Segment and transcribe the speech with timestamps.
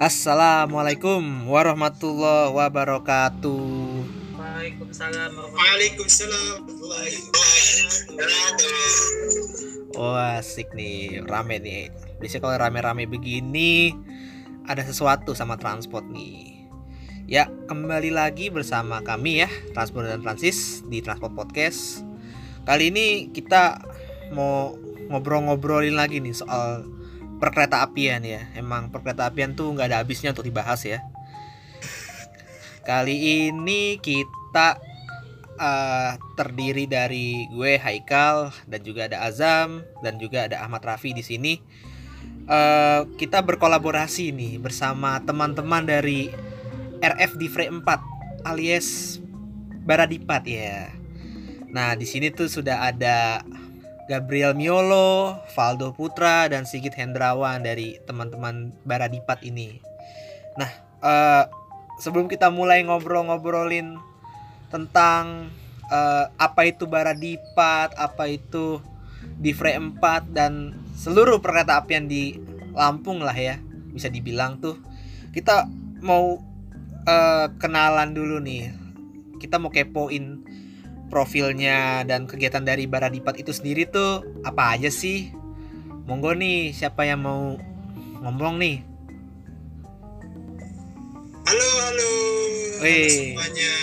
[0.00, 4.00] Assalamualaikum warahmatullahi wabarakatuh.
[4.32, 6.64] Waalaikumsalam Waalaikumsalam
[8.08, 8.80] wabarakatuh.
[10.00, 11.92] Oh asik nih, rame nih.
[12.16, 13.92] Biasanya kalau rame-rame begini
[14.64, 16.64] ada sesuatu sama transport nih.
[17.28, 22.08] Ya, kembali lagi bersama kami ya, Transport dan Francis di Transport Podcast.
[22.64, 23.84] Kali ini kita
[24.32, 24.80] mau
[25.12, 26.88] ngobrol-ngobrolin lagi nih soal
[27.40, 28.46] perkereta apian ya.
[28.52, 31.00] Emang perkereta apian tuh nggak ada habisnya untuk dibahas ya.
[32.88, 34.76] Kali ini kita
[35.56, 41.24] uh, terdiri dari gue Haikal dan juga ada Azam dan juga ada Ahmad Rafi di
[41.24, 41.58] sini.
[42.50, 46.28] Uh, kita berkolaborasi nih bersama teman-teman dari
[47.00, 49.18] RF Divre 4 alias
[49.80, 50.92] Baradipat ya.
[51.70, 53.46] Nah, di sini tuh sudah ada
[54.10, 59.78] Gabriel Miolo, Valdo Putra dan Sigit Hendrawan dari teman-teman Baradipat ini.
[60.58, 61.46] Nah, uh,
[62.02, 63.94] sebelum kita mulai ngobrol-ngobrolin
[64.66, 65.54] tentang
[65.94, 68.82] uh, apa itu Baradipat, apa itu
[69.38, 70.02] Divre 4
[70.34, 72.34] dan seluruh perkereta apian di
[72.74, 73.62] Lampung lah ya,
[73.94, 74.74] bisa dibilang tuh.
[75.30, 75.70] Kita
[76.02, 76.34] mau
[77.06, 78.74] uh, kenalan dulu nih.
[79.38, 80.42] Kita mau kepoin
[81.10, 85.34] profilnya dan kegiatan dari Baradipat itu sendiri tuh apa aja sih?
[86.06, 87.58] Monggo nih, siapa yang mau
[88.22, 88.76] ngomong nih?
[91.50, 92.12] Halo, halo.
[92.78, 93.74] Halo semuanya.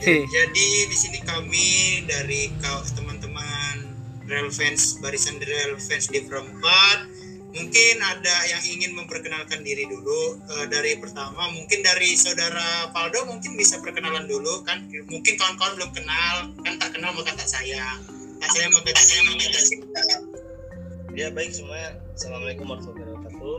[0.00, 0.24] Hei.
[0.24, 1.68] Jadi di sini kami
[2.08, 3.92] dari kau teman-teman
[4.24, 7.09] Rel fans barisan Rel fans di perempat
[7.50, 10.38] mungkin ada yang ingin memperkenalkan diri dulu.
[10.38, 14.86] Eh, dari pertama mungkin dari saudara Faldo mungkin bisa perkenalan dulu kan?
[14.90, 17.98] Mungkin kawan-kawan belum kenal kan tak kenal maka tak sayang.
[18.40, 19.24] Tak sayang maka tak sayang.
[19.26, 19.64] Maka tak
[21.18, 21.98] Ya baik semuanya.
[22.14, 23.56] Assalamualaikum warahmatullahi wabarakatuh.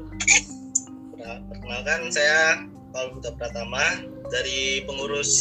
[1.21, 4.01] Nah, Perkenalkan saya Paul Buta Pratama
[4.33, 5.31] Dari pengurus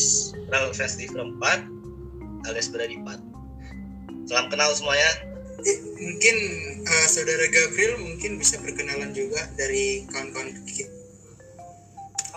[0.53, 3.23] Rel Festival 4 alias Beradipat.
[4.27, 5.30] Salam kenal semuanya
[6.01, 6.37] mungkin
[6.85, 10.89] eh, saudara Gabriel mungkin bisa perkenalan juga dari kawan-kawan kita.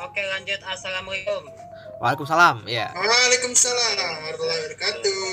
[0.04, 0.60] Oke lanjut.
[0.68, 1.48] Assalamualaikum.
[2.04, 2.68] Waalaikumsalam.
[2.68, 2.92] Ya.
[2.92, 5.24] Waalaikumsalam warahmatullahi wabarakatuh.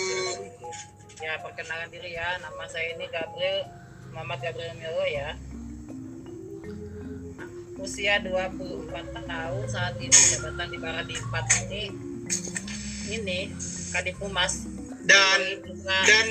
[1.20, 2.38] Ya perkenalan diri ya.
[2.38, 3.66] Nama saya ini Gabriel
[4.14, 5.34] Muhammad Gabriel Milo ya.
[7.80, 8.92] Usia 24
[9.24, 11.88] tahun saat ini jabatan di Baradipat ini
[13.08, 13.38] Ini
[13.90, 14.68] Kadipumas
[15.04, 16.26] dan Bunga, dan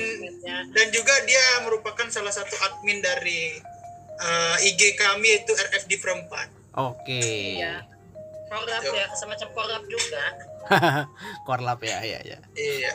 [0.70, 3.58] dan juga dia merupakan salah satu admin dari
[4.20, 6.48] eh, IG kami yaitu RF di perempat.
[6.78, 7.18] Oke.
[7.58, 7.86] Iya.
[8.50, 10.24] Korlap ya semacam korlap juga.
[11.46, 12.38] Korlap ya, ya, ya.
[12.54, 12.94] iya.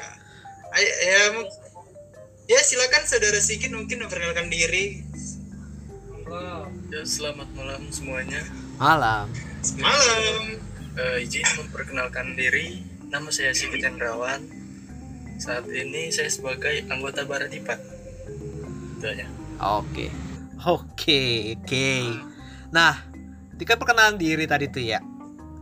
[0.75, 1.21] Ay- ya
[2.45, 5.03] ya silakan saudara Sigit mungkin memperkenalkan diri.
[6.25, 8.41] Oh, Ya selamat malam semuanya.
[8.75, 9.27] Malam.
[9.79, 10.43] malam.
[10.95, 12.83] Eh, Izin memperkenalkan diri.
[13.07, 14.54] Nama saya Sigit Hendrawan
[15.35, 17.79] Saat ini saya sebagai anggota Baradipat
[18.99, 19.27] Itu aja
[19.79, 20.11] Oke.
[20.65, 21.89] Oke, oke.
[22.73, 22.97] Nah,
[23.55, 24.99] ketika perkenalan diri tadi tuh ya.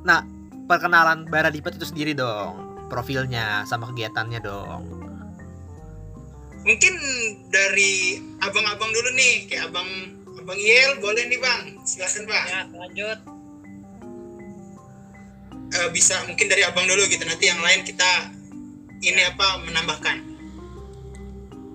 [0.01, 0.25] Nah,
[0.65, 2.87] perkenalan Baradipat itu sendiri dong.
[2.89, 5.03] Profilnya sama kegiatannya dong.
[6.63, 6.95] mungkin
[7.51, 13.19] dari abang-abang dulu nih kayak abang abang Yel boleh nih bang silakan bang ya lanjut
[15.73, 18.29] Eh, bisa mungkin dari abang dulu gitu nanti yang lain kita
[19.03, 20.17] ini apa menambahkan?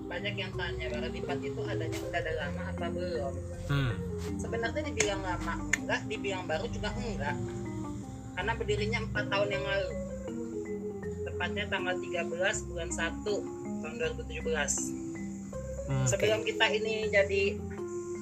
[0.09, 3.33] Banyak yang tanya Baradipat itu adanya udah ada lama apa belum?
[3.69, 3.93] Hmm.
[4.41, 7.37] sebenarnya dibilang lama enggak dibilang baru juga enggak.
[8.33, 9.91] Karena berdirinya empat tahun yang lalu.
[11.29, 13.21] Tepatnya tanggal 13 bulan 1
[13.85, 14.97] tahun 2017
[15.89, 17.57] Hmm, sebelum kita ini jadi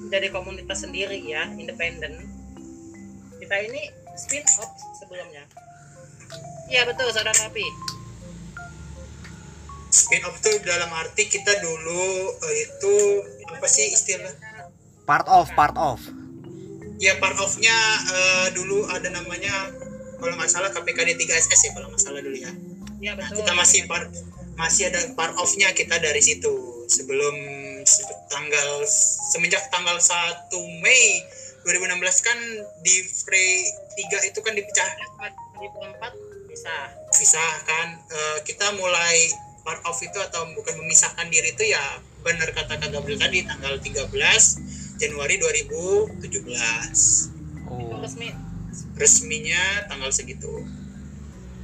[0.08, 2.16] jadi komunitas sendiri ya independen
[3.44, 5.44] kita ini spin off sebelumnya.
[6.72, 7.97] Iya betul saudara Rapi
[9.90, 12.04] spin off tuh dalam arti kita dulu
[12.42, 12.94] eh, itu
[13.48, 14.32] apa sih istilah
[15.02, 15.96] Part of, part of.
[16.98, 17.72] ya part of-nya
[18.06, 19.72] eh, dulu ada namanya
[20.14, 22.50] kalau nggak salah KPKD 3SS ya kalau nggak salah dulu ya.
[22.98, 23.40] Iya Nah, betul.
[23.40, 24.10] kita masih part
[24.54, 26.50] masih ada part off-nya kita dari situ.
[26.86, 27.34] Sebelum
[27.84, 28.82] se- tanggal
[29.30, 31.22] semenjak tanggal 1 Mei
[31.62, 32.38] 2016 kan
[32.82, 33.62] di free
[33.94, 34.90] 3 itu kan dipecah.
[35.54, 36.12] Di perempat
[36.44, 36.74] bisa.
[37.14, 39.30] Bisa kan Eh, kita mulai
[39.68, 43.76] part off itu atau bukan memisahkan diri itu ya benar kata Kak Gabriel tadi tanggal
[43.76, 44.08] 13
[44.96, 46.48] Januari 2017 itu
[47.68, 48.00] Oh.
[48.00, 48.32] resmi.
[48.96, 50.64] Resminya tanggal segitu.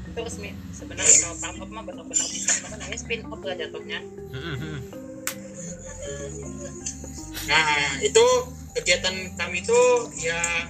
[0.05, 0.53] Itu resmi.
[0.77, 4.05] Sebenarnya kalau part off mah benar-benar bisa apa namanya spin off lah jatuhnya.
[7.49, 8.25] Nah, itu
[8.77, 9.81] kegiatan kami itu
[10.21, 10.69] ya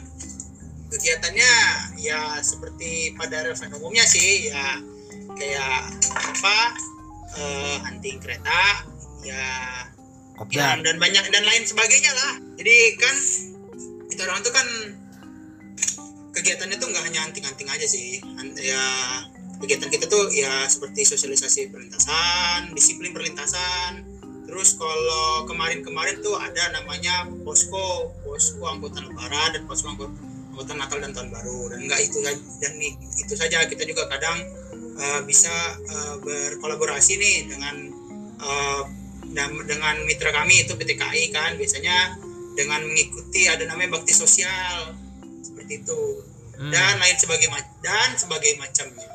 [0.94, 1.52] kegiatannya
[1.98, 4.78] ya seperti pada relevan umumnya sih ya
[5.34, 6.58] kayak apa
[7.38, 8.86] eh, hunting kereta
[9.25, 9.46] ya
[10.34, 12.32] kopdar ya, dan banyak dan lain sebagainya lah.
[12.58, 13.16] Jadi kan
[14.10, 14.66] kita orang tuh kan
[16.34, 18.19] kegiatannya tuh nggak hanya hunting-hunting aja sih.
[18.58, 18.84] Ya
[19.62, 24.02] kegiatan kita tuh ya seperti sosialisasi perlintasan disiplin perlintasan.
[24.44, 30.19] Terus kalau kemarin-kemarin tuh ada namanya posko posko angkutan lebaran dan posko angkut-
[30.54, 31.75] angkutan natal dan tahun baru.
[31.75, 33.64] Dan enggak itu dan itu saja.
[33.66, 34.42] Kita juga kadang
[34.94, 37.76] eh, bisa eh, berkolaborasi nih dengan
[39.35, 41.56] dan dengan mitra kami itu PTKI kan.
[41.58, 42.19] Biasanya
[42.55, 44.94] dengan mengikuti ada namanya bakti sosial
[45.43, 46.02] seperti itu.
[46.55, 47.50] Hmm, dan lain sebagai
[47.82, 49.11] dan sebagai macamnya.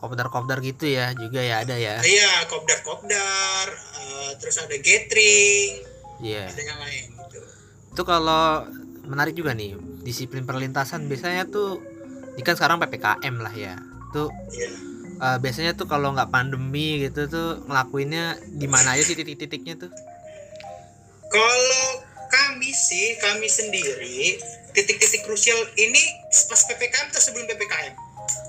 [0.00, 2.00] Kopdar-kopdar gitu ya juga ya ada ya?
[2.00, 5.84] Iya kopdar kopdar eh, terus ada gathering
[6.24, 6.48] iya.
[6.48, 7.40] ada yang lain gitu.
[7.92, 8.64] Itu kalau
[9.04, 11.04] menarik juga nih disiplin perlintasan.
[11.04, 11.82] Biasanya tuh
[12.38, 13.76] ini kan sekarang ppkm lah ya
[14.14, 14.68] tuh iya
[15.18, 19.90] eh, biasanya tuh kalau nggak pandemi gitu tuh ngelakuinnya di mana aja sih titik-titiknya tuh?
[21.28, 21.86] Kalau
[22.28, 24.38] kami sih kami sendiri
[24.72, 28.08] titik-titik krusial ini pas ppkm atau sebelum ppkm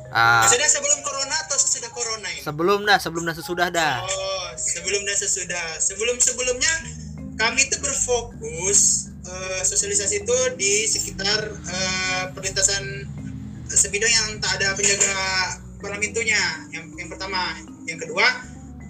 [0.09, 2.41] Ah, maksudnya sebelum corona atau sesudah corona ini?
[2.41, 4.01] Sebelum dah sebelum dah sesudah dah.
[4.01, 5.77] Oh, sebelum dan sesudah.
[5.77, 6.73] Sebelum-sebelumnya
[7.37, 13.05] kami itu berfokus eh, sosialisasi itu di sekitar eh, perlintasan
[13.73, 15.13] sebidang yang tak ada penjaga
[15.79, 16.41] palang pintunya.
[16.73, 18.25] Yang yang pertama, yang kedua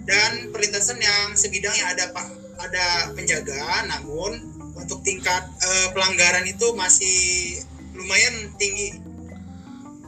[0.08, 2.26] dan perlintasan yang sebidang yang ada pak
[2.60, 4.36] ada penjaga namun
[4.76, 7.18] untuk tingkat eh, pelanggaran itu masih
[7.96, 8.96] lumayan tinggi.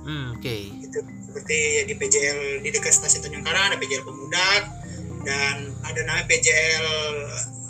[0.03, 0.57] Hmm, oke.
[0.83, 0.99] Gitu.
[1.29, 4.49] Seperti di PJL di dekat stasiun Tanjung Karang ada PJL Pemuda
[5.23, 6.87] dan ada namanya PJL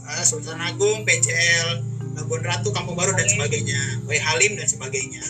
[0.08, 5.22] eh, Sultan Agung, PJL Labuan Ratu, Kampung Baru dan sebagainya, Wai Halim dan sebagainya.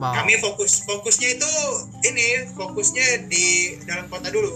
[0.00, 0.16] Mau.
[0.16, 1.52] Kami fokus fokusnya itu
[2.08, 2.26] ini
[2.56, 3.46] fokusnya di
[3.84, 4.48] dalam kota dulu.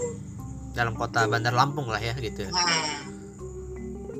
[0.73, 3.05] dalam kota Bandar Lampung lah ya gitu Nah,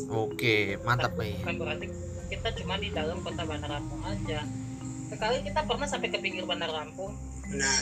[0.07, 1.85] oke mantap nih Bukan berarti
[2.25, 4.39] kita cuma di dalam kota Bandar Lampung aja.
[5.05, 7.11] Sekali kita pernah sampai ke pinggir Bandar Lampung.
[7.45, 7.81] benar,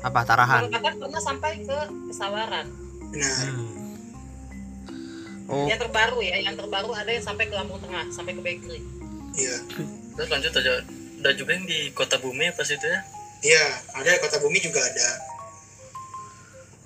[0.00, 1.78] apa tarahan Bahkan pernah sampai ke
[2.08, 2.66] Kesawaran.
[3.10, 3.34] benar.
[3.50, 3.70] Hmm.
[5.46, 8.80] oh Yang terbaru ya, yang terbaru ada yang sampai ke Lampung Tengah, sampai ke Bakery.
[9.34, 9.56] Iya,
[10.14, 10.72] Terus lanjut aja.
[11.20, 13.00] Ada juga yang di kota bumi apa sih itu ya?
[13.42, 13.64] iya.
[13.94, 15.08] Ada kota bumi juga ada.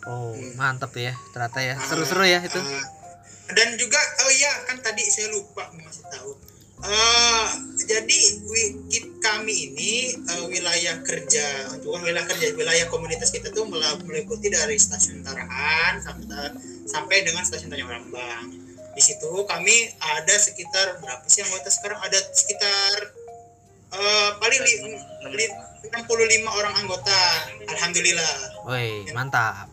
[0.05, 0.53] oh Hmm.
[0.55, 2.85] mantap ya ternyata ya Ah, seru-seru ya itu ah,
[3.49, 6.35] dan juga oh iya kan tadi saya lupa masih tahu
[6.85, 7.47] Eh,
[7.81, 13.65] jadi wi- ki- kami ini eh, wilayah kerja untuk wilayah kerja wilayah komunitas kita tuh
[14.03, 16.53] meliputi dari stasiun Tarahan sampai
[16.85, 18.53] sampai dengan stasiun Tanjung Rambang
[18.93, 23.17] di situ kami ada sekitar berapa sih anggota sekarang ada sekitar
[23.95, 24.75] eh, paling li,
[25.39, 25.55] li-
[25.95, 27.21] 65 orang anggota.
[27.71, 28.35] Alhamdulillah.
[28.67, 29.71] Woi mantap.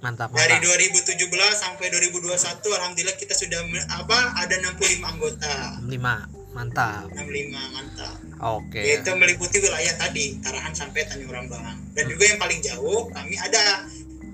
[0.00, 0.80] Mantap dari mantap.
[0.80, 3.60] 2017 sampai 2021 alhamdulillah kita sudah
[3.92, 5.54] apa ada 65 anggota.
[5.84, 6.24] Lima
[6.56, 7.10] mantap.
[7.12, 8.16] 65 mantap.
[8.40, 8.80] Oke.
[8.80, 11.76] Yaitu meliputi wilayah tadi Tarahan sampai Tanjung Rambang.
[11.92, 13.84] Dan juga yang paling jauh kami ada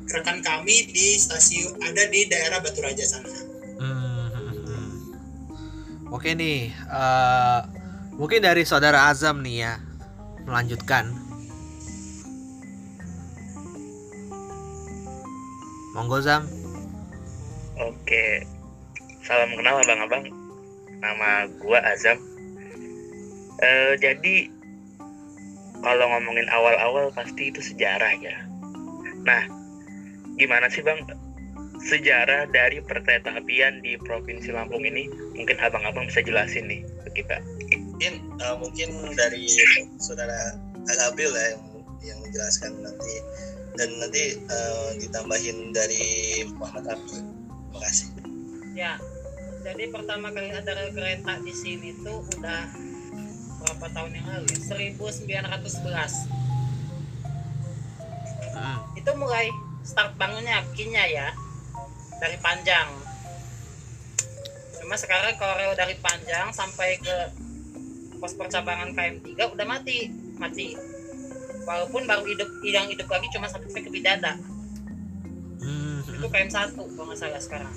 [0.06, 3.26] rekan kami di stasiun ada di daerah Batu Raja sana.
[3.82, 4.92] Hmm, hmm, hmm.
[6.14, 7.60] Oke nih, eh,
[8.16, 9.72] mungkin dari saudara Azam nih ya,
[10.44, 11.12] melanjutkan.
[15.96, 16.44] Monggo Zam.
[17.80, 18.44] Oke.
[19.24, 20.28] Salam kenal abang-abang.
[21.00, 22.20] Nama gua Azam.
[23.64, 24.52] Eh jadi
[25.80, 28.36] kalau ngomongin awal-awal pasti itu sejarah ya.
[29.24, 29.48] Nah,
[30.36, 31.00] gimana sih bang
[31.80, 35.08] sejarah dari perkereta apian di provinsi Lampung ini?
[35.32, 37.40] Mungkin abang-abang bisa jelasin nih ke kita.
[37.96, 39.48] Mungkin eh, mungkin dari
[39.96, 40.52] saudara
[40.84, 41.64] Agabil ya yang,
[42.04, 43.14] yang menjelaskan nanti
[43.80, 46.04] dan nanti eh, ditambahin dari
[46.60, 48.08] Muhammad Abdul terima kasih
[48.76, 49.00] Ya,
[49.64, 52.68] jadi pertama kali ada kereta di sini tuh udah
[53.64, 54.60] berapa tahun yang lalu ya?
[54.92, 56.28] 1911.
[58.52, 59.48] Hmm, Itu mulai
[59.80, 61.32] start bangunnya bikinnya ya
[62.20, 63.00] dari Panjang.
[64.76, 67.45] Cuma sekarang kalau dari Panjang sampai ke
[68.16, 70.76] pos percabangan KM3 udah mati, mati.
[71.66, 74.38] Walaupun baru hidup yang hidup lagi cuma sampai ke Bidada.
[75.60, 77.74] hmm, itu KM1 kalau nggak salah sekarang.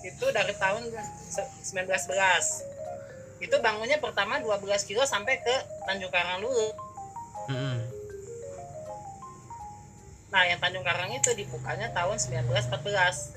[0.00, 0.88] Itu dari tahun
[1.28, 2.64] se- 1911
[3.36, 5.54] itu bangunnya pertama 12 kilo sampai ke
[5.84, 6.72] Tanjung Karang dulu.
[7.52, 7.78] Hmm,
[10.32, 13.36] nah yang Tanjung Karang itu dibukanya tahun 1914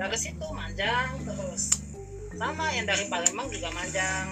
[0.00, 1.89] dari situ manjang terus
[2.34, 4.26] sama yang dari Palembang juga manjang.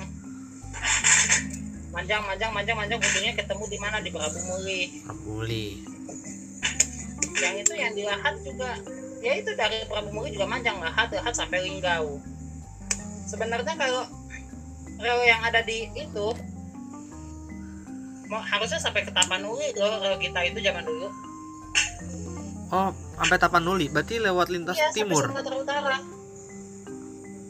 [1.88, 3.96] Manjang manjang manjang manjang ujungnya ketemu di mana?
[3.98, 5.68] Di Prabu Muli Rabuli
[7.38, 8.70] yang itu yang di Lahat juga.
[9.18, 12.22] Ya itu dari Prabu Muli juga manjang Lahat Lahat sampai Linggau.
[13.26, 14.06] Sebenarnya kalau
[14.98, 16.28] rel yang ada di itu
[18.28, 21.08] mau harusnya sampai ke Tapanuli loh rel kita itu zaman dulu.
[22.68, 25.24] Oh sampai Tapanuli berarti lewat lintas sampai timur.
[25.24, 26.17] Sumatera Utara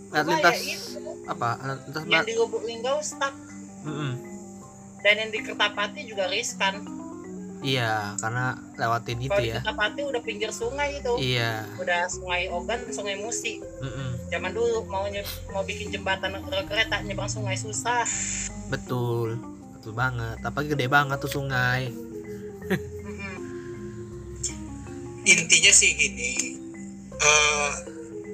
[0.09, 1.01] lewat Cuma lintas ya itu.
[1.29, 1.49] apa?
[1.87, 3.35] Lintas yang di Lubuk Linggau stuck.
[3.87, 4.19] Mm-mm.
[5.07, 6.83] dan yang di Kertapati juga riskan
[7.63, 9.63] iya karena lewatin itu kalau di ya.
[9.63, 11.15] Kertapati udah pinggir sungai itu.
[11.19, 11.67] Iya.
[11.79, 13.59] Udah sungai Ogan sungai Musi.
[13.83, 14.31] Mm-mm.
[14.31, 15.07] zaman dulu mau
[15.51, 18.07] mau bikin jembatan rel kereta nyebrang sungai susah.
[18.71, 19.43] Betul.
[19.75, 20.39] Betul banget.
[20.43, 21.91] Apalagi gede banget tuh sungai.
[22.71, 23.37] Mm-mm.
[25.27, 26.57] intinya sih gini
[27.19, 27.71] eh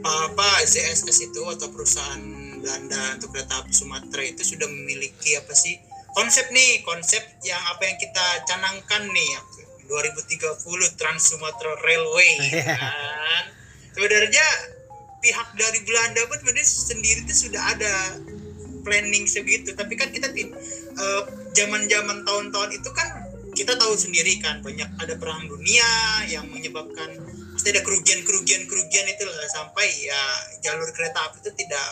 [0.05, 2.21] apa ZSS itu atau perusahaan
[2.61, 5.81] Belanda untuk kereta api Sumatera itu sudah memiliki apa sih
[6.13, 9.31] konsep nih konsep yang apa yang kita canangkan nih
[9.89, 12.33] 2030 Trans Sumatera Railway
[12.69, 13.45] kan?
[13.97, 14.47] Sebenarnya
[15.25, 18.21] pihak dari Belanda pun sebenarnya sendiri itu sudah ada
[18.85, 21.23] planning segitu tapi kan kita eh,
[21.57, 23.09] zaman-zaman tahun-tahun itu kan
[23.57, 25.89] kita tahu sendiri kan banyak ada perang dunia
[26.29, 27.17] yang menyebabkan
[27.65, 30.21] pasti ada kerugian-kerugian kerugian itu lah sampai ya
[30.61, 31.89] jalur kereta api itu tidak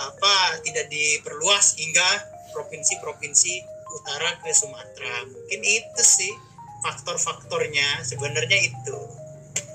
[0.00, 2.08] apa tidak diperluas hingga
[2.56, 3.68] provinsi-provinsi
[4.00, 5.28] utara ke Sumatera.
[5.28, 6.32] Mungkin itu sih
[6.80, 8.96] faktor-faktornya sebenarnya itu.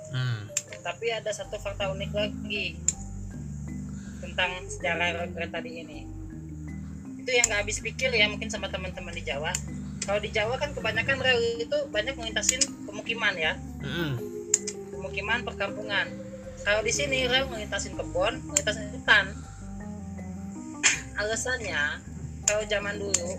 [0.09, 0.49] Hmm.
[0.81, 2.73] tapi ada satu fakta unik lagi
[4.25, 5.99] tentang sejarah kereta di ini.
[7.21, 9.53] Itu yang nggak habis pikir ya mungkin sama teman-teman di Jawa.
[10.09, 13.53] Kalau di Jawa kan kebanyakan rel itu banyak melintasin pemukiman ya.
[13.85, 14.38] Mm-mm.
[15.09, 16.05] Pemukiman perkampungan.
[16.61, 19.33] Kalau di sini rel melintasin kebun melintasin hutan.
[21.17, 21.97] Alasannya
[22.45, 23.31] kalau zaman dulu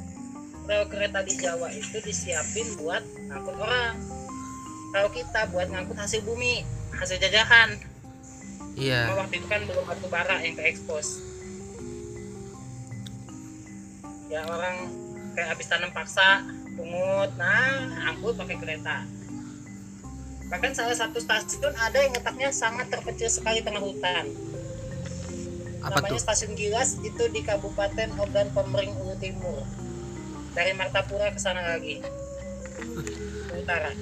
[0.66, 3.94] rel kereta di Jawa itu disiapin buat ngangkut orang.
[4.90, 6.66] Kalau kita buat ngangkut hasil bumi
[6.98, 7.78] hasil jajahan.
[8.74, 9.06] Iya.
[9.06, 11.30] Cuma waktu itu kan belum batu bara yang ke ekspos
[14.30, 14.86] ya orang
[15.34, 16.46] kayak habis tanam paksa
[16.78, 19.02] pungut nah angkut pakai kereta
[20.50, 24.26] bahkan salah satu stasiun ada yang letaknya sangat terpencil sekali tengah hutan.
[25.80, 26.20] Apa namanya tuh?
[26.26, 29.62] stasiun Gilas itu di Kabupaten Ogan Komering Ulu Timur.
[30.52, 32.02] Dari Martapura ke sana lagi.
[33.48, 33.94] Ke utara.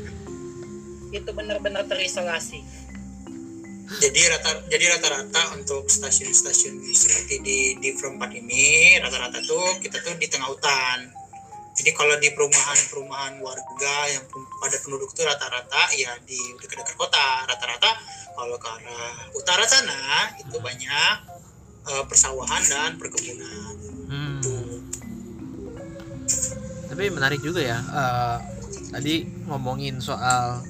[1.13, 2.65] Itu benar-benar terisolasi.
[3.89, 10.05] Jadi rata jadi rata-rata untuk stasiun-stasiun seperti di di Front 4 ini rata-rata tuh kita
[10.05, 11.09] tuh di tengah hutan
[11.79, 14.27] jadi kalau di perumahan-perumahan warga yang
[14.59, 17.47] padat penduduk tuh rata-rata ya di dekat-dekat kota.
[17.47, 17.95] Rata-rata
[18.35, 21.15] kalau ke arah utara sana itu banyak
[21.87, 23.75] eh, persawahan dan perkebunan.
[24.11, 24.41] Hmm.
[24.43, 24.81] tuh
[26.89, 28.37] tapi menarik juga ya eh,
[28.91, 30.67] tadi ngomongin soal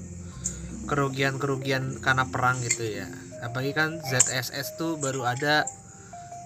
[0.85, 3.09] kerugian-kerugian karena perang gitu ya.
[3.41, 5.65] Apalagi kan ZSS tuh baru ada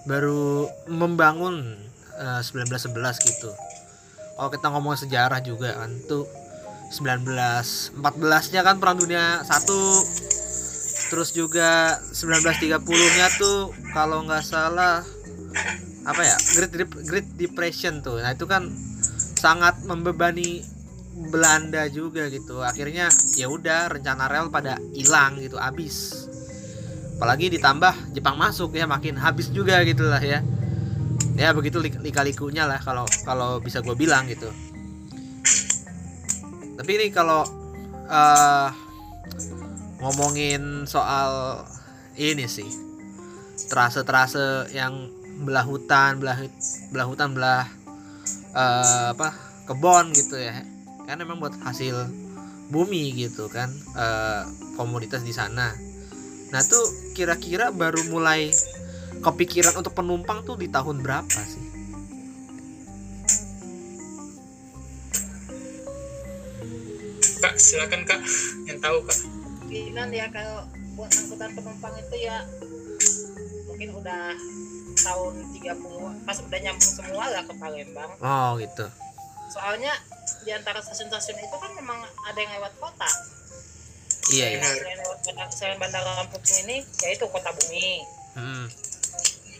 [0.07, 1.83] baru membangun
[2.15, 3.51] eh, 1911 gitu
[4.33, 6.25] kalau kita ngomong sejarah juga kan tuh
[6.93, 8.01] 1914
[8.53, 9.81] nya kan perang dunia satu.
[11.13, 15.05] Terus juga 1930 nya tuh kalau nggak salah
[16.03, 18.21] apa ya Great Great Depression tuh.
[18.21, 18.69] Nah itu kan
[19.37, 20.65] sangat membebani
[21.29, 22.65] Belanda juga gitu.
[22.65, 26.25] Akhirnya ya udah rencana rel pada hilang gitu habis.
[27.17, 30.41] Apalagi ditambah Jepang masuk ya makin habis juga gitu lah ya
[31.33, 34.49] ya begitu lik- lika-likunya lah kalau kalau bisa gue bilang gitu.
[36.77, 37.41] Tapi ini kalau
[38.09, 38.69] eh,
[40.03, 41.63] ngomongin soal
[42.19, 42.67] ini sih
[43.71, 45.09] terase-terase yang
[45.41, 46.37] belah hutan belah
[46.93, 47.65] belah hutan belah
[48.53, 49.33] eh, apa
[49.65, 50.61] kebon gitu ya.
[51.09, 52.09] Kan memang buat hasil
[52.69, 54.43] bumi gitu kan eh,
[54.77, 55.73] komoditas di sana.
[56.53, 58.53] Nah tuh kira-kira baru mulai
[59.23, 61.63] kepikiran untuk penumpang tuh di tahun berapa sih?
[67.39, 68.19] Kak silakan kak.
[68.67, 69.19] Yang tahu kak.
[69.63, 72.45] Kemungkinan ya kalau buat angkutan penumpang itu ya
[73.65, 74.37] mungkin udah
[74.93, 78.11] tahun 30 pas udah nyambung semua lah ke Palembang.
[78.21, 78.85] Oh gitu.
[79.49, 79.91] Soalnya
[80.45, 81.99] di antara stasiun-stasiun itu kan memang
[82.29, 83.09] ada yang lewat kota.
[84.31, 84.59] Iya iya.
[84.61, 84.75] Benar.
[84.77, 88.05] selain lewat bandara, selain bandara Lampung ini yaitu kota bumi.
[88.33, 88.65] Hmm,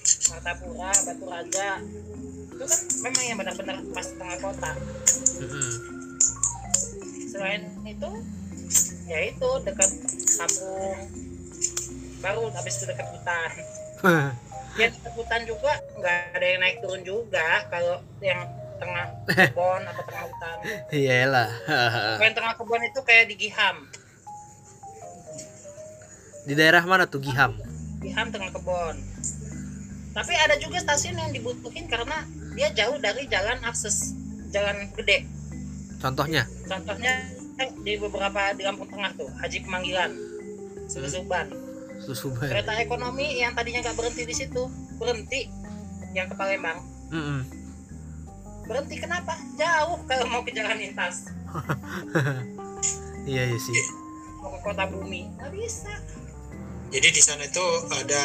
[0.03, 1.69] Martapura Batu Raja
[2.53, 4.71] itu kan memang yang benar-benar pas tengah kota.
[7.31, 8.09] Selain itu
[9.07, 9.91] ya itu dekat
[10.37, 10.97] kampung.
[12.23, 13.51] Baru habis itu dekat hutan.
[14.03, 14.35] Hmm.
[14.75, 18.43] yang hutan juga nggak ada yang naik turun juga kalau yang
[18.75, 20.55] tengah kebon atau tengah hutan.
[20.91, 21.49] Iyalah.
[21.63, 23.87] kalau yang tengah kebon itu kayak di Giham.
[26.43, 27.55] Di daerah mana tuh Giham?
[28.03, 29.12] Giham tengah kebon
[30.13, 32.21] tapi ada juga stasiun yang dibutuhin karena
[32.53, 34.13] dia jauh dari jalan akses
[34.49, 35.25] jalan gede
[35.97, 36.43] Contohnya?
[36.63, 37.15] contohnya
[37.79, 40.11] di beberapa di Lampung Tengah tuh Haji Pemanggilan
[40.85, 41.47] Susuban
[41.97, 42.45] Susuban.
[42.45, 45.47] kereta ekonomi yang tadinya nggak berhenti di situ berhenti
[46.11, 47.41] yang ke Palembang Mm-mm.
[48.63, 51.31] berhenti kenapa jauh kalau mau ke jalan lintas
[53.23, 53.71] Iya iya sih.
[54.37, 55.93] mau ke kota bumi nggak bisa
[56.91, 58.23] Jadi di sana itu ada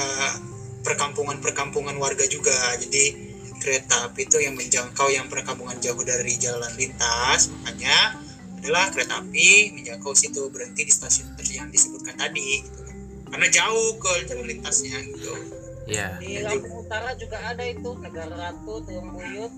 [0.89, 2.57] perkampungan-perkampungan warga juga.
[2.81, 3.29] Jadi
[3.61, 8.17] kereta api itu yang menjangkau yang perkampungan jauh dari jalan lintas, makanya
[8.59, 12.65] adalah kereta api menjangkau situ berhenti di stasiun yang disebutkan tadi.
[12.65, 12.81] Gitu.
[13.29, 15.59] Karena jauh ke jalan lintasnya gitu.
[15.89, 16.21] Iya.
[16.21, 19.53] di Lampung Utara juga ada itu Negara Ratu Tulung Buyut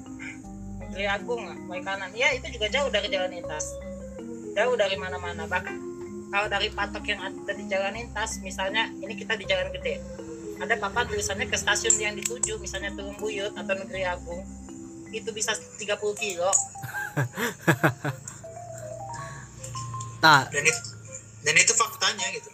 [0.79, 1.43] Negeri Agung
[1.83, 3.67] kanan ya itu juga jauh dari jalan lintas
[4.55, 5.75] jauh dari mana-mana bahkan
[6.31, 9.99] kalau dari patok yang ada di jalan lintas misalnya ini kita di jalan gede
[10.61, 14.45] ada papan tulisannya ke stasiun yang dituju misalnya Tulung Buyut atau Negeri Agung
[15.11, 15.81] itu bisa 30
[16.15, 16.51] kilo
[20.21, 20.81] Nah, Dan itu
[21.41, 22.49] dan itu faktanya gitu.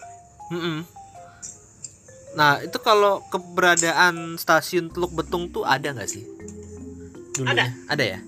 [0.54, 0.86] mm-mm.
[2.38, 6.22] Nah, itu kalau keberadaan stasiun Teluk Betung tuh ada nggak sih?
[7.34, 7.74] Dulunya.
[7.90, 8.04] Ada.
[8.06, 8.18] ya?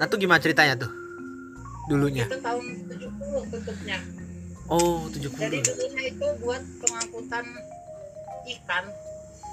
[0.00, 0.88] Nah, tuh gimana ceritanya tuh?
[1.92, 2.24] Dulunya.
[2.24, 3.98] itu tahun 70 tutupnya
[4.64, 5.68] Oh, jadi 70.
[5.68, 7.44] dulunya itu buat pengangkutan
[8.44, 8.84] ikan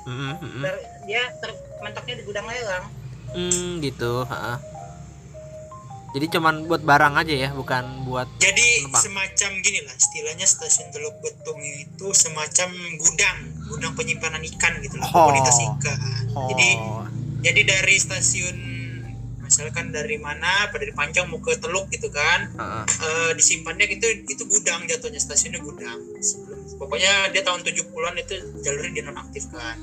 [0.02, 0.62] Mm-mm, mm-mm.
[0.62, 2.86] Dari- dia termentoknya di gudang lelang
[3.30, 4.58] Hmm, gitu, ha.
[6.10, 8.98] Jadi cuman buat barang aja ya, bukan buat Jadi Penumpang.
[9.00, 15.06] semacam gini lah istilahnya stasiun Teluk Betung itu semacam gudang, gudang penyimpanan ikan gitu lah,
[15.08, 15.30] Oh.
[15.30, 16.00] komunitas ikan.
[16.34, 16.50] oh.
[16.50, 16.70] Jadi
[17.42, 18.58] jadi dari stasiun
[19.40, 22.86] misalkan dari mana pada dari Panjang mau ke Teluk gitu kan ha-ha.
[22.86, 25.98] eh, disimpannya gitu itu gudang jatuhnya stasiunnya gudang
[26.78, 29.78] pokoknya dia tahun 70-an itu jalurnya dinonaktifkan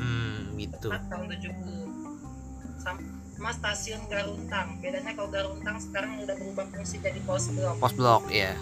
[0.00, 0.88] Hmm, gitu.
[0.88, 4.80] Tepat tahun 70 sama stasiun Garuntang.
[4.80, 7.76] Bedanya kalau Garuntang sekarang udah berubah fungsi jadi pos blok.
[7.76, 8.56] Pos blok ya.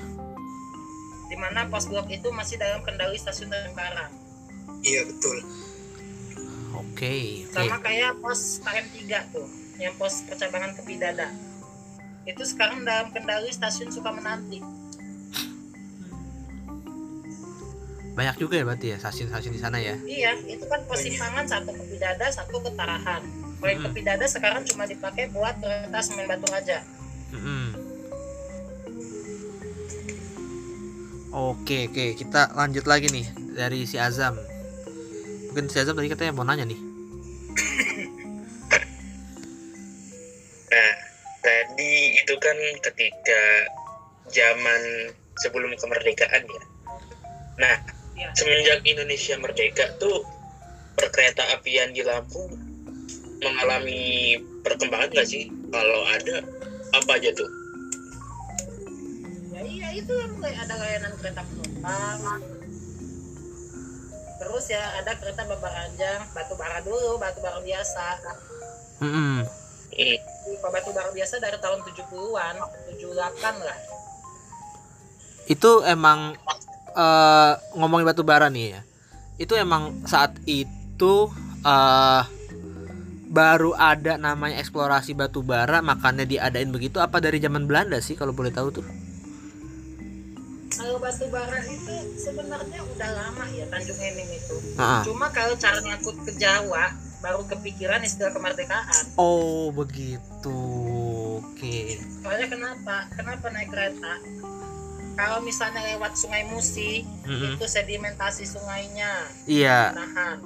[1.29, 4.09] di mana pos blok itu masih dalam kendali stasiun Tangerang
[4.81, 5.45] iya betul.
[6.73, 7.53] Oke, oke.
[7.53, 8.97] sama kayak pos KM3
[9.29, 9.45] tuh
[9.77, 11.29] yang pos percabangan ke Pidada
[12.25, 14.65] itu sekarang dalam kendali stasiun Sukamenanti
[18.19, 19.95] Banyak juga ya berarti ya stasiun-stasiun di sana ya.
[20.03, 23.23] iya itu kan pos simpangan satu ke Pidada satu ke Tarahan
[23.63, 26.83] kalau yang ke Pidada sekarang cuma dipakai buat kereta semen batu raja
[27.31, 27.79] Mm-mm.
[31.29, 34.35] Oke, oke, kita lanjut lagi nih dari si Azam.
[35.53, 36.81] Mungkin si Azam tadi katanya mau nanya nih.
[40.69, 40.95] Nah,
[41.41, 43.43] tadi itu kan ketika
[44.29, 46.63] zaman sebelum kemerdekaan ya.
[47.61, 47.98] Nah.
[48.35, 50.25] Semenjak Indonesia merdeka tuh
[50.99, 52.51] perkereta apian di Lampung
[53.39, 54.35] mengalami
[54.67, 55.47] perkembangan nggak sih?
[55.71, 56.43] Kalau ada,
[56.97, 57.51] apa aja tuh?
[59.59, 62.19] ya iya itu yang mulai ada layanan kereta penumpang
[64.39, 68.07] terus ya ada kereta beberanjang batu bara dulu batu bara biasa
[69.03, 69.43] Mm-mm.
[69.43, 72.55] Hmm, kalau batu bara biasa dari tahun 70-an
[72.95, 73.79] 78 lah
[75.49, 76.39] Itu emang
[76.91, 78.81] eh ngomongin batu bara nih ya.
[79.37, 81.29] Itu emang saat itu
[81.61, 82.23] eh
[83.29, 88.33] baru ada namanya eksplorasi batu bara makanya diadain begitu apa dari zaman Belanda sih kalau
[88.33, 88.87] boleh tahu tuh?
[90.71, 95.03] kalau batu bara itu sebenarnya udah lama ya Tanjung Enim itu Ah.
[95.03, 100.55] cuma kalau cara ngangkut ke Jawa baru kepikiran istilah kemerdekaan Oh, begitu.
[101.43, 101.99] Oke.
[102.23, 104.13] soalnya kenapa kenapa naik kereta
[105.19, 107.59] kalau misalnya lewat sungai Musi Mm-mm.
[107.59, 109.91] itu sedimentasi sungainya Iya.
[109.91, 110.39] tahan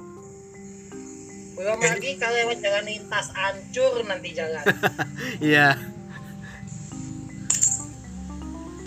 [1.53, 4.65] belum lagi kalau lewat jalan lintas hancur nanti jalan
[5.45, 5.77] Iya.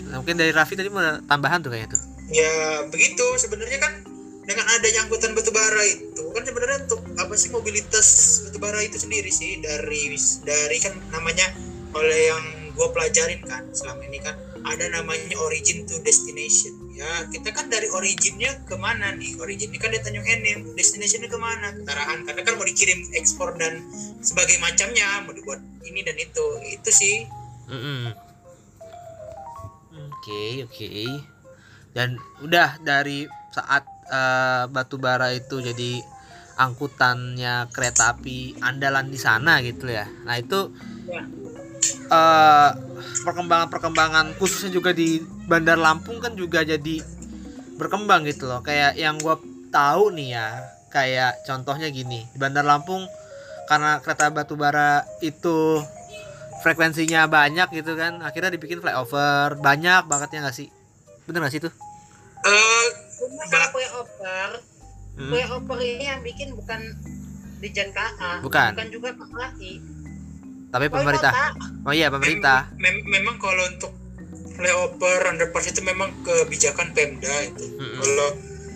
[0.07, 2.01] Nah, mungkin dari Raffi tadi mau tambahan tuh kayaknya tuh.
[2.27, 2.51] ya
[2.91, 4.03] begitu sebenarnya kan
[4.43, 8.07] dengan adanya angkutan batubara itu kan sebenarnya untuk apa sih mobilitas
[8.43, 10.11] batubara itu sendiri sih dari
[10.43, 11.47] dari kan namanya
[11.91, 14.35] oleh yang gue pelajarin kan selama ini kan
[14.73, 19.93] ada namanya origin to destination ya kita kan dari originnya ke mana nih originnya kan
[19.93, 23.85] di Tanjung Enim destinationnya ke mana ke Tarahan karena kan mau dikirim ekspor dan
[24.19, 27.15] sebagai macamnya mau dibuat ini dan itu itu sih.
[29.97, 30.87] Oke, oke.
[31.95, 33.23] Dan udah dari
[33.55, 36.03] saat eh, batu bara itu jadi
[36.57, 40.73] angkutannya kereta api andalan di sana gitu ya nah itu
[41.07, 41.23] Ya.
[42.07, 42.69] Eh,
[43.21, 47.03] perkembangan-perkembangan khususnya juga di Bandar Lampung kan juga jadi
[47.75, 49.37] berkembang gitu loh kayak yang gua
[49.69, 50.47] tahu nih ya
[50.87, 53.05] kayak contohnya gini di Bandar Lampung
[53.65, 55.83] karena kereta batubara itu
[56.57, 60.67] frekuensinya banyak gitu kan akhirnya dibikin flyover banyak banget ya nggak sih
[61.23, 61.73] bener nggak sih tuh
[62.39, 62.85] Eh,
[63.17, 64.49] Ba- kalau flyover,
[65.17, 65.31] Hmm.
[65.33, 66.79] flyover ini yang bikin bukan
[67.57, 68.71] di Jen KA, Bukan.
[68.71, 69.81] bukan juga KAI.
[70.67, 71.87] Tapi Wali pemerintah kota.
[71.87, 73.91] oh iya pemerintah mem- mem- memang kalau untuk
[74.51, 77.65] flyover underpass itu memang kebijakan Pemda itu.
[77.77, 78.01] Mm-mm.
[78.01, 78.29] Kalau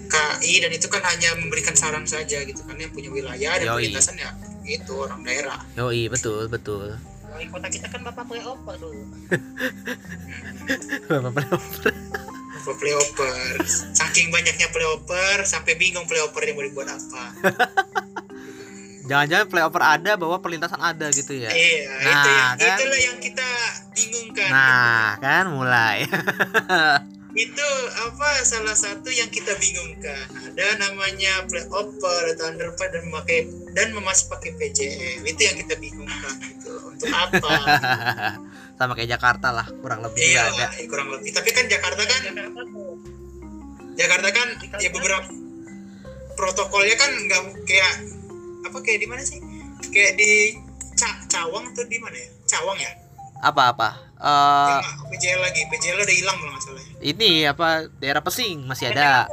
[0.07, 4.15] KI dan itu kan hanya memberikan saran saja gitu kan yang punya wilayah dan perlintasan
[4.15, 4.29] ya
[4.61, 5.57] itu orang daerah.
[5.73, 6.93] yoi betul betul
[7.31, 9.03] Wali kota kita kan bapak flyover dulu.
[12.61, 13.55] Untuk flyover.
[13.95, 17.23] Saking banyaknya flyover sampai bingung flyover yang mau dibuat apa.
[19.11, 21.51] jangan-jangan flyover ada bahwa perlintasan ada gitu ya?
[21.51, 22.77] Iya, itu Nah, yang kan?
[22.79, 23.49] itulah yang kita
[23.91, 24.47] bingungkan.
[24.47, 25.97] nah kan mulai.
[27.31, 27.63] Itu
[27.95, 30.27] apa salah satu yang kita bingungkan.
[30.51, 33.39] Ada namanya flyover atau underpass dan memakai
[33.71, 37.55] dan masih pakai PJM itu yang kita bingungkan gitu untuk apa?
[38.75, 40.75] Sama kayak Jakarta lah kurang lebih iya ada.
[40.75, 41.31] eh, kurang lebih.
[41.31, 42.21] Tapi kan Jakarta kan.
[43.95, 44.47] Jakarta kan
[44.79, 45.23] ya beberapa
[46.35, 47.93] protokolnya kan nggak kayak
[48.61, 49.39] apa kayak di mana sih?
[49.87, 50.31] Kayak di
[50.93, 52.27] Ca- Cawang atau di mana ya?
[52.47, 52.91] Cawang ya?
[53.41, 55.61] Apa-apa Eh, yang PJL lagi.
[55.65, 56.93] PJL udah hilang kalau nggak salah ya.
[57.03, 58.63] ini apa daerah Pesing?
[58.63, 59.25] Masih ada.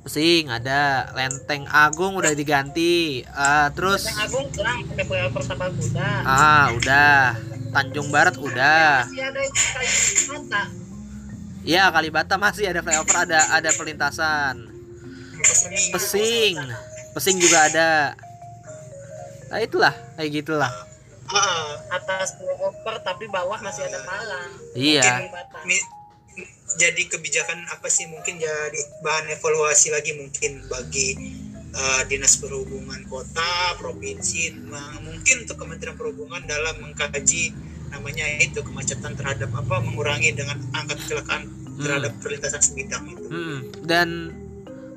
[0.00, 1.10] Pesing ada.
[1.12, 3.20] Lenteng Agung udah diganti.
[3.20, 4.46] Eh, terus Yang Agung
[4.96, 6.10] flyover Tapal Kuda.
[6.22, 7.34] ah udah.
[7.68, 9.04] Tanjung Barat udah.
[9.04, 10.62] Masih ada.
[11.60, 14.70] Iya Kalibata masih ada flyover ada ada perlintasan.
[15.90, 16.56] Pesing
[17.18, 18.14] Pesing juga ada.
[19.50, 20.70] Nah itulah kayak gitulah.
[21.26, 24.54] Ah, Atas flyover tapi bawah masih ada palang.
[24.78, 25.26] Iya.
[26.78, 28.06] Jadi kebijakan apa sih?
[28.06, 31.18] Mungkin jadi bahan evaluasi lagi mungkin bagi
[31.74, 34.54] uh, dinas perhubungan kota provinsi
[35.02, 37.50] mungkin untuk kementerian perhubungan dalam mengkaji
[37.90, 41.50] namanya itu kemacetan terhadap apa mengurangi dengan angka kecelakaan
[41.82, 43.26] terhadap perlintasan sebidang itu.
[43.26, 44.08] Mm, dan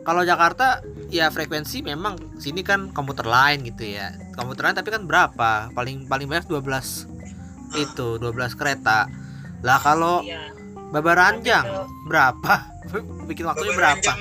[0.01, 0.81] kalau Jakarta
[1.13, 4.09] ya frekuensi memang sini kan komuter lain gitu ya.
[4.33, 5.69] Komuter lain tapi kan berapa?
[5.71, 7.05] Paling paling banyak 12
[7.77, 9.05] itu 12 kereta.
[9.61, 10.51] Lah kalau Iya.
[10.91, 11.63] Babaranjang
[12.09, 12.53] berapa?
[13.29, 14.11] Bikin waktunya berapa?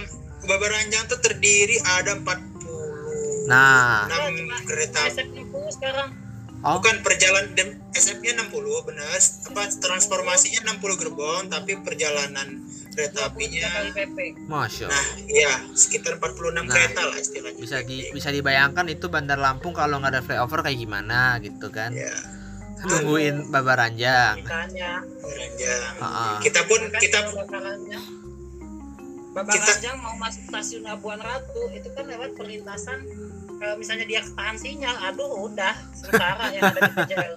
[0.46, 4.06] Babaranjang tuh terdiri ada 40 nah.
[4.06, 5.10] Nah, enam kereta.
[5.10, 6.19] SF60 sekarang.
[6.60, 7.52] Oh Bukan perjalanan
[7.90, 9.06] SF-nya 60 benar.
[9.16, 13.70] Apa transformasinya 60 gerbong tapi perjalanan kereta 23 apinya
[14.50, 17.60] masya nah iya sekitar 46 Nah, kereta lah istilahnya.
[17.62, 21.94] bisa di bisa dibayangkan itu Bandar Lampung kalau nggak ada flyover kayak gimana gitu kan
[21.94, 22.10] ya,
[22.82, 24.42] nungguin Babaranjang.
[24.42, 25.92] Babaranjang.
[26.02, 26.36] Ah, ah.
[26.42, 28.04] Kita pun Kan kita Babaranjang.
[29.30, 33.06] Babaranjang mau masuk stasiun Labuan Ratu itu kan lewat perlintasan
[33.60, 37.34] kalau misalnya dia ketahan sinyal, aduh udah sementara yang ada di PJL.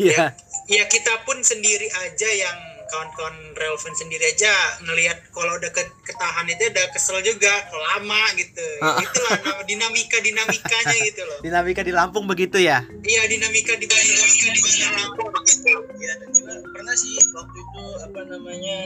[0.00, 0.32] iya
[0.66, 6.46] ya kita pun sendiri aja yang kawan-kawan relevan sendiri aja ngelihat kalau udah ke ketahan
[6.46, 8.62] itu udah kesel juga lama gitu.
[8.78, 8.96] Ah.
[8.96, 11.38] Itulah dinamika dinamikanya gitu loh.
[11.42, 14.16] dinamika di Lampung begitu ya Iya dinamika di dinamika
[14.48, 15.72] di Bandar Lampung begitu.
[15.98, 18.78] ya dan juga pernah sih waktu itu apa namanya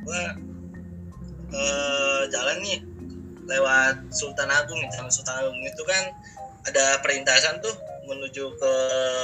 [0.00, 0.22] gua
[1.50, 2.78] eh, jalan nih
[3.48, 6.04] lewat Sultan Agung jalan Sultan Agung itu kan
[6.68, 7.72] ada perintasan tuh
[8.08, 8.72] menuju ke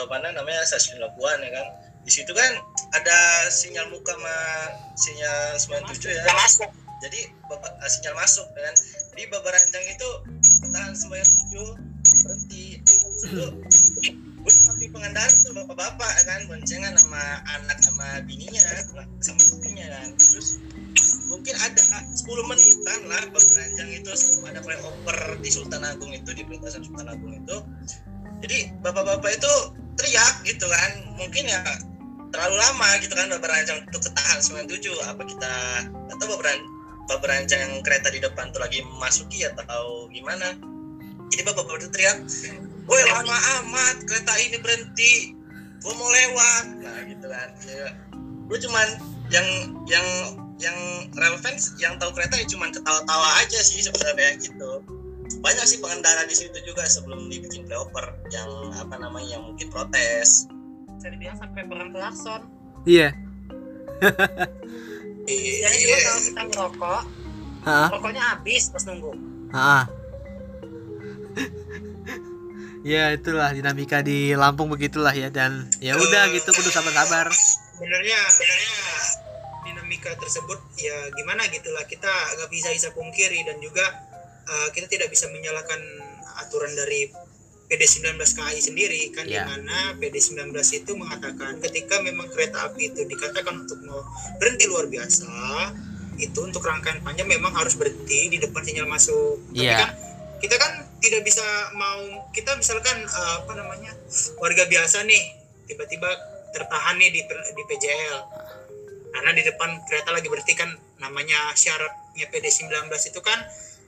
[0.09, 1.67] mana namanya stasiun Labuan ya kan?
[2.05, 2.53] Di situ kan
[2.93, 4.37] ada sinyal muka sama
[4.97, 5.39] sinyal
[5.93, 6.25] 97 ya.
[6.33, 6.71] Masuk.
[7.05, 8.77] jadi eh, sinyal masuk ya kan?
[9.15, 10.09] Di Babaranjang itu
[10.73, 11.69] tahan sembahyang tujuh
[12.25, 12.67] berhenti.
[13.25, 13.47] Itu
[14.95, 16.41] pengendara tuh bapak-bapak kan?
[16.47, 17.23] Boncengan sama
[17.59, 19.03] anak sama bininya sama
[19.43, 20.09] istrinya kan?
[20.15, 20.63] Terus
[21.27, 24.11] mungkin ada 10 menitan lah Babaranjang itu
[24.47, 27.57] ada flyover di Sultan Agung itu di perlintasan Sultan Agung itu.
[28.47, 29.53] Jadi bapak-bapak itu
[29.99, 30.91] teriak gitu kan.
[31.19, 31.61] Mungkin ya
[32.31, 35.55] terlalu lama gitu kan Babaranjang untuk ketahan 97 apa kita
[36.15, 36.27] atau
[37.05, 40.55] Babaranjang yang kereta di depan tuh lagi memasuki atau gimana.
[41.35, 42.19] Jadi bapak-bapak itu teriak
[42.85, 45.15] woi lama amat kereta ini berhenti.
[45.85, 46.65] Gua mau lewat.
[46.81, 47.49] Nah gitu kan.
[47.69, 47.89] Ya,
[48.49, 48.89] gue cuman
[49.33, 49.47] yang
[49.89, 50.07] yang
[50.61, 50.77] yang
[51.13, 54.81] relevan yang tahu kereta ya cuman ketawa-tawa aja sih sebenarnya gitu.
[55.41, 60.49] Banyak sih pengendara di situ juga sebelum dibikin flyover yang apa namanya yang mungkin protes.
[61.01, 62.41] Bisa dibilang sampai perang klakson.
[62.85, 63.13] iya.
[65.25, 65.73] Iya.
[65.73, 67.03] Jadi juga kalau kita ngerokok,
[67.97, 69.13] rokoknya habis pas nunggu.
[69.57, 69.89] Ah,
[72.85, 78.75] ya itulah dinamika di Lampung begitulah ya dan ya udah gitu kudu sabar-sabar sebenarnya sebenarnya
[79.65, 83.85] dinamika tersebut ya gimana gitulah kita nggak bisa bisa pungkiri dan juga
[84.45, 85.81] eh, kita tidak bisa menyalahkan
[86.39, 87.09] aturan dari
[87.65, 89.41] PD19 KAI sendiri kan Ya.
[89.43, 94.05] di mana PD19 itu mengatakan ketika memang kereta api itu dikatakan untuk mau
[94.37, 95.33] berhenti luar biasa
[96.15, 99.81] itu untuk rangkaian panjang memang harus berhenti di depan sinyal masuk tapi Iya.
[99.81, 99.91] kan
[100.39, 100.73] kita kan
[101.05, 101.45] tidak bisa
[101.77, 102.01] mau
[102.33, 103.93] kita misalkan eh, apa namanya
[104.41, 105.25] warga biasa nih
[105.69, 106.09] tiba-tiba
[106.57, 108.19] tertahan nih di di PJL
[109.15, 113.39] karena di depan kereta lagi berhenti kan namanya syaratnya PD19 itu kan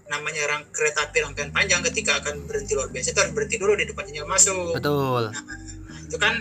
[0.07, 3.75] namanya rang, kereta api rangkaian panjang ketika akan berhenti luar biasa itu harus berhenti dulu
[3.75, 4.79] di depan sinyal masuk.
[4.79, 5.35] Betul.
[5.35, 6.35] Nah, itu kan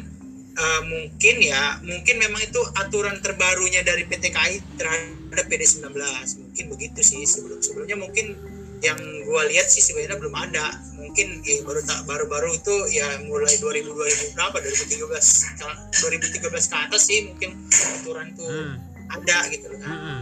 [0.54, 5.98] eh, mungkin ya mungkin memang itu aturan terbarunya dari PT KAI terhadap PD19
[6.46, 8.38] mungkin begitu sih sebelum sebelumnya mungkin
[8.84, 10.76] yang gua lihat sih sebenarnya belum ada.
[10.96, 14.58] Mungkin eh, baru tak baru-baru itu ya mulai 2000 2000 berapa?
[14.60, 18.74] 2013 2013 ke atas sih mungkin aturan tuh Hmm,
[19.12, 19.80] ada gitu kan.
[19.86, 20.20] Hmm-mm.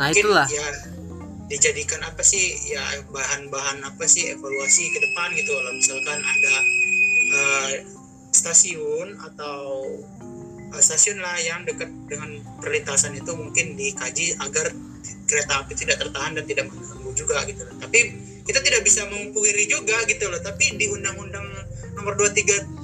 [0.00, 0.46] nah Mungkin itulah.
[0.48, 0.66] ya
[1.46, 2.56] dijadikan apa sih?
[2.66, 4.32] Ya bahan-bahan apa sih?
[4.32, 6.54] Evaluasi ke depan gitu kalau misalkan ada
[7.32, 7.72] eh,
[8.32, 9.84] stasiun atau
[10.72, 14.72] eh, stasiun lah yang dekat dengan perlintasan itu mungkin dikaji agar
[15.26, 17.74] kereta api tidak tertahan dan tidak mengganggu juga gitu loh.
[17.80, 17.98] Tapi
[18.42, 20.40] kita tidak bisa memungkiri juga gitu loh.
[20.42, 21.46] Tapi di Undang-Undang
[21.92, 22.82] Nomor 23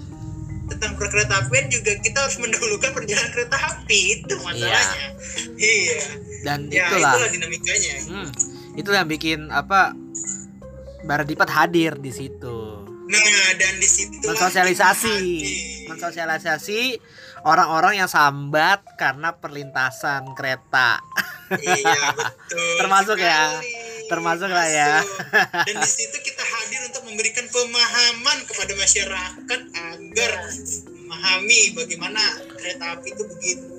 [0.69, 5.09] tentang perkereta apian juga kita harus mendahulukan perjalanan kereta api itu masalahnya.
[5.57, 6.01] Iya.
[6.45, 7.95] dan Ya itulah itulah dinamikanya.
[8.05, 8.29] Hmm,
[8.77, 9.97] itu yang bikin apa
[11.09, 15.17] Baradipat hadir di situ Nah dan di situ mensosialisasi
[15.89, 16.81] mensosialisasi
[17.49, 21.01] orang-orang yang sambat karena perlintasan kereta
[21.57, 22.77] Iya betul.
[22.81, 23.57] Termasuk ya.
[23.57, 23.73] sekali.
[24.09, 24.93] Termasuk lah ya.
[25.69, 30.33] Dan di situ kita hadir untuk memberikan pemahaman kepada masyarakat agar
[31.09, 32.21] memahami bagaimana
[32.53, 33.79] kereta api itu begitu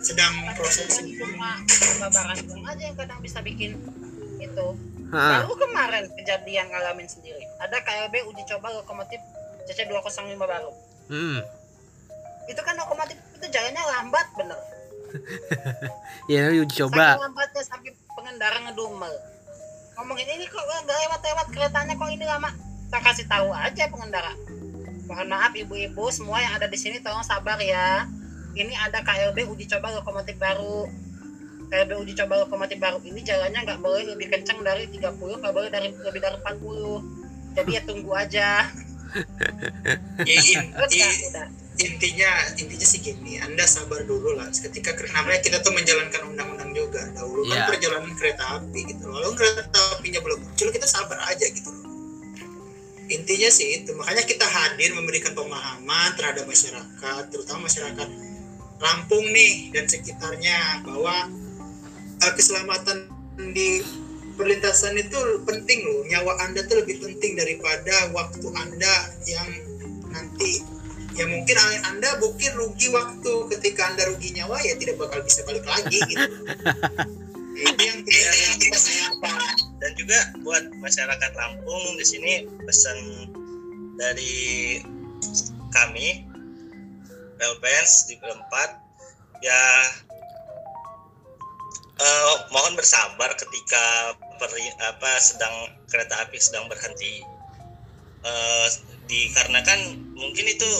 [0.00, 1.60] sedang proses cuma
[1.98, 3.74] babaran doang aja yang kadang bisa bikin
[4.38, 4.66] itu
[5.10, 9.18] baru kemarin kejadian ngalamin sendiri ada KLB uji coba lokomotif
[9.66, 10.72] CC 205 baru
[11.10, 11.40] hmm.
[12.48, 14.58] itu kan lokomotif itu jalannya lambat bener
[16.32, 19.14] ya uji coba Saking lambatnya sampai pengendara ngedumel.
[19.96, 22.50] Ngomongin ini kok nggak lewat-lewat keretanya kok ini lama.
[22.86, 24.32] Kita kasih tahu aja pengendara.
[25.06, 28.06] Mohon maaf ibu-ibu semua yang ada di sini tolong sabar ya.
[28.56, 30.88] Ini ada KLB uji coba lokomotif baru.
[31.66, 35.66] KLB uji coba lokomotif baru ini jalannya nggak boleh lebih kencang dari 30 nggak boleh
[35.66, 37.26] dari lebih dari 40
[37.56, 38.48] jadi ya tunggu aja.
[40.28, 44.48] Ya, ya udah intinya intinya sih gini anda sabar dulu lah.
[44.52, 47.04] Ketika namanya kita tuh menjalankan undang-undang juga.
[47.12, 49.02] Dahulu kan perjalanan kereta api gitu.
[49.08, 51.68] Loh lalu kereta apinya belum muncul kita sabar aja gitu.
[51.68, 51.86] Loh
[53.06, 53.94] intinya sih itu.
[53.94, 58.08] Makanya kita hadir memberikan pemahaman terhadap masyarakat terutama masyarakat
[58.76, 61.32] Lampung nih dan sekitarnya bahwa
[62.20, 63.08] eh, keselamatan
[63.56, 63.80] di
[64.36, 65.16] perlintasan itu
[65.48, 66.04] penting loh.
[66.04, 69.48] Nyawa anda tuh lebih penting daripada waktu anda yang
[70.12, 70.60] nanti
[71.16, 73.32] ya mungkin anda mungkin rugi waktu.
[73.56, 76.26] Ketika anda rugi nyawa ya tidak bakal bisa balik lagi gitu.
[77.56, 82.32] Itu yang kita yang kita sayangkan dan juga buat masyarakat Lampung di sini
[82.68, 82.98] pesan
[83.96, 84.36] dari
[85.72, 86.28] kami
[87.40, 88.76] Relfans di keempat
[89.40, 89.62] ya
[91.96, 97.24] eh, mohon bersabar ketika peri- apa sedang kereta api sedang berhenti.
[98.26, 98.66] Eh,
[99.06, 100.70] dikarenakan mungkin itu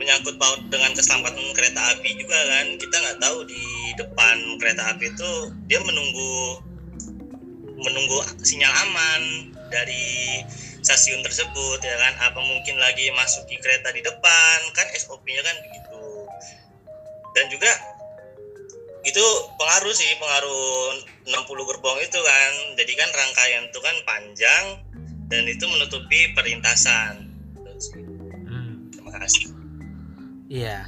[0.00, 2.66] menyangkut paut dengan keselamatan kereta api juga kan.
[2.80, 5.30] Kita nggak tahu di depan kereta api itu
[5.70, 6.58] dia menunggu
[7.82, 9.22] menunggu sinyal aman
[9.70, 10.42] dari
[10.82, 12.14] stasiun tersebut ya kan?
[12.32, 14.58] Apa mungkin lagi masuki kereta di depan?
[14.74, 16.02] Kan SOP-nya kan begitu.
[17.32, 17.70] Dan juga
[19.02, 19.24] itu
[19.58, 22.52] pengaruh sih pengaruh 60 gerbong itu kan.
[22.74, 24.64] Jadi kan rangkaian itu kan panjang
[25.30, 27.31] dan itu menutupi perlintasan
[30.52, 30.84] Iya.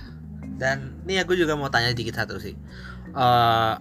[0.60, 2.52] Dan ini aku juga mau tanya dikit satu sih.
[3.16, 3.74] Eh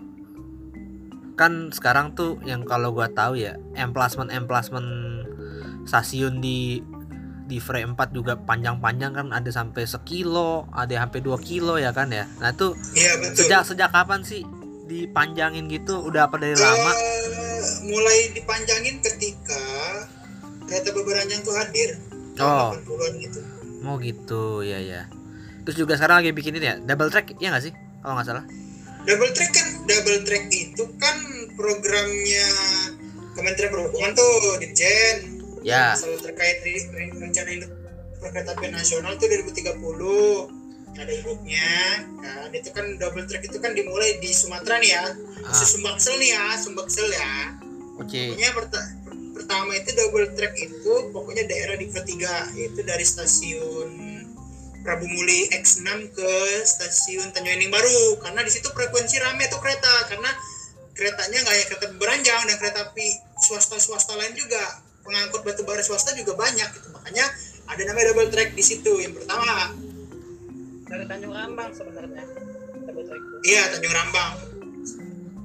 [1.34, 4.88] kan sekarang tuh yang kalau gua tahu ya, emplacement emplacement
[5.84, 6.80] stasiun di
[7.44, 12.08] di frame 4 juga panjang-panjang kan ada sampai sekilo, ada sampai 2 kilo ya kan
[12.08, 12.24] ya.
[12.40, 14.48] Nah, itu iya betul sejak sejak kapan sih
[14.88, 16.00] dipanjangin gitu?
[16.00, 16.92] Udah apa dari lama?
[16.96, 19.64] Eh, mulai dipanjangin ketika
[20.64, 22.00] kereta beberanjang tuh hadir
[22.34, 22.74] Oh.
[22.74, 23.40] tahun 80-an gitu
[23.84, 25.06] Mau gitu, ya ya.
[25.64, 27.74] Terus juga sekarang lagi bikinin ya double track ya nggak sih?
[28.00, 28.46] Kalau nggak salah.
[29.02, 31.18] double track kan double track itu kan
[31.54, 32.48] programnya
[33.34, 35.18] Kementerian Perhubungan tuh Dirjen
[35.60, 35.92] Ya.
[35.92, 37.72] Masalah terkait re- re- rencana induk
[38.18, 39.80] perkeretaapian nasional itu 2030
[40.94, 41.72] ada induknya
[42.20, 45.04] kan itu kan double track itu kan dimulai di Sumatera nih ya
[45.42, 47.32] Ah, Sumbaksel nih ya Sumbaksel ya
[47.98, 48.22] oke.
[48.30, 53.88] pokoknya perta- per- pertama itu double track itu pokoknya daerah di ketiga yaitu dari stasiun
[54.84, 56.32] Prabu Muli X6 ke
[56.68, 58.20] stasiun Tanjung Ening Baru.
[58.20, 60.12] Karena di situ frekuensi rame tuh kereta.
[60.12, 60.28] Karena
[60.92, 63.08] keretanya nggak hanya kereta beranjang dan kereta api
[63.40, 64.84] swasta-swasta lain juga.
[65.08, 66.92] Pengangkut batu bara swasta juga banyak gitu.
[66.92, 67.26] Makanya
[67.72, 68.92] ada namanya double track di situ.
[69.00, 69.72] Yang pertama
[70.84, 72.24] dari Tanjung Rambang sebenarnya.
[72.84, 73.36] Double track itu.
[73.48, 74.34] Iya Tanjung Rambang.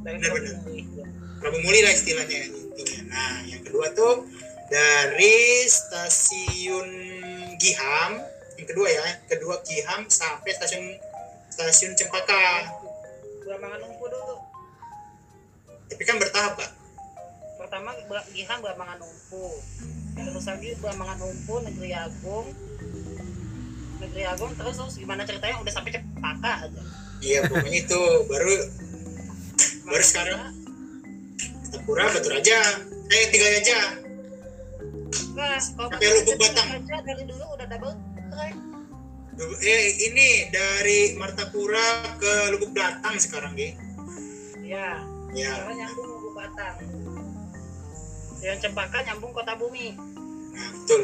[0.02, 0.54] Benar-benar.
[0.66, 0.82] Muli.
[1.38, 3.00] Prabu Muli lah istilahnya intinya.
[3.14, 4.26] Nah, yang kedua tuh
[4.68, 6.90] dari stasiun
[7.58, 8.22] Giham,
[8.58, 10.84] yang kedua ya, yang kedua Giham sampai stasiun
[11.48, 12.74] stasiun Cempaka.
[13.46, 14.36] Belambangan Umpu dulu
[15.88, 16.70] Tapi kan bertahap kak.
[17.56, 17.96] pertama
[18.36, 19.56] Giham Belambangan Umpu
[20.18, 22.46] terus lagi Belambangan Umpu Negeri Agung
[23.98, 26.82] Negeri Agung terus terus gimana ceritanya udah sampai Cempaka aja
[27.18, 28.54] Iya pokoknya itu baru
[29.88, 30.40] baru sekarang
[31.68, 32.60] Tapura Batu Raja.
[33.12, 33.80] Eh tiga aja.
[35.36, 36.68] Nah, kalau Sampai Lubuk Batang.
[36.80, 37.94] aja dari dulu udah double
[39.32, 43.70] Du- Eh ini dari Martapura ke Lubuk Batang sekarang Ge.
[44.60, 44.98] ya
[45.30, 45.52] Ya.
[45.54, 46.74] sekarang nyambung Lubuk Batang
[48.38, 49.94] yang Cempaka nyambung Kota Bumi
[50.50, 51.02] Nah betul.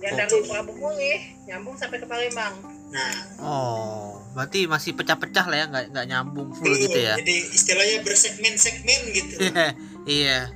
[0.00, 1.12] yang dari Prabu Muli
[1.44, 2.54] nyambung sampai ke Palembang
[2.88, 6.82] Nah Oh, berarti masih pecah-pecah lah ya, nggak nggak nyambung full betul.
[6.82, 7.14] gitu ya?
[7.16, 9.34] Jadi istilahnya bersegmen-segmen gitu.
[10.20, 10.50] iya.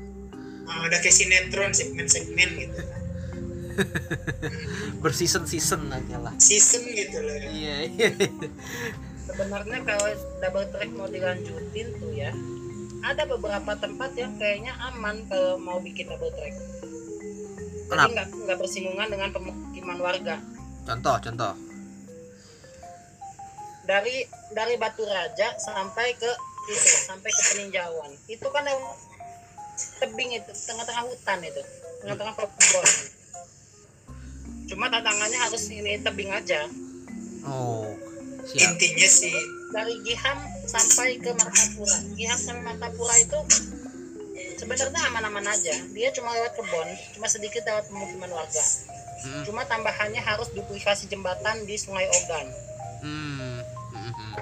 [0.64, 2.80] Ah, ada kayak sinetron segmen-segmen gitu
[5.02, 6.34] Berseason-season aja lah.
[6.36, 8.08] season gitu loh Iya, iya.
[9.24, 10.08] sebenarnya kalau
[10.38, 12.30] double track mau dilanjutin tuh ya
[13.02, 18.10] ada beberapa tempat yang kayaknya aman kalau mau bikin double track jadi Kenapa?
[18.10, 20.36] nggak nggak bersinggungan dengan pemukiman warga
[20.84, 21.52] Contoh, contoh.
[23.84, 26.30] dari dari Batu Raja sampai ke
[26.64, 28.80] itu sampai ke Peninjauan itu kan yang
[30.00, 31.60] tebing itu tengah-tengah hutan itu
[32.00, 32.86] tengah-tengah kebun
[34.64, 36.68] cuma tantangannya harus ini tebing aja.
[37.44, 37.92] Oh,
[38.48, 38.76] siap.
[38.76, 39.36] intinya sih.
[39.74, 41.98] Dari Giham sampai ke Martapura.
[42.16, 43.38] Giham sampai Martapura itu
[44.56, 45.74] sebenarnya aman-aman aja.
[45.92, 48.64] Dia cuma lewat kebun cuma sedikit lewat pemukiman warga.
[49.24, 52.46] Hmm, cuma tambahannya harus duplikasi jembatan di Sungai Ogan.
[53.04, 53.60] Hmm,
[53.92, 54.34] hmm, hmm.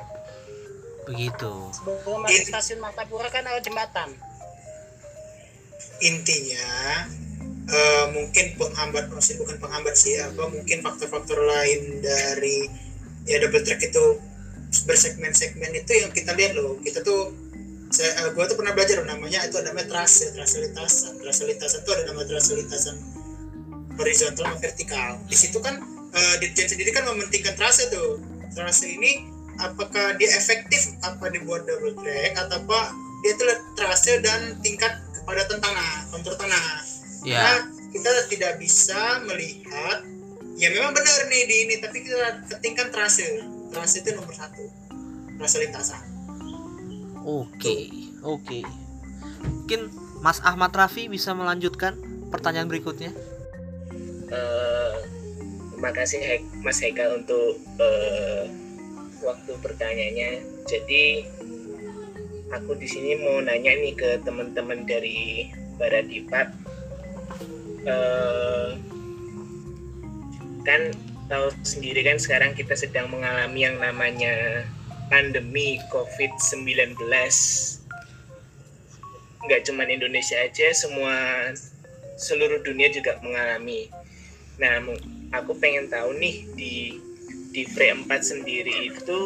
[1.10, 1.54] Begitu.
[1.74, 4.10] sebelum masuk stasiun Martapura kan lewat jembatan.
[6.02, 6.66] Intinya
[7.68, 12.66] eh, mungkin penghambat maksud bukan penghambat sih apa mungkin faktor-faktor lain dari
[13.28, 14.18] ya double track itu
[14.88, 16.80] bersegmen-segmen itu yang kita lihat loh.
[16.80, 17.30] Kita tuh
[17.92, 21.84] saya eh, gua tuh pernah belajar namanya itu ada namanya trase trase lintasan trase lintasan
[21.84, 22.96] itu ada nama trase lintasan
[24.00, 25.20] horizontal sama vertikal.
[25.28, 25.76] Di situ kan
[26.16, 28.18] eh, Dirjen sendiri kan mementingkan trase tuh.
[28.52, 29.24] Trase ini
[29.60, 32.80] apakah dia efektif apa dibuat double track atau apa
[33.22, 33.44] dia itu
[33.78, 36.82] trase dan tingkat kepadatan tanah kontur tanah
[37.22, 37.54] Ya, karena
[37.92, 40.02] kita tidak bisa melihat
[40.58, 43.24] ya memang benar nih di ini tapi kita ketingkan trase
[43.72, 44.62] trase itu nomor satu
[45.38, 46.02] trase lintasan
[47.22, 47.76] oke,
[48.26, 48.60] oke.
[49.42, 49.80] Mungkin
[50.22, 51.94] Mas Ahmad Rafi bisa melanjutkan
[52.30, 53.14] pertanyaan berikutnya.
[54.28, 54.94] Eh,
[55.74, 58.50] terima kasih Hek- Mas Heka untuk eh,
[59.22, 60.30] waktu pertanyaannya.
[60.66, 61.26] Jadi
[62.50, 66.06] aku di sini mau nanya nih ke teman-teman dari Barat
[67.82, 68.70] Eh,
[70.62, 70.82] kan
[71.26, 74.62] tahu sendiri kan sekarang kita sedang mengalami yang namanya
[75.10, 76.94] pandemi COVID-19.
[79.42, 81.50] Nggak cuma Indonesia aja, semua
[82.14, 83.90] seluruh dunia juga mengalami.
[84.62, 84.78] Nah,
[85.34, 86.74] aku pengen tahu nih di
[87.52, 89.18] di Free 4 sendiri itu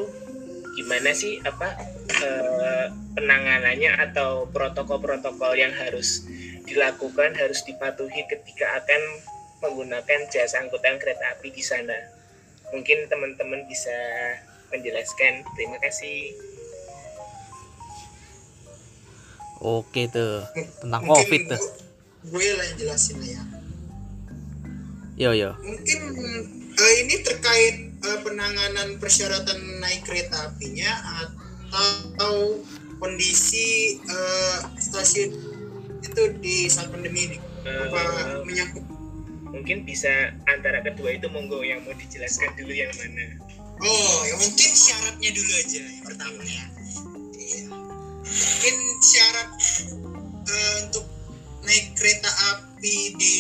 [0.77, 1.77] gimana sih apa
[2.25, 6.25] eh, penanganannya atau protokol-protokol yang harus
[6.67, 9.03] dilakukan harus dipatuhi ketika akan
[9.59, 11.97] menggunakan jasa angkutan kereta api di sana.
[12.69, 13.95] Mungkin teman-teman bisa
[14.69, 15.47] menjelaskan.
[15.55, 16.35] Terima kasih.
[19.57, 20.45] Oke tuh,
[20.85, 21.61] tentang Mungkin COVID tuh.
[21.61, 21.75] gu-
[22.27, 23.39] gue lah yang jelasin ya
[25.17, 25.55] Yo yo.
[25.63, 26.01] mungkin
[26.75, 30.91] eh, ini terkait eh, penanganan persyaratan naik kereta apinya
[31.71, 32.61] atau
[32.99, 35.31] kondisi eh, stasiun
[36.11, 38.85] itu di saat pandemi ini apa Eh, menyangkut
[39.51, 43.27] mungkin bisa antara kedua itu monggo yang mau dijelaskan dulu yang mana.
[43.81, 46.65] Oh, ya mungkin syaratnya dulu aja yang pertama ya.
[47.35, 47.65] Iya.
[48.27, 49.51] Mungkin syarat
[50.47, 51.05] eh, untuk
[51.67, 53.37] naik kereta api di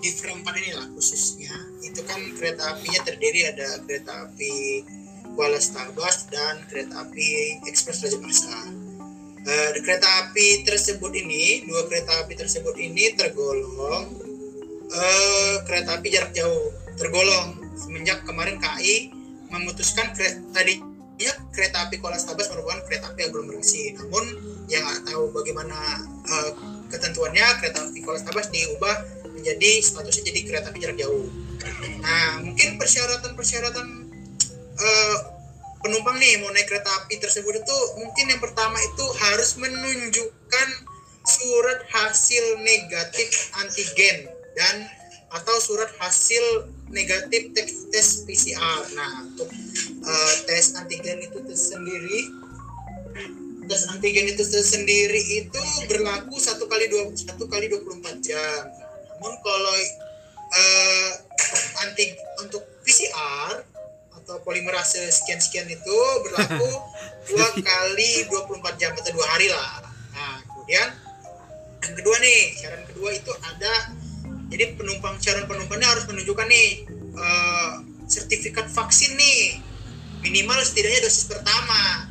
[0.00, 1.52] di 4 ini lah khususnya
[1.84, 4.80] itu kan kereta apinya terdiri ada kereta api
[5.36, 8.85] Kuala Stabas dan kereta api Ekspres Raja Masa.
[9.46, 14.10] Eh, kereta api tersebut ini dua kereta api tersebut ini tergolong
[14.90, 19.14] eh, kereta api jarak jauh tergolong semenjak kemarin KAI
[19.54, 24.34] memutuskan kre- tadinya kereta api Stabas merupakan kereta api aglomerasi namun
[24.66, 25.78] yang nggak tahu bagaimana
[26.26, 26.50] eh,
[26.90, 28.98] ketentuannya kereta api Stabas diubah
[29.30, 31.30] menjadi statusnya jadi kereta api jarak jauh.
[32.02, 33.86] Nah mungkin persyaratan-persyaratan
[34.74, 35.16] eh,
[35.84, 40.68] penumpang nih mau naik kereta api tersebut itu mungkin yang pertama itu harus menunjukkan
[41.26, 44.76] surat hasil negatif antigen dan
[45.34, 48.80] atau surat hasil negatif tes, tes PCR.
[48.94, 49.50] Nah untuk
[50.06, 52.20] eh, tes antigen itu sendiri
[53.66, 55.60] tes antigen itu sendiri itu
[55.90, 58.62] berlaku satu kali dua satu kali 24 jam.
[59.18, 59.76] Namun kalau
[60.54, 61.10] eh,
[61.82, 63.66] anti untuk PCR
[64.26, 66.66] atau polimerase sekian-sekian itu berlaku
[67.30, 69.86] dua kali 24 jam atau dua hari lah.
[70.10, 70.88] Nah kemudian
[71.86, 73.74] yang kedua nih syarat kedua itu ada
[74.50, 77.72] jadi penumpang syarat penumpangnya harus menunjukkan nih eh,
[78.10, 79.62] sertifikat vaksin nih
[80.26, 82.10] minimal setidaknya dosis pertama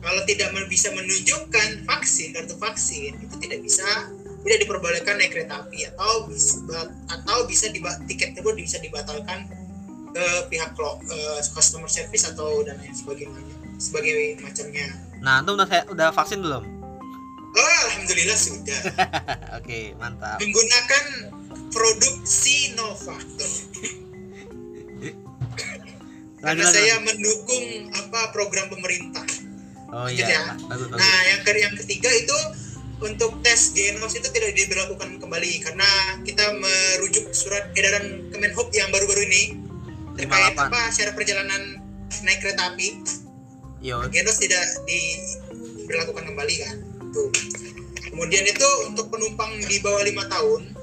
[0.00, 4.08] kalau tidak bisa menunjukkan vaksin kartu vaksin itu tidak bisa
[4.40, 6.64] tidak diperbolehkan naik kereta api atau bisa
[7.12, 7.68] atau bisa
[8.08, 9.46] tiket tersebut bisa dibatalkan
[10.12, 13.40] ke pihak lo, eh, customer service atau dan lain sebagainya
[13.80, 14.86] sebagai macamnya.
[15.24, 16.64] Nah, antum udah udah vaksin belum?
[17.52, 18.80] Oh, alhamdulillah sudah
[19.60, 20.40] Oke, mantap.
[20.40, 21.04] menggunakan
[21.72, 23.28] produk Sinovac.
[26.42, 26.74] Karena lanjut.
[26.74, 29.26] saya mendukung apa program pemerintah.
[29.92, 30.42] Oh lanjut iya, ya.
[30.66, 30.98] bagus bagus.
[30.98, 32.38] Nah, yang ke yang ketiga itu
[33.02, 35.90] untuk tes genos itu tidak diberlakukan kembali karena
[36.26, 39.61] kita merujuk surat edaran Kemenhub yang baru-baru ini
[40.16, 40.68] terkait 58.
[40.68, 41.62] apa syarat perjalanan
[42.22, 42.88] naik kereta api.
[43.82, 46.76] Yo, Genos tidak diberlakukan kembali kan.
[47.10, 47.30] Tuh.
[48.12, 50.76] Kemudian itu untuk penumpang di bawah lima tahun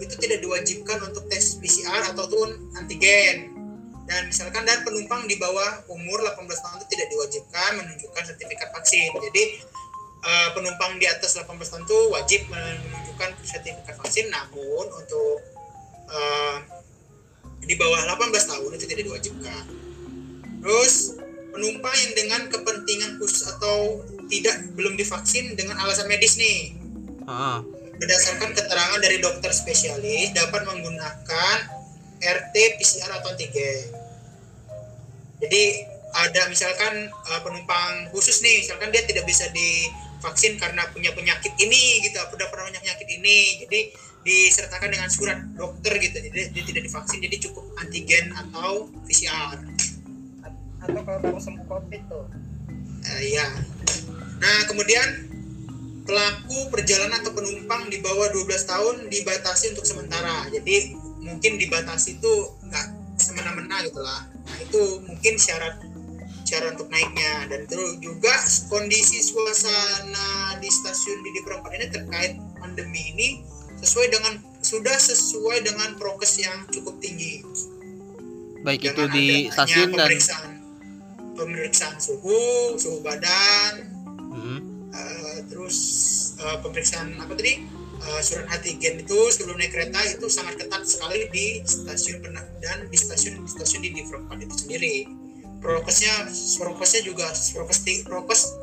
[0.00, 3.52] itu tidak diwajibkan untuk tes PCR ataupun antigen.
[4.08, 9.12] Dan misalkan dan penumpang di bawah umur 18 tahun itu tidak diwajibkan menunjukkan sertifikat vaksin.
[9.14, 9.42] Jadi
[10.26, 15.38] eh, penumpang di atas 18 tahun itu wajib menunjukkan sertifikat vaksin, namun untuk
[16.10, 16.79] eh,
[17.64, 19.64] di bawah 18 tahun itu tidak diwajibkan.
[20.60, 26.72] Terus penumpang yang dengan kepentingan khusus atau tidak belum divaksin dengan alasan medis nih
[27.26, 27.58] Heeh.
[27.98, 31.56] berdasarkan keterangan dari dokter spesialis dapat menggunakan
[32.20, 33.90] RT PCR atau antigen.
[35.40, 35.64] Jadi
[36.10, 42.04] ada misalkan uh, penumpang khusus nih, misalkan dia tidak bisa divaksin karena punya penyakit ini
[42.04, 43.80] gitu, udah pernah punya penyakit ini, jadi
[44.20, 49.58] disertakan dengan surat dokter gitu, jadi dia tidak divaksin, jadi cukup antigen atau PCR.
[50.80, 52.24] atau kalau baru sembuh covid tuh
[53.00, 53.46] Eh, Iya.
[54.40, 55.08] Nah, kemudian
[56.04, 60.48] pelaku perjalanan atau penumpang di bawah 12 tahun dibatasi untuk sementara.
[60.52, 62.32] Jadi mungkin dibatasi itu
[62.64, 62.86] nggak
[63.20, 64.28] semena-mena gitu lah.
[64.32, 65.80] Nah, itu mungkin syarat
[66.44, 68.32] syarat untuk naiknya dan terus juga
[68.66, 73.28] kondisi suasana di stasiun di Perempat ini terkait pandemi ini
[73.80, 77.42] sesuai dengan sudah sesuai dengan prokes yang cukup tinggi.
[78.60, 80.50] Baik itu Dengan di adanya stasiun dan pemeriksaan
[81.40, 83.88] pemeriksaan suhu, suhu badan,
[84.28, 84.58] Mm-mm.
[84.92, 85.76] eh, terus
[86.36, 91.28] eh, pemeriksaan apa tadi Eh, surat antigen itu sebelum naik kereta itu sangat ketat sekali
[91.28, 92.24] di stasiun
[92.64, 95.04] dan di stasiun di stasiun di Front itu sendiri.
[95.60, 96.24] Prokesnya
[96.56, 98.56] prokesnya juga prokes prokes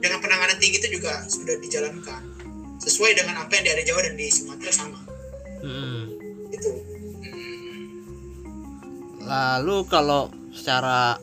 [0.00, 2.24] dengan penanganan tinggi itu juga sudah dijalankan
[2.84, 5.00] sesuai dengan apa yang di area Jawa dan di Sumatera sama
[5.64, 6.00] Mm-mm.
[6.52, 6.70] itu.
[9.24, 11.16] Lalu kalau secara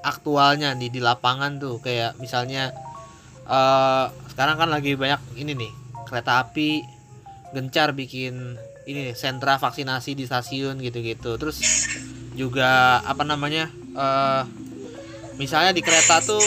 [0.00, 2.72] aktualnya nih di lapangan tuh kayak misalnya
[3.44, 5.72] eh sekarang kan lagi banyak ini nih
[6.08, 6.80] kereta api
[7.52, 8.56] gencar bikin
[8.88, 11.36] ini nih, sentra vaksinasi di stasiun gitu-gitu.
[11.36, 11.60] Terus
[12.32, 14.42] juga apa namanya eh
[15.36, 16.40] misalnya di kereta tuh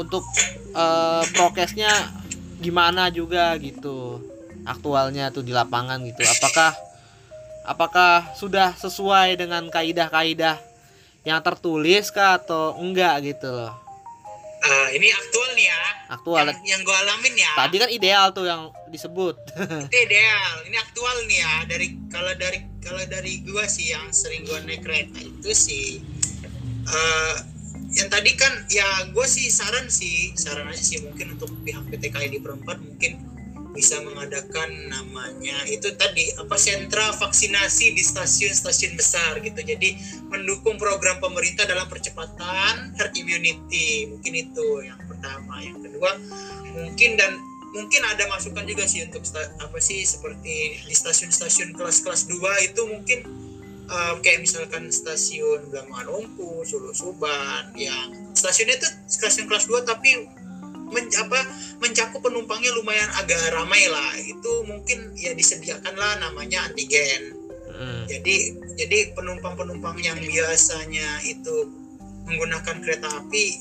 [0.00, 0.24] untuk
[0.72, 1.92] eh prokesnya
[2.66, 4.18] gimana juga gitu
[4.66, 6.26] aktualnya tuh di lapangan gitu.
[6.26, 6.74] Apakah
[7.62, 10.58] apakah sudah sesuai dengan kaidah-kaidah
[11.22, 13.74] yang tertulis kah atau enggak gitu loh
[14.56, 15.78] Eh, ini aktual nih ya.
[16.08, 17.52] aktual Yang, yang gue alamin ya.
[17.54, 19.34] tadi kan ideal tuh yang disebut
[19.86, 24.42] itu ideal ini aktual nih ya dari kalau dari kalau dari gua sih yang sering
[24.42, 26.02] gua naik kereta itu sih
[26.82, 27.34] eh
[27.96, 32.12] yang tadi kan ya gua sih saran sih saran aja sih mungkin untuk pihak PT
[32.28, 33.36] di perempat mungkin
[33.76, 39.60] bisa mengadakan namanya itu tadi apa sentra vaksinasi di stasiun-stasiun besar gitu.
[39.60, 39.92] Jadi
[40.32, 44.08] mendukung program pemerintah dalam percepatan herd immunity.
[44.08, 45.60] Mungkin itu yang pertama.
[45.60, 46.10] Yang kedua
[46.72, 47.36] mungkin dan
[47.76, 49.20] mungkin ada masukan juga sih untuk
[49.60, 53.18] apa sih seperti di stasiun-stasiun kelas-kelas 2 itu mungkin
[53.90, 60.26] uh, kayak misalkan stasiun Belangan Umpu, Solo Suban yang stasiunnya itu stasiun kelas 2 tapi
[60.90, 61.40] men, apa
[61.82, 67.36] mencakup penumpangnya lumayan agak ramai lah itu mungkin ya disediakan lah namanya antigen
[67.76, 68.08] Mm.
[68.08, 68.36] jadi
[68.80, 71.68] jadi penumpang-penumpang yang biasanya itu
[72.24, 73.60] menggunakan kereta api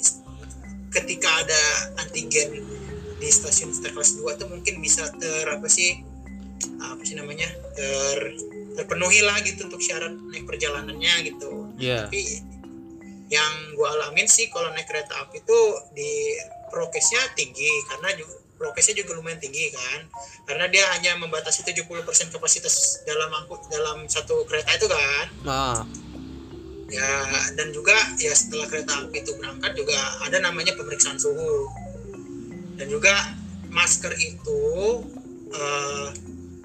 [0.87, 1.63] ketika ada
[1.99, 2.63] antigen
[3.19, 5.99] di stasiun kelas 2 itu mungkin bisa ter apa sih
[6.79, 8.39] apa sih namanya ter
[8.75, 11.71] terpenuhi lah gitu untuk syarat naik perjalanannya gitu.
[11.79, 12.07] Iya.
[12.07, 12.43] tapi
[13.25, 15.59] yang gua alamin sih kalau naik kereta api itu
[15.97, 16.37] di
[16.69, 20.07] prokesnya tinggi karena juga prokesnya juga lumayan tinggi kan.
[20.47, 25.25] Karena dia hanya membatasi 70% kapasitas dalam angkut dalam satu kereta itu kan.
[25.43, 25.77] Nah,
[26.87, 27.11] ya
[27.59, 31.67] dan juga ya setelah kereta api itu berangkat juga ada namanya pemeriksaan suhu.
[32.75, 33.11] Dan juga
[33.71, 34.63] masker itu
[35.51, 36.07] eh,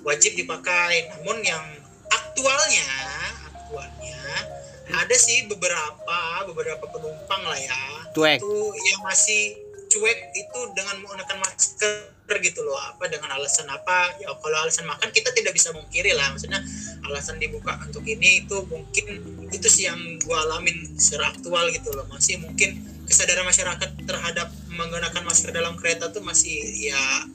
[0.06, 1.10] wajib dipakai.
[1.18, 1.64] Namun yang
[2.10, 2.86] aktualnya
[3.46, 4.20] aktualnya
[4.90, 6.18] ada sih beberapa
[6.50, 7.78] beberapa penumpang lah ya.
[8.10, 8.42] Cuek.
[8.42, 8.54] itu
[8.90, 9.54] yang masih
[9.90, 12.78] cuek itu dengan menggunakan masker gitu loh.
[12.78, 14.18] Apa dengan alasan apa?
[14.22, 16.30] Ya kalau alasan makan kita tidak bisa mengkiri lah.
[16.34, 16.62] Maksudnya
[17.06, 19.06] alasan dibuka untuk ini itu mungkin
[19.50, 22.06] itu sih yang gua alamin secara aktual gitu loh.
[22.10, 27.26] Masih mungkin kesadaran masyarakat terhadap menggunakan masker dalam kereta tuh masih ya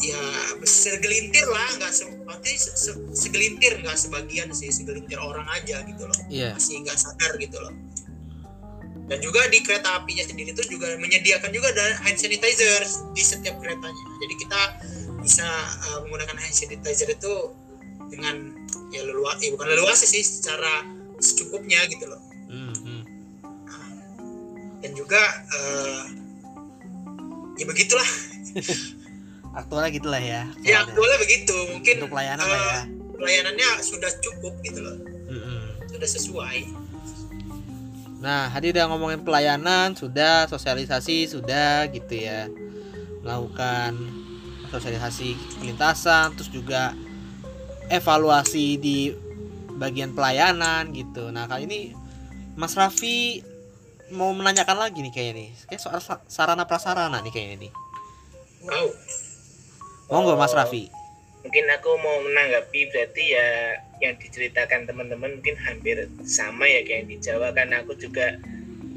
[0.00, 0.22] ya
[0.66, 2.50] segelintir lah nggak seperti
[3.14, 6.20] segelintir nggak sebagian sih segelintir orang aja gitu loh.
[6.26, 6.56] Iya.
[6.56, 7.74] masih nggak sadar gitu loh.
[9.10, 13.58] Dan juga di kereta apinya sendiri itu juga menyediakan juga ada hand sanitizer di setiap
[13.58, 14.04] keretanya.
[14.22, 14.62] Jadi kita
[15.18, 15.46] bisa
[15.90, 17.34] uh, menggunakan hand sanitizer itu
[18.10, 18.54] dengan
[18.94, 20.86] ya leluasa eh, bukan leluasa sih secara
[21.18, 22.22] secukupnya gitu loh.
[22.50, 23.02] Hmm, hmm.
[24.82, 25.22] dan juga
[25.54, 26.02] uh,
[27.54, 28.08] ya begitulah
[29.50, 30.46] Aktualnya gitulah ya.
[30.62, 32.80] ya aktualnya begitu mungkin Untuk pelayanan uh, lah ya.
[33.12, 34.96] pelayanannya sudah cukup gitu loh
[35.26, 35.60] Mm-mm.
[35.88, 36.58] sudah sesuai
[38.20, 42.52] Nah, tadi udah ngomongin pelayanan, sudah sosialisasi, sudah gitu ya.
[43.24, 43.96] Melakukan
[44.68, 45.32] sosialisasi
[45.64, 46.92] lintasan, terus juga
[47.88, 49.08] evaluasi di
[49.72, 51.32] bagian pelayanan gitu.
[51.32, 51.80] Nah, kali ini
[52.60, 53.40] Mas Raffi
[54.12, 55.48] mau menanyakan lagi nih kayaknya nih.
[55.66, 57.72] Kayak soal sa- sarana prasarana nih kayaknya nih.
[58.60, 58.84] wow
[60.10, 60.90] Monggo Mas Raffi.
[61.40, 67.16] mungkin aku mau menanggapi berarti ya yang diceritakan teman-teman mungkin hampir sama ya kayak di
[67.16, 68.36] Jawa kan aku juga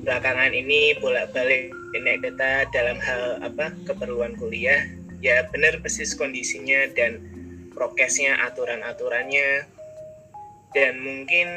[0.04, 4.84] belakangan ini bolak-balik naik kereta dalam hal apa keperluan kuliah.
[5.24, 7.24] Ya benar persis kondisinya dan
[7.72, 9.70] prokesnya aturan-aturannya.
[10.76, 11.48] Dan mungkin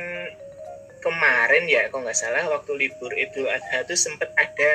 [1.03, 4.71] kemarin ya kalau nggak salah waktu libur Idul Adha tuh sempat ada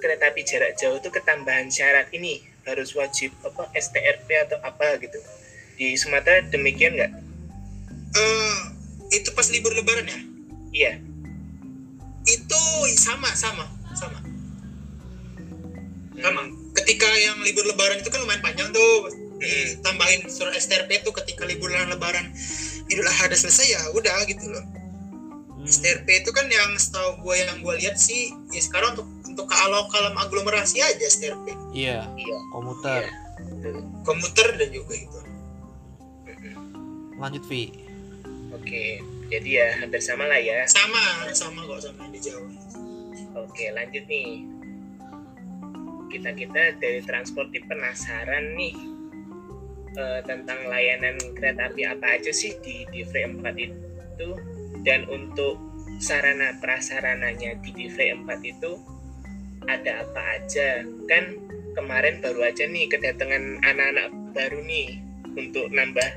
[0.00, 5.18] kereta api jarak jauh tuh ketambahan syarat ini harus wajib apa STRP atau apa gitu.
[5.78, 7.12] Di Sumatera demikian nggak?
[8.16, 8.58] Eh,
[9.14, 10.20] itu pas libur lebaran ya?
[10.76, 10.92] Iya,
[12.26, 12.62] itu
[12.98, 13.64] sama sama
[13.94, 14.18] sama.
[16.18, 16.40] Sama.
[16.42, 19.14] Hmm, ketika yang libur lebaran itu kan lumayan panjang tuh.
[19.36, 22.32] Ditambahin surat STRP itu ketika liburan lebaran
[22.88, 24.64] Idul Adha selesai ya udah gitu loh.
[24.64, 24.85] Hmm,
[25.66, 29.90] STRP itu kan yang setahu gue yang gue lihat sih ya sekarang untuk untuk kalau
[29.90, 33.04] kalam aglomerasi aja STRP iya, iya, komuter.
[33.04, 33.12] iya.
[33.36, 33.84] Betul.
[34.00, 35.20] komuter dan juga gitu
[36.24, 36.54] Mm-mm.
[37.20, 37.68] Lanjut Vi.
[38.56, 40.64] Oke, jadi ya hampir sama lah ya.
[40.64, 42.48] sama sama kok sama di Jawa
[43.36, 44.48] Oke, lanjut nih.
[46.08, 48.74] Kita kita dari transporti penasaran nih
[49.92, 54.28] eh, tentang layanan kereta api apa aja sih di Divre 4 itu
[54.86, 55.58] dan untuk
[55.98, 58.78] sarana prasarananya di Divre 4 itu
[59.66, 60.86] ada apa aja?
[61.10, 61.42] Kan
[61.74, 65.02] kemarin baru aja nih kedatangan anak-anak baru nih
[65.34, 66.10] untuk nambah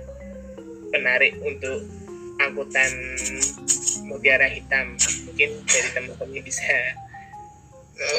[0.93, 1.81] penarik untuk
[2.45, 2.93] angkutan
[4.05, 4.93] mutiara hitam.
[5.25, 6.69] Mungkin dari teman-teman bisa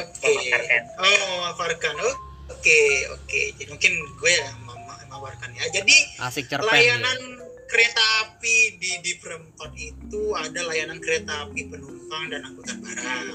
[0.03, 0.26] oke.
[0.26, 0.82] memaparkan.
[0.98, 1.94] Oh memaparkan.
[1.94, 2.14] Oh,
[2.59, 2.80] oke
[3.14, 3.40] oke.
[3.55, 5.96] Jadi mungkin gue yang mem- memaparkan ya jadi
[6.26, 6.66] Asik cerpen.
[6.66, 7.49] layanan nih.
[7.70, 13.26] Kereta api di di perempat itu ada layanan kereta api penumpang dan angkutan barang.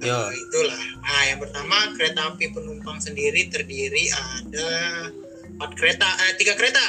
[0.00, 0.16] Yo.
[0.16, 0.82] Nah, itulah.
[1.00, 4.68] Nah, yang pertama kereta api penumpang sendiri terdiri ada
[5.56, 6.84] empat kereta, eh, tiga kereta.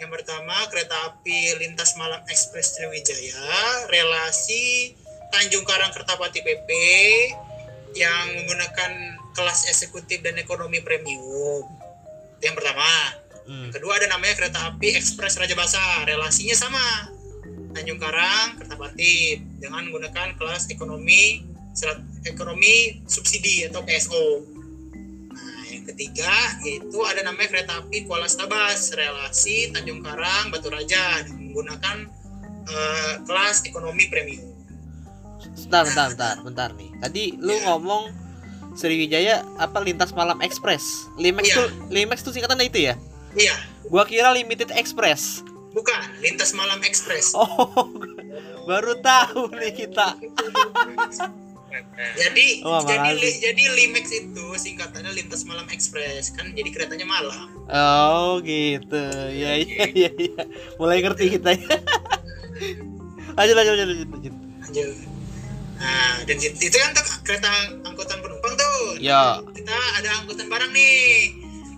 [0.00, 4.92] Yang pertama kereta api lintas malam ekspres Sriwijaya relasi
[5.32, 6.68] Tanjung Karang Kertapati PP
[7.96, 8.92] yang menggunakan
[9.32, 11.64] kelas eksekutif dan ekonomi premium.
[12.36, 13.21] Itu yang pertama.
[13.42, 13.68] Hmm.
[13.68, 15.80] Kedua ada namanya kereta api ekspres Raja Basa.
[16.02, 16.84] Relasinya sama.
[17.72, 19.16] Tanjung Karang, Kertapati
[19.56, 21.40] dengan menggunakan kelas ekonomi
[21.72, 24.44] serat- ekonomi subsidi atau PSO.
[25.32, 26.28] Nah, yang ketiga
[26.60, 31.96] itu ada namanya kereta api Kuala Stabas, relasi Tanjung Karang, Batu Raja dengan menggunakan
[32.62, 34.52] eh, kelas ekonomi premium.
[35.58, 36.90] Bentar, bentar, bentar, bentar nih.
[36.98, 37.66] Tadi lu Ya.
[37.66, 38.04] ngomong
[38.72, 40.80] Sriwijaya apa lintas malam ekspres.
[41.16, 41.56] Limex Iya.
[41.56, 42.94] tuh Limex tuh singkatannya itu ya?
[43.34, 45.40] Iya, Gua kira limited express.
[45.72, 47.32] bukan lintas malam ekspres.
[47.38, 47.88] Oh,
[48.62, 50.14] baru tahu nih kita.
[52.12, 57.48] Jadi Oh, jadi li- jadi Limex itu singkatannya lintas malam ekspres kan jadi keretanya malam.
[57.64, 59.00] Oh, gitu.
[59.32, 60.42] Ya, ya, ya, ya.
[60.76, 61.64] Mulai ngerti kita ya.
[63.40, 64.88] lanjut, lanjut, lanjut, lanjut, lanjut.
[65.80, 66.92] Nah, dan itu kan
[67.24, 67.50] kereta
[67.82, 69.00] angkutan penumpang tuh.
[69.00, 69.40] Ya.
[69.50, 70.92] Kita ada angkutan barang nih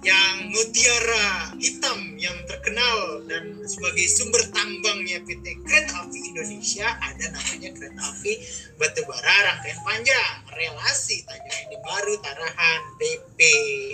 [0.05, 7.73] yang mutiara hitam yang terkenal dan sebagai sumber tambangnya PT Kereta Api Indonesia ada namanya
[7.73, 8.33] kereta api
[8.77, 13.39] batubara rangkaian panjang relasi Tanjung Edim Baru Tarahan BP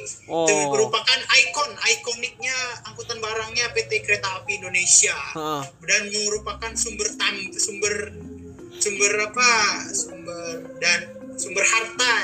[0.03, 0.47] itu Oh.
[0.75, 2.57] merupakan ikon ikoniknya
[2.91, 5.63] angkutan barangnya PT Kereta Api Indonesia Heeh.
[5.87, 7.95] dan merupakan sumber tam sumber
[8.83, 9.51] sumber apa
[9.95, 12.15] sumber dan sumber harta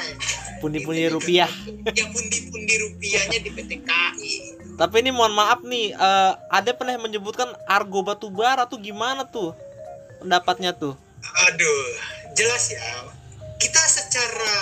[0.56, 1.48] Pundi-pundi rupiah.
[1.88, 4.34] yang pundi-pundi rupiahnya di PT KAI
[4.76, 9.56] Tapi ini mohon maaf nih, eh, ada pernah yang menyebutkan argo batubara tuh gimana tuh?
[10.18, 10.92] Pendapatnya tuh.
[11.26, 11.84] aduh
[12.32, 12.86] jelas ya
[13.56, 14.54] kita secara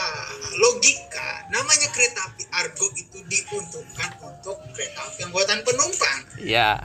[0.56, 6.78] logika namanya kereta api Argo itu diuntukkan untuk kereta api angkutan penumpang Ya.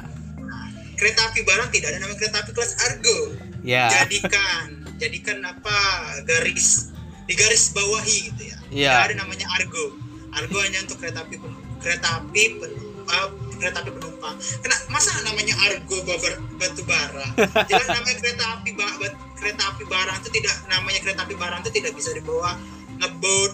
[0.94, 3.20] kereta api barang tidak ada namanya kereta api kelas Argo
[3.62, 3.88] Ya.
[3.94, 4.68] jadikan
[4.98, 5.78] jadikan apa
[6.26, 6.92] garis
[7.30, 8.58] di garis bawahi gitu ya.
[8.74, 8.92] Iya.
[8.92, 9.86] Tidak ada namanya Argo.
[10.34, 11.38] Argo hanya untuk kereta api
[11.80, 14.36] kereta api penumpang kereta api penumpang.
[14.62, 17.28] Kena masa namanya Argo babar batu bara?
[17.70, 21.60] Jelas namanya kereta api ba, bat- kereta api barang itu tidak namanya kereta api barang
[21.62, 22.58] itu tidak bisa dibawa
[22.98, 23.52] ngebut.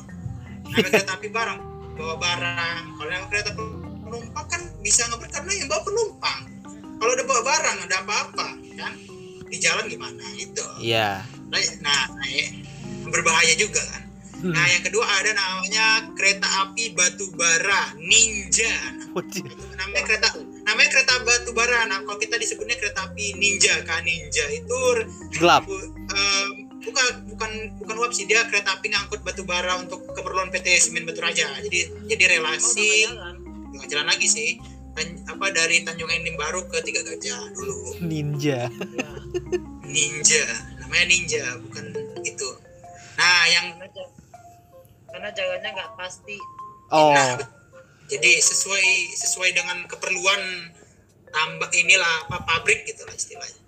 [0.72, 1.60] Namanya kereta api barang
[1.96, 2.82] bawa barang.
[2.96, 3.50] Kalau yang kereta
[4.06, 6.40] penumpang kan bisa ngebut karena yang bawa penumpang.
[6.96, 8.94] Kalau udah bawa barang ada apa-apa kan?
[9.46, 11.22] Di jalan gimana itu Iya.
[11.54, 12.65] nah, nah eh,
[13.16, 14.04] berbahaya juga kan.
[14.46, 18.70] Nah yang kedua ada namanya kereta api batu bara ninja
[19.12, 19.48] Wajib.
[19.74, 20.28] namanya kereta
[20.62, 24.80] namanya kereta batu bara nah kalau kita disebutnya kereta api ninja kan ninja itu
[25.34, 25.66] Gelap.
[25.66, 28.24] bu- em, bukan bukan bukan uap sih.
[28.24, 33.08] Dia kereta api ngangkut batu bara untuk keperluan PT Semen Batu Raja jadi jadi relasi
[33.72, 34.06] nggak jalan.
[34.06, 34.62] Lagi sih.
[34.94, 37.98] Tan- apa dari Tanjung Enim Baru ke Tiga Gajah dulu.
[38.00, 38.70] Ninja.
[39.84, 40.44] ninja.
[40.78, 41.86] Namanya ninja bukan
[42.22, 42.48] itu
[43.26, 44.14] nah yang karena, ja-
[45.10, 46.38] karena jalannya nggak pasti.
[46.94, 47.10] Oh.
[47.18, 47.42] Nah,
[48.06, 50.42] jadi sesuai sesuai dengan keperluan
[51.34, 53.62] tambak inilah apa pabrik gitu lah istilahnya.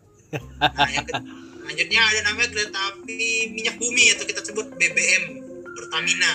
[0.62, 5.42] Nah, yang selanjutnya ada namanya kereta api minyak bumi atau kita sebut BBM
[5.74, 6.32] Pertamina.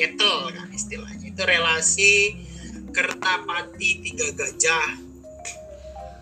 [0.00, 1.28] Kettle kan istilahnya.
[1.28, 2.40] Itu relasi
[2.90, 4.88] Kertapati Tiga Gajah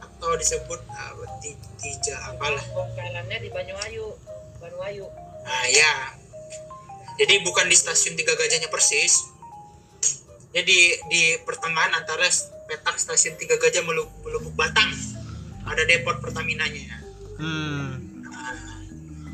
[0.03, 2.65] atau disebut apa, ti- tiga apalah.
[2.75, 4.19] Bongkarannya di Banyuayu
[4.59, 5.07] Banyuayu
[5.49, 5.93] Nah ya,
[7.17, 9.17] jadi bukan di stasiun Tiga Gajahnya persis.
[10.53, 10.79] Jadi
[11.09, 12.29] di pertengahan antara
[12.69, 14.93] petak stasiun Tiga Gajah Melubuk Batang
[15.65, 17.01] ada depot Pertaminanya.
[17.41, 18.21] Hmm.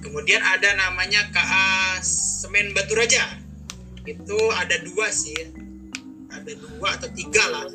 [0.00, 3.24] Kemudian ada namanya KA Semen Batu Raja.
[4.04, 5.34] Itu ada dua sih,
[6.28, 7.66] ada dua atau tiga lah.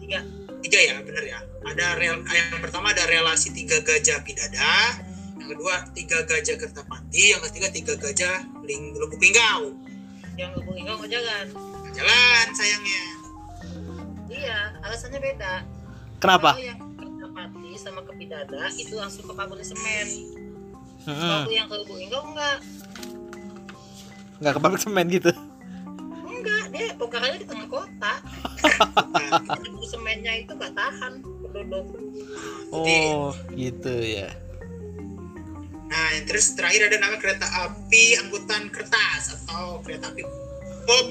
[0.00, 0.24] tiga
[0.60, 1.40] Tiga ya, bener ya.
[1.60, 4.96] Ada rel, yang pertama ada relasi Tiga Gajah Pidada,
[5.50, 9.74] kedua Tiga Gajah Kertapati, yang ketiga Tiga Gajah Ling Lubuk Linggau.
[10.34, 11.46] yang hubung nggak mau jalan
[11.90, 13.02] jalan sayangnya
[14.26, 15.54] iya alasannya beda
[16.16, 16.52] Kenapa?
[16.52, 20.08] kalau yang ke Pati sama ke Pidada itu langsung ke pabrik semen
[21.00, 21.16] Hmm.
[21.16, 22.56] kalau yang ke hubung enggak enggak
[24.38, 25.30] Nggak ke pabrik semen gitu.
[26.22, 28.12] enggak dia bongkarannya di tengah kota
[29.44, 31.84] pabrik semennya itu nggak tahan penduduk
[32.70, 34.30] Oh, gitu ya.
[35.90, 40.22] Nah yang terus terakhir ada nama kereta api angkutan kertas atau kereta api
[40.84, 41.06] pop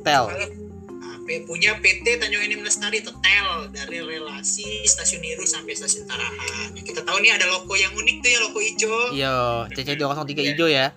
[0.00, 0.24] Tel.
[0.30, 6.06] Nah, P- punya PT Tanjung Enim Lestari atau TEL dari relasi stasiun Niru sampai stasiun
[6.06, 9.36] Tarahan yang kita tahu nih ada logo yang unik tuh ya logo hijau Yo,
[9.68, 10.88] CC 203 hijau ya.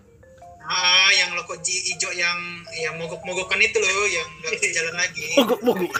[0.63, 2.39] ah yang logo ji- hijau yang
[2.73, 5.91] yang mogok-mogokan itu loh yang nggak bisa jalan lagi Mogok-mogok.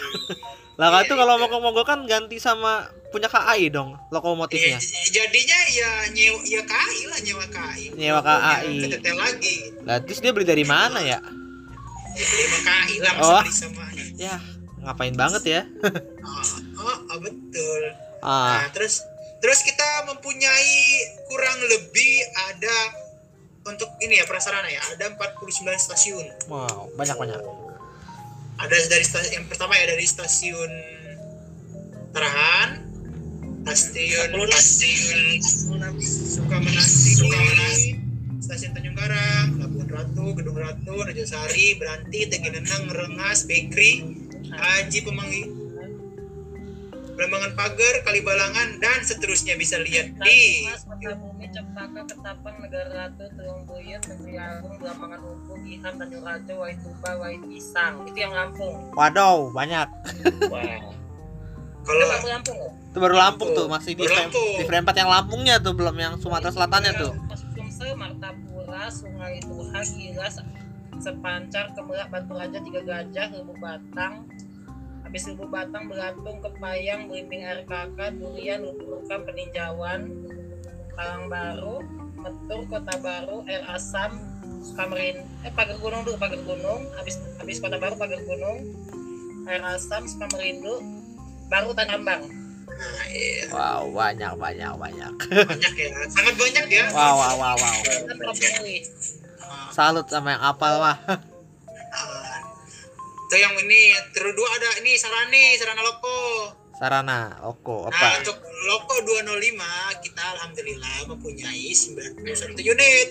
[0.74, 4.74] Lah kan tuh kalau mogok-mogok kan ganti sama punya KAI dong Iya, lokomotifnya.
[4.76, 8.74] j- jadinya ya nyewa ya KAI lah nyewa KAI Nyewa KAI.
[8.82, 11.22] ketetel lagi Lah terus dia beli dari mana ya?
[12.10, 13.38] ya beli sama KAI lah Oh.
[13.40, 13.82] beli sama
[14.14, 14.38] Ya,
[14.80, 15.60] ngapain banget ya?
[16.22, 16.42] oh,
[16.80, 17.82] oh, oh, betul
[18.18, 19.02] Ah, Nah, terus
[19.38, 20.74] terus kita mempunyai
[21.24, 22.14] kurang lebih
[22.46, 22.76] ada
[23.64, 25.44] untuk ini ya prasarana ya, ada 49
[25.78, 26.24] stasiun.
[26.46, 27.40] wow, banyak-banyak.
[28.54, 30.72] Ada dari stasiun yang pertama ya dari stasiun
[32.14, 32.78] Tarahan,
[33.66, 35.20] stasiun stasiun
[35.98, 37.98] Sukamenanti, Sukamenanti,
[38.38, 44.06] stasiun Tanjung Karang, Labuan Ratu, Gedung Ratu, Rajasari, Beranti, Tegineneng, Rengas, Bakery,
[44.54, 45.42] Haji Pemanggi,
[47.18, 49.58] Belambangan Pagar, Kalibalangan, dan seterusnya.
[49.58, 50.70] Bisa lihat di
[51.02, 57.10] Bumi, Cempaka, Ketapang, Negara Ratu, Tulung Buyut, Negeri Agung, Belambangan Upu, Giham, Tanjung Raja, Waituba,
[57.22, 57.94] Wait Pisang.
[58.10, 58.90] Itu yang Lampung.
[58.98, 59.86] Waduh, banyak.
[61.84, 62.72] Kalau kamu Lampung nggak?
[62.90, 64.50] Itu baru Lampung tuh, masih di frame, Lampung.
[64.58, 67.12] di frame 4 yang Lampungnya tuh, belum yang Sumatera Selatannya tuh.
[67.54, 70.42] Sumsel, Martapura, Sungai Tuha, Gilas,
[70.98, 74.26] Sepancar, Kemerak, Batu Raja, Tiga Gajah, Lebu Batang,
[75.06, 80.00] habis Lebu Batang, Belatung, Kepayang, Belimbing RKK, Durian, Lubuk Peninjauan,
[80.94, 81.82] Palang Baru,
[82.16, 84.16] Metur, Kota Baru, Air Asam,
[84.64, 88.58] Sukamerin, eh Pagar Gunung dulu, Pagar Gunung, habis habis Kota Baru, Pagar Gunung,
[89.44, 90.80] Air Asam, Sukamerindu,
[91.50, 92.22] baru Tanambang.
[92.74, 95.12] nah, iya, Wow, banyak, banyak, banyak.
[95.46, 96.84] banyak ya, sangat banyak ya.
[96.90, 97.76] Wow, wow, wow, wow.
[99.70, 100.98] Salut sama yang apal mah.
[101.06, 101.20] ah.
[103.24, 106.18] Itu yang ini, terus dua ada ini Sarani, Sarana Loko.
[106.84, 108.20] Sarana, Oko, Nah, apa?
[108.20, 113.08] untuk Loko 205 kita alhamdulillah mempunyai 91 unit.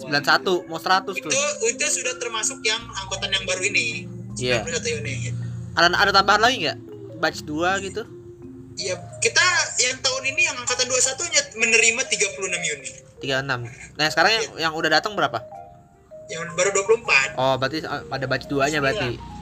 [0.00, 1.44] 91, mau 100 Itu tuh.
[1.68, 4.08] itu sudah termasuk yang angkutan yang baru ini.
[4.40, 4.64] Iya.
[4.64, 5.36] 91 unit.
[5.76, 6.78] Ada ada tambahan lagi nggak?
[7.20, 8.00] Batch 2 gitu?
[8.80, 9.44] Ya, kita
[9.76, 12.92] yang tahun ini yang angkatan 21 nya menerima 36 unit.
[13.20, 13.68] 36.
[14.00, 15.44] Nah, sekarang yang, yang udah datang berapa?
[16.32, 17.36] Yang baru 24.
[17.36, 19.35] Oh, berarti ada batch 2-nya berarti.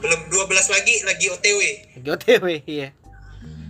[0.00, 1.60] Ah, ah, belum 12 lagi lagi OTW.
[2.00, 2.88] GOTW, iya.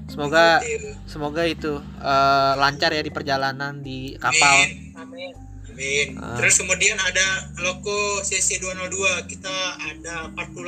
[0.07, 0.85] Semoga OTW.
[1.05, 4.55] semoga itu eh, lancar ya di perjalanan di kapal.
[4.61, 4.95] Amin.
[4.97, 5.33] Amin.
[5.71, 6.09] Amin.
[6.19, 6.37] Ah.
[6.37, 7.27] Terus kemudian ada
[7.57, 8.91] Loko CC 202
[9.27, 10.67] kita ada 48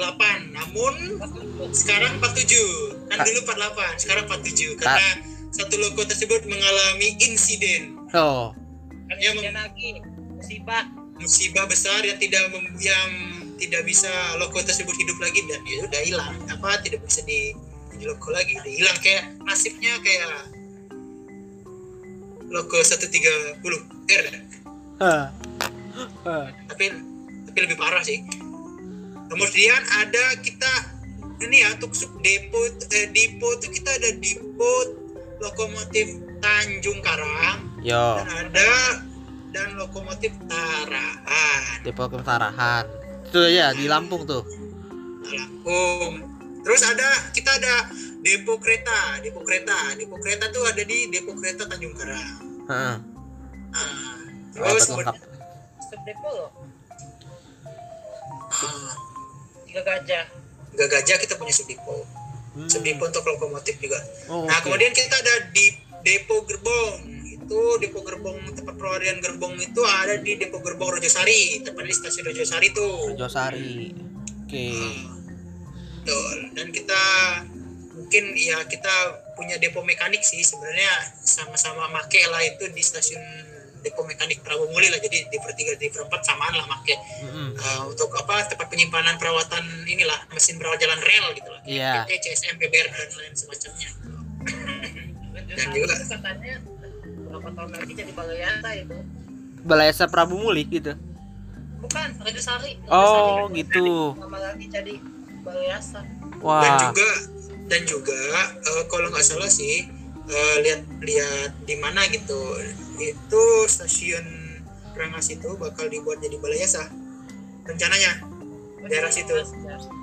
[0.53, 0.95] namun
[1.71, 3.27] sekarang 47 kan Kak.
[3.27, 5.09] dulu 48 sekarang 47 karena
[5.53, 8.57] satu loko tersebut mengalami insiden Oh,
[9.05, 10.01] Kan Ya, ya, lagi
[10.33, 13.11] musibah musibah besar yang tidak mem- yang
[13.63, 14.11] tidak bisa
[14.43, 16.35] loko tersebut hidup lagi dan ya udah hilang.
[16.51, 17.55] Apa tidak bisa di
[17.95, 18.59] di loko lagi.
[18.59, 20.51] Udah hilang kayak nasibnya kayak
[22.51, 23.63] loko 130
[24.13, 24.27] R
[26.69, 26.85] tapi
[27.49, 28.23] tapi lebih parah sih.
[29.29, 30.73] Kemudian ada kita
[31.43, 32.61] ini ya untuk sub depo
[32.93, 34.73] eh, depo itu kita ada depo
[35.43, 37.59] lokomotif Tanjung Karang.
[37.83, 38.71] Yo, dan ada
[39.51, 41.83] dan lokomotif Tarahan.
[41.83, 43.02] Depo Kemtarahan.
[43.33, 44.45] Itu ya di Lampung tuh.
[45.25, 46.21] Lampung
[46.61, 47.89] terus ada kita ada
[48.21, 52.37] depo kereta depo kereta depo kereta tuh ada di depo kereta Tanjung Karang
[52.69, 52.97] Heeh.
[53.73, 54.15] Ah,
[54.53, 55.17] Oh, terus stop
[56.05, 56.51] depo loh
[58.53, 58.93] ah,
[59.65, 60.25] tiga gajah
[60.73, 62.05] Gak gajah kita punya sub depo
[62.53, 62.69] Hmm.
[62.69, 63.97] sub depo untuk lokomotif juga
[64.29, 64.69] Oh, Nah, oke.
[64.69, 65.73] kemudian kita ada di
[66.05, 67.22] depo gerbong.
[67.43, 72.25] Itu depo gerbong tempat pelarian gerbong itu ada di depo gerbong Rojosari, tepatnya di stasiun
[72.27, 73.13] Rojosari tuh.
[73.15, 73.91] Josari.
[74.43, 74.67] Oke.
[74.71, 75.11] Ah,
[75.99, 76.37] Betul.
[76.53, 77.03] Dan kita
[77.93, 78.95] mungkin ya kita
[79.33, 83.21] punya depo mekanik sih sebenarnya sama-sama make lah itu di stasiun
[83.81, 87.51] depo mekanik Prabu Muli lah jadi di pertiga di perempat samaan lah make Mm-mm.
[87.53, 92.07] Uh, untuk apa tempat penyimpanan perawatan inilah mesin perawat jalan rel gitu lah Iya.
[92.07, 93.91] PT, CSM, PBR dan lain semacamnya
[95.53, 96.55] dan juga- itu katanya
[97.33, 98.97] berapa tahun lagi jadi Balayasa itu
[99.63, 100.93] Balayasa Prabu Muli gitu.
[101.79, 104.15] bukan Rejosari Oh, gitu.
[104.15, 104.95] lama lagi jadi
[105.41, 106.79] Balayasa dan Wah.
[106.85, 107.09] juga
[107.67, 108.21] dan juga
[108.61, 109.87] eh, kalau nggak salah sih
[110.25, 112.39] eh, lihat lihat di mana gitu
[112.97, 114.27] itu stasiun
[114.93, 116.85] Rengas itu bakal dibuat jadi balai yasa
[117.65, 118.29] rencananya
[118.83, 119.31] Daerah situ.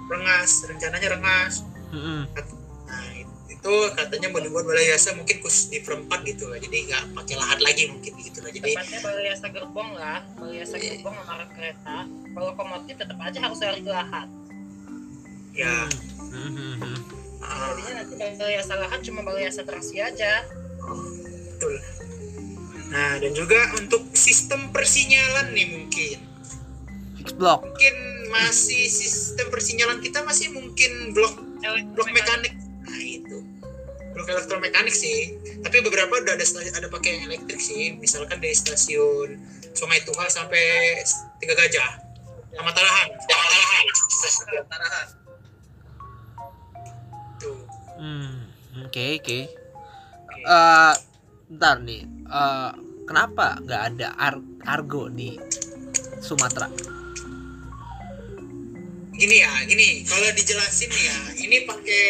[0.08, 2.26] Rengas rencananya Rengas Mm-mm.
[2.86, 3.06] nah
[3.60, 6.64] itu katanya mau dibuat balai yasa mungkin khusus di perempat gitu lah.
[6.64, 8.52] Jadi nggak pakai lahan lagi mungkin gitu lah.
[8.56, 10.24] Jadi tepatnya Balayasa gerbong lah.
[10.40, 10.96] Balayasa Iya.
[10.96, 11.98] gerbong sama kereta.
[12.08, 14.28] Kalau lokomotif tetap aja harus dari lahat
[15.52, 15.76] ya.
[17.40, 20.48] Jadinya nanti Balayasa lahat cuma Balayasa Transi aja.
[21.60, 21.84] Betul.
[22.96, 26.18] Nah dan juga untuk sistem persinyalan nih mungkin.
[27.20, 27.68] Fix block.
[27.68, 27.96] mungkin
[28.32, 31.36] masih sistem persinyalan kita masih mungkin blok
[31.92, 32.56] blok mekanik.
[32.56, 32.69] blok
[34.32, 39.40] elektromekanik sih tapi beberapa udah ada ada pakai yang elektrik sih misalkan dari stasiun
[39.74, 40.98] Sungai Tuha sampai
[41.42, 41.92] Tiga Gajah
[42.56, 43.86] sama Tarahan sama Tarahan
[44.70, 45.08] Tarahan.
[47.40, 47.60] tuh
[48.00, 48.48] Hmm,
[48.88, 49.40] oke oke.
[50.40, 50.94] Eh,
[51.52, 52.72] ntar nih, eh,
[53.04, 55.36] kenapa nggak ada ar- argo di
[56.24, 56.72] Sumatera?
[59.20, 62.04] gini ya gini kalau dijelasin ya ini pakai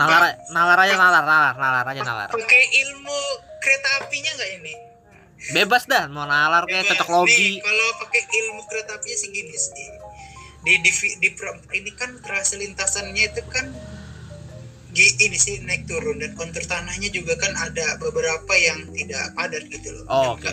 [0.00, 2.28] Nalar, nalar aja nalar, nalar, nalar aja nalar.
[2.30, 3.18] pakai ilmu
[3.60, 4.74] kereta apinya nggak ini
[5.52, 6.96] Bebas dah, mau nalar kayak Bebas.
[6.96, 7.56] cocok logi.
[7.58, 9.88] Kalau pakai ilmu kereta apinya sih gini sih
[10.60, 11.28] di di, di
[11.74, 13.72] ini kan trase lintasannya itu kan
[14.92, 19.88] ini sih naik turun dan kontur tanahnya juga kan ada beberapa yang tidak padat gitu
[19.94, 20.50] loh Oh, oke.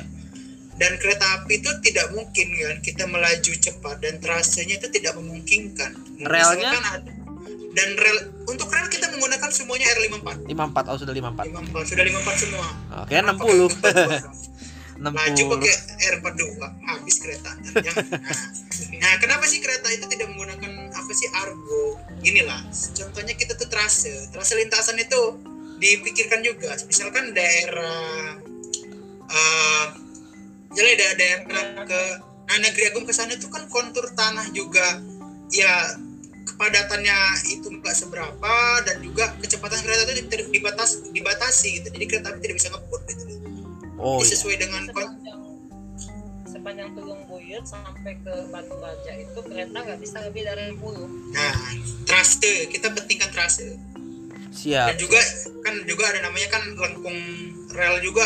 [0.77, 5.91] dan kereta api itu tidak mungkin kan kita melaju cepat dan trasenya itu tidak memungkinkan
[6.21, 6.69] Relnya?
[6.69, 7.16] Misalkan ada-
[7.77, 8.17] dan rel
[8.49, 11.77] untuk rel kita menggunakan semuanya R54 54, oh sudah 54.
[11.77, 12.67] 54 sudah 54 semua
[13.05, 14.47] Oke, 60.
[14.97, 15.53] Laju 60.
[15.53, 15.73] pakai
[16.17, 16.57] R42
[16.89, 17.53] habis kereta.
[17.53, 17.95] Nah,
[18.97, 22.01] nah, kenapa sih kereta itu tidak menggunakan apa sih argo?
[22.25, 22.65] Inilah
[22.97, 25.37] contohnya kita tuh trase, trase lintasan itu
[25.77, 26.73] dipikirkan juga.
[26.89, 28.41] Misalkan daerah
[29.27, 29.85] eh
[30.73, 32.01] jadi ada daerah ke
[32.49, 34.97] nah, Negeri Agung ke sana itu kan kontur tanah juga
[35.53, 35.93] ya
[36.47, 37.17] kepadatannya
[37.49, 41.87] itu nggak seberapa dan juga kecepatan kereta itu tidak dibatas dibatasi gitu.
[41.91, 43.23] Jadi kereta api tidak bisa ngebut gitu.
[43.97, 44.33] Oh Jadi iya.
[44.33, 45.39] sesuai dengan sepanjang
[46.47, 51.55] sepanjang Tulung Buyut sampai ke Batu Raja itu kereta nggak bisa lebih dari 60 Nah,
[52.03, 53.75] trase kita pentingkan trase.
[54.47, 54.97] Dan Siap.
[54.97, 55.21] juga
[55.61, 57.19] kan juga ada namanya kan lengkung
[57.71, 58.25] rel juga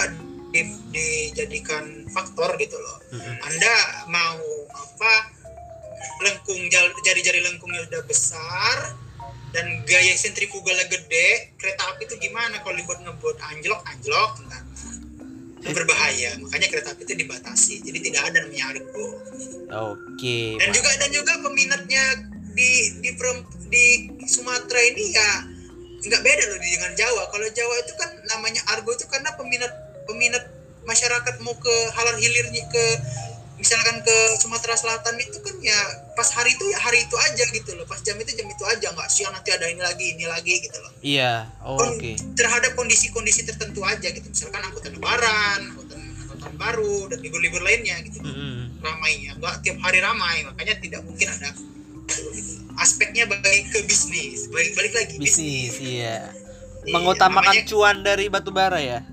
[0.51, 2.97] di- dijadikan faktor gitu loh.
[3.11, 3.35] Mm-mm.
[3.41, 3.75] Anda
[4.07, 4.39] mau
[4.71, 5.13] apa
[6.21, 6.61] lengkung
[7.03, 8.95] jari-jari lengkungnya udah besar
[9.51, 14.31] dan gaya sentrifugalnya gede, kereta api itu gimana kalau dibuat ngebuat anjlok anjlok
[15.61, 16.31] itu berbahaya.
[16.41, 17.85] Makanya kereta api itu dibatasi.
[17.85, 19.07] Jadi tidak ada namanya argo.
[19.71, 20.57] Oke.
[20.57, 20.75] dan Pak.
[20.75, 22.03] juga dan juga peminatnya
[22.51, 23.11] di di
[23.71, 23.85] di
[24.27, 25.29] Sumatera ini ya
[26.01, 29.69] nggak beda loh dengan Jawa kalau Jawa itu kan namanya argo itu karena peminat
[30.09, 30.49] peminat
[30.83, 32.85] masyarakat mau ke halar hilirnya ke
[33.61, 35.77] misalkan ke Sumatera Selatan itu kan ya
[36.11, 38.87] pas hari itu ya hari itu aja gitu loh pas jam itu jam itu aja
[38.89, 41.45] nggak siang nanti ada ini lagi ini lagi gitu loh Iya.
[41.61, 42.17] Oh, Oke.
[42.33, 48.17] terhadap kondisi-kondisi tertentu aja gitu misalkan angkutan lebaran angkutan angkutan baru dan libur-libur lainnya gitu
[48.19, 48.81] Mm-mm.
[48.81, 51.53] ramainya nggak tiap hari ramai makanya tidak mungkin ada
[52.75, 56.27] aspeknya balik ke bisnis balik balik lagi Bisnis, iya.
[56.81, 59.05] Iya, Mengutamakan namanya- cuan dari batu bara ya.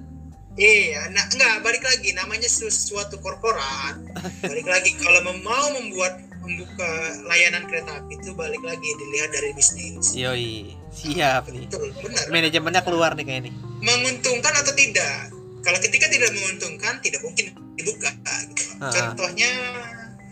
[0.58, 3.96] Iya nah enggak balik lagi namanya sesuatu korporat
[4.42, 6.90] balik lagi kalau mau membuat membuka
[7.28, 10.74] layanan kereta api itu balik lagi dilihat dari bisnis Yoi.
[10.88, 11.68] Siap nih.
[11.68, 13.50] betul benar Manajemennya keluar nih kayak ini.
[13.84, 15.30] menguntungkan atau tidak
[15.62, 18.10] kalau ketika tidak menguntungkan tidak mungkin dibuka
[18.50, 18.64] gitu.
[18.80, 19.50] Contohnya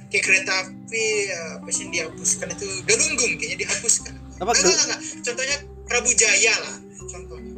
[0.09, 5.01] kayak kereta api ya, apa sih dihapuskan itu galunggung kayaknya dihapuskan Apa enggak, enggak, enggak.
[5.27, 5.57] contohnya
[5.87, 6.77] Prabu Jaya lah
[7.11, 7.53] contohnya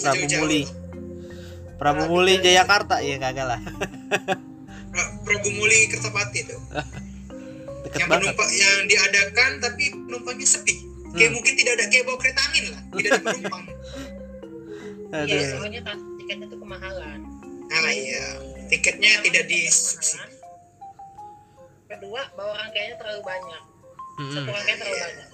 [0.00, 0.62] Prabu Muli.
[0.64, 0.83] loh.
[1.74, 3.60] Prabu Muli Jayakarta ya kagak lah.
[4.88, 6.56] Pra- Prabu Muli Kertapati itu
[7.82, 8.30] Deket yang banget.
[8.30, 10.74] penumpang yang diadakan tapi penumpangnya sepi
[11.10, 11.32] kayak Hmm.
[11.32, 13.62] mungkin tidak ada kayak bawa kereta angin lah tidak ada penumpang
[15.20, 15.46] iya Aduh.
[15.52, 15.80] soalnya
[16.16, 17.18] tiketnya tuh kemahalan
[17.64, 18.24] nah iya
[18.66, 20.32] tiketnya tidak disubsidi Kemahalan.
[21.88, 23.62] kedua bawa rangkaiannya terlalu banyak
[24.16, 24.32] Mm-mm.
[24.32, 25.28] satu rangkaian terlalu banyak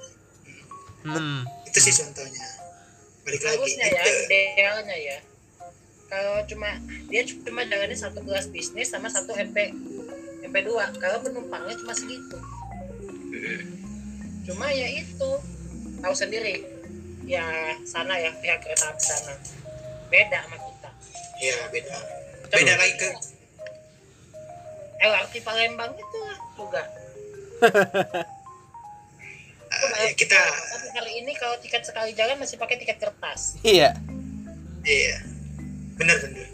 [1.01, 1.49] Hmm.
[1.65, 2.45] itu sih contohnya
[3.23, 5.17] balik lagi bagusnya ya itu idealnya ya
[6.11, 6.75] kalau cuma
[7.07, 9.71] dia cuma jalannya satu kelas bisnis sama satu MP
[10.43, 12.37] MP2 kalau penumpangnya cuma segitu.
[14.51, 15.31] Cuma ya itu
[16.03, 16.67] tahu sendiri.
[17.31, 17.47] Ya
[17.87, 19.39] sana ya pihak kereta api sana.
[20.11, 20.91] Beda sama kita.
[21.39, 21.99] Ya beda.
[22.51, 23.09] Beda lagi ke
[25.01, 26.83] LRT Palembang itu lah juga.
[29.71, 33.63] Uh, ya kita tapi kali ini kalau tiket sekali jalan masih pakai tiket kertas.
[33.63, 33.95] Iya.
[34.83, 35.30] iya
[36.01, 36.47] benar benar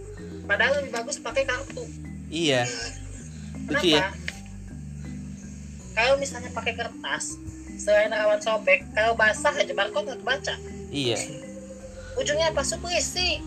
[0.45, 1.87] padahal lebih bagus pakai kartu
[2.27, 2.67] Iya.
[2.67, 4.03] Nah, Lucu Kenapa?
[4.03, 4.07] ya.
[5.95, 7.39] Kalau misalnya pakai kertas,
[7.79, 10.55] selain rawan sobek, kalau basah aja barcode nggak kebaca.
[10.91, 11.19] Iya.
[12.19, 12.67] Ujungnya apa?
[12.67, 13.39] Supresi.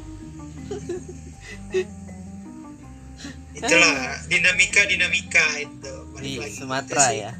[3.51, 3.95] itulah
[4.31, 6.55] dinamika dinamika itu balik Di lagi.
[6.55, 7.31] Sumatera ya.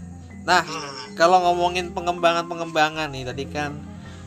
[0.43, 3.80] Nah, Ah, kalau ngomongin pengembangan-pengembangan nih tadi kan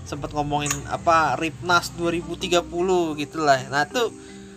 [0.05, 2.63] sempat ngomongin apa Ripnas 2030
[3.17, 3.59] gitu lah.
[3.67, 4.11] Nah, tuh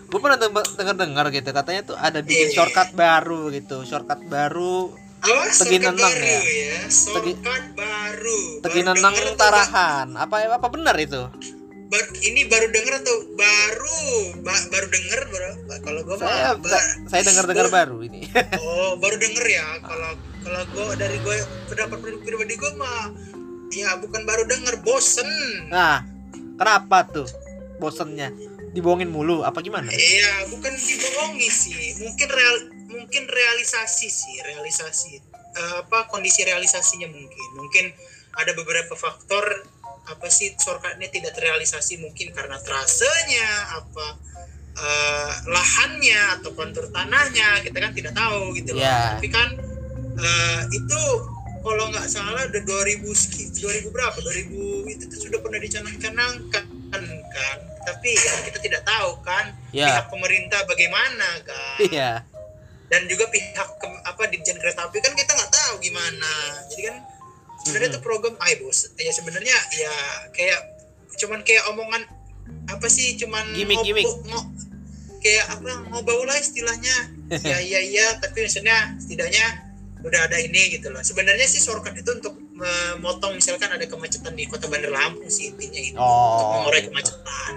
[0.05, 0.37] gue pernah
[0.71, 2.55] dengar-dengar gitu katanya tuh ada bikin Iya.
[2.55, 3.81] shortcut baru gitu.
[3.81, 6.39] Shortcut baru apa Tegi shortcut Neneng baru ya?
[6.39, 10.07] ya, shortcut baru Tegi Baru denger atau Tarahan.
[10.15, 11.23] Apa apa benar itu?
[11.85, 14.01] ba- ini baru denger atau baru
[14.41, 17.71] ba- baru denger baru kalau gue Saya mah ba- saya dengar-dengar Oh.
[17.71, 18.21] baru ini.
[18.57, 21.35] oh baru denger ya kalau kalau gue dari gue
[21.67, 23.13] pendapat pribadi gue mah
[23.73, 25.27] ya bukan baru denger bosen
[25.69, 26.05] Nah,
[26.59, 27.27] kenapa tuh
[27.81, 28.31] bosennya?
[28.75, 29.87] Dibohongin mulu apa gimana?
[29.87, 31.95] Iya, bukan dibohongi sih.
[32.03, 32.55] Mungkin real,
[32.91, 35.23] mungkin realisasi sih, realisasi.
[35.55, 37.49] Eh, apa kondisi realisasinya mungkin.
[37.55, 37.85] Mungkin
[38.35, 39.63] ada beberapa faktor
[40.05, 44.07] apa sih shortcutnya tidak terrealisasi mungkin karena trasenya apa
[44.75, 48.83] eh, lahannya atau kontur tanahnya kita kan tidak tahu gitu loh.
[48.83, 49.23] Iya.
[49.23, 49.49] Tapi kan
[50.19, 51.01] eh, itu
[51.65, 54.13] kalau nggak salah udah 2000 seki- 2000 berapa?
[54.15, 54.53] 2000
[54.87, 56.13] itu tuh sudah pernah dicanangkan
[56.47, 56.65] kan.
[57.83, 62.23] Tapi ya kita tidak tahu kan Ya, pihak pemerintah bagaimana kan iya.
[62.87, 66.31] dan juga pihak ke- apa dirjen kereta api kan kita nggak tahu gimana
[66.65, 66.97] jadi kan
[67.59, 69.93] sebenarnya itu program ay bos ya sebenarnya ya
[70.31, 70.59] kayak
[71.15, 72.07] cuman kayak omongan
[72.67, 74.01] apa sih cuman Gimik, gimik.
[74.01, 74.49] ngopo- ngo-
[75.19, 76.95] kayak apa ngobau lah istilahnya
[77.43, 79.64] ya iya iya tapi maksudnya setidaknya
[80.05, 84.45] udah ada ini gitu loh sebenarnya sih shortcut itu untuk memotong misalkan ada kemacetan di
[84.45, 86.89] kota Bandar Lampung sih intinya itu Oh, untuk mengurai gitu.
[86.93, 87.53] kemacetan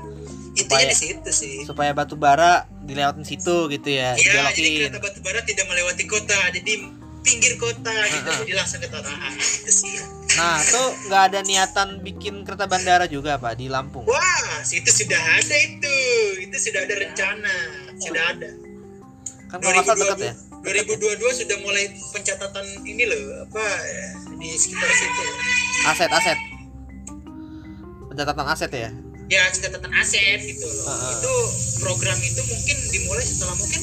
[0.56, 4.98] intinya Supaya- di situ sih Supaya batu bara dilewatin situ gitu ya, Iya, jadi kereta
[4.98, 6.88] batu bara tidak melewati kota, jadi
[7.20, 8.36] pinggir kota gitu, ah.
[8.40, 9.92] jadi langsung ke Tarahan gitu sih.
[10.40, 14.08] Nah, tuh nggak ada niatan bikin kereta bandara juga, Pak, di Lampung.
[14.08, 15.96] Wah, itu sudah ada itu,
[16.40, 17.54] itu sudah ada rencana,
[18.00, 18.48] sudah ada.
[19.52, 20.32] Kan kalau deket ya.
[20.68, 23.64] 2022 sudah mulai pencatatan ini loh, apa
[24.36, 25.24] di sekitar situ.
[25.88, 26.38] Aset-aset.
[28.12, 28.90] Pencatatan aset ya.
[29.28, 30.92] Ya, catatan aset gitu loh.
[30.92, 31.16] Ah.
[31.16, 31.34] Itu
[31.80, 33.80] program itu mungkin dimulai setelah mungkin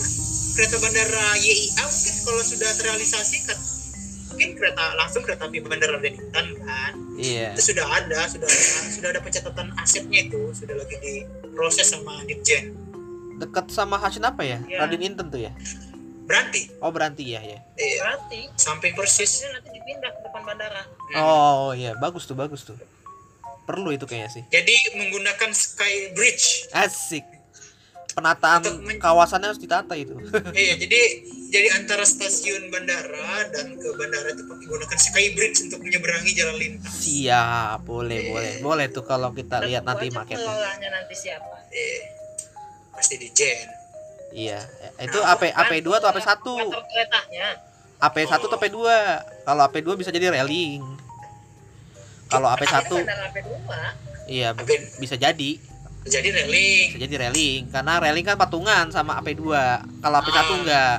[0.56, 3.60] kereta bandara YIA mungkin kalau sudah terrealisasi kan
[4.32, 7.56] mungkin kereta langsung kereta api bandara Denpasar kan Iya.
[7.56, 8.48] itu sudah ada sudah
[8.92, 12.76] sudah ada pencatatan asetnya itu sudah lagi diproses sama Ditjen
[13.36, 14.64] Dekat sama Hasin apa ya?
[14.64, 14.88] Iya.
[14.88, 15.52] Radin Inten tuh ya.
[16.26, 17.60] Berarti Oh, berarti ya, ya.
[17.76, 20.84] eh, berarti samping persis itu nanti dipindah ke depan bandara
[21.16, 22.76] Oh, iya, bagus tuh, bagus tuh.
[23.64, 24.44] Perlu itu kayaknya sih.
[24.48, 27.26] jadi menggunakan sky bridge Asik.
[28.12, 28.64] Penataan
[28.96, 30.16] kawasannya harus ditata itu.
[30.56, 31.02] iya jadi
[31.46, 36.56] jadi antara stasiun bandara dan ke bandara itu pakai gunakan sky bridge untuk menyeberangi jalan
[36.56, 38.54] lintas Siap, boleh, boleh.
[38.62, 40.48] Boleh tuh kalau kita lihat nanti maketnya.
[40.80, 42.00] nanti siapa eh,
[42.90, 43.68] pasti Ditjen
[44.36, 44.60] Iya.
[45.00, 46.28] Itu AP AP2 atau AP1?
[46.44, 47.48] Kantor keretanya
[47.98, 48.80] AP1 atau AP2?
[49.42, 50.84] Kalau AP2 bisa jadi railing.
[52.28, 53.50] Kalau AP1 Ini bandara AP2
[54.26, 54.50] iya
[54.98, 55.52] bisa jadi.
[56.06, 59.46] jadi railing Bisa jadi railing karena railing kan patungan sama AP2.
[60.04, 60.46] Kalau AP1 Ah.
[60.52, 60.98] enggak.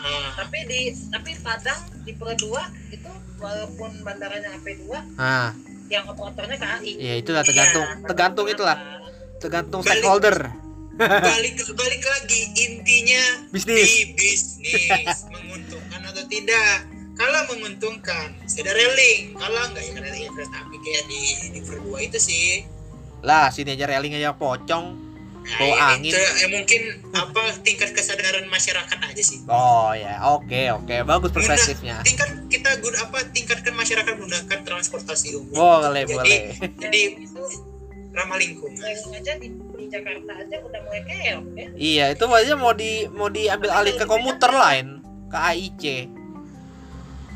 [0.00, 2.38] Ah, tapi di tapi Padang di Pro 2
[2.88, 5.52] itu walaupun bandaranya AP2 Nah,
[5.90, 8.76] yang operatornya KAI ya itulah tergantung Iya, tergantung itulah.
[9.36, 10.36] Tergantung stakeholder.
[11.00, 13.88] Balik balik lagi intinya Bisnis.
[13.88, 16.84] di bisnis menguntungkan atau tidak
[17.16, 21.20] kalau menguntungkan sudah railing kalau enggak ya karena ya kereta api kayak di
[21.50, 22.64] di Perdua itu sih
[23.20, 24.96] Lah, sini aja railing aja pocong.
[25.40, 26.08] nah, Bawa ya, angin.
[26.08, 26.80] itu, ya mungkin
[27.12, 32.00] apa tingkat kesadaran masyarakat aja sih Oh ya, oke oke, bagus perspektifnya.
[32.00, 36.40] tingkat kita guna apa tingkatkan masyarakat menggunakan transportasi umum Boleh, jadi boleh.
[36.76, 37.00] jadi
[38.10, 42.54] ramah lingkungan railing aja di, di Jakarta aja udah mulai keok ya Iya, itu aja
[42.54, 44.86] mau di mau diambil alih ke komuter lain,
[45.26, 45.84] ke AIC.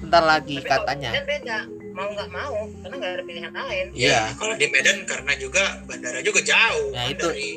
[0.00, 1.10] Bentar lagi Tapi katanya.
[1.16, 1.58] Beda
[1.90, 4.10] mau nggak mau karena nggak ada pilihan lain Iya.
[4.10, 7.50] Ya, kalau di Medan karena juga bandara juga jauh Ya, kan itu- dari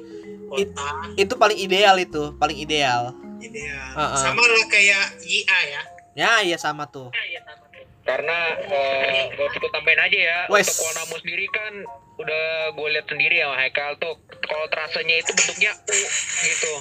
[0.47, 3.18] kota Itu paling ideal itu, paling ideal.
[3.38, 3.88] ideal.
[3.93, 4.18] Heeh.
[4.18, 5.82] Sama lah kayak YA ya.
[6.13, 7.09] Ya, iya sama tuh.
[7.09, 7.66] Nah, iya sama tuh.
[8.08, 8.38] Karena
[8.72, 10.72] eh, gue cukup tambahin aja ya Wes.
[10.72, 11.74] untuk Konamu sendiri kan
[12.18, 14.16] udah gue lihat sendiri ya Haikal tuh
[14.47, 15.99] kalau trasenya itu bentuknya U
[16.47, 16.74] gitu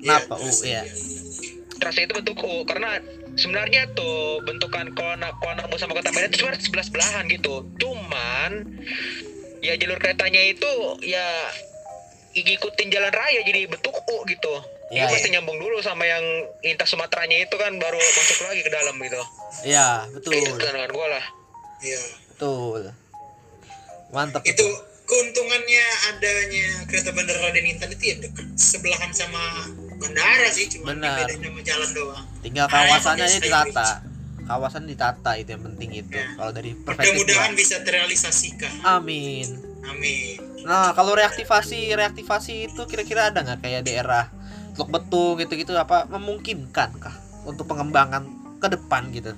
[0.00, 0.34] Kenapa?
[0.40, 0.82] Iya, U, iya.
[1.78, 2.98] trasenya itu bentuk U karena
[3.38, 8.66] sebenarnya tuh bentukan Kona Konamu sama Kota Medan itu sebenarnya sebelah sebelahan gitu cuman
[9.62, 10.70] ya jalur keretanya itu
[11.06, 11.26] ya
[12.34, 15.14] ngikutin jalan raya jadi bentuk U gitu Iya, Ini iya.
[15.14, 16.22] mesti nyambung dulu sama yang
[16.66, 19.22] lintas Sumateranya itu kan baru masuk lagi ke dalam gitu.
[19.62, 20.34] Iya, betul.
[20.34, 21.24] Itu dengan gue lah.
[21.78, 22.00] Iya.
[22.34, 22.82] Betul.
[24.10, 24.66] Mantap Itu
[25.06, 31.22] keuntungannya adanya kereta bandara Raden Intan itu ya dekat sebelahan sama bandara sih, cuma Benar.
[31.22, 32.24] bedanya sama jalan doang.
[32.42, 33.88] Tinggal kawasannya aja ditata.
[34.50, 36.18] Kawasan ditata itu yang penting itu.
[36.18, 36.26] Ya.
[36.34, 37.58] Kalau dari perspektif Mudah-mudahan gua.
[37.62, 38.72] bisa terrealisasikan.
[38.82, 39.46] Amin.
[39.86, 40.38] Amin.
[40.66, 44.26] Nah, kalau reaktivasi reaktivasi itu kira-kira ada nggak kayak daerah
[44.80, 47.12] Teluk Betung gitu-gitu apa memungkinkan kah
[47.44, 48.24] untuk pengembangan
[48.56, 49.36] ke depan gitu?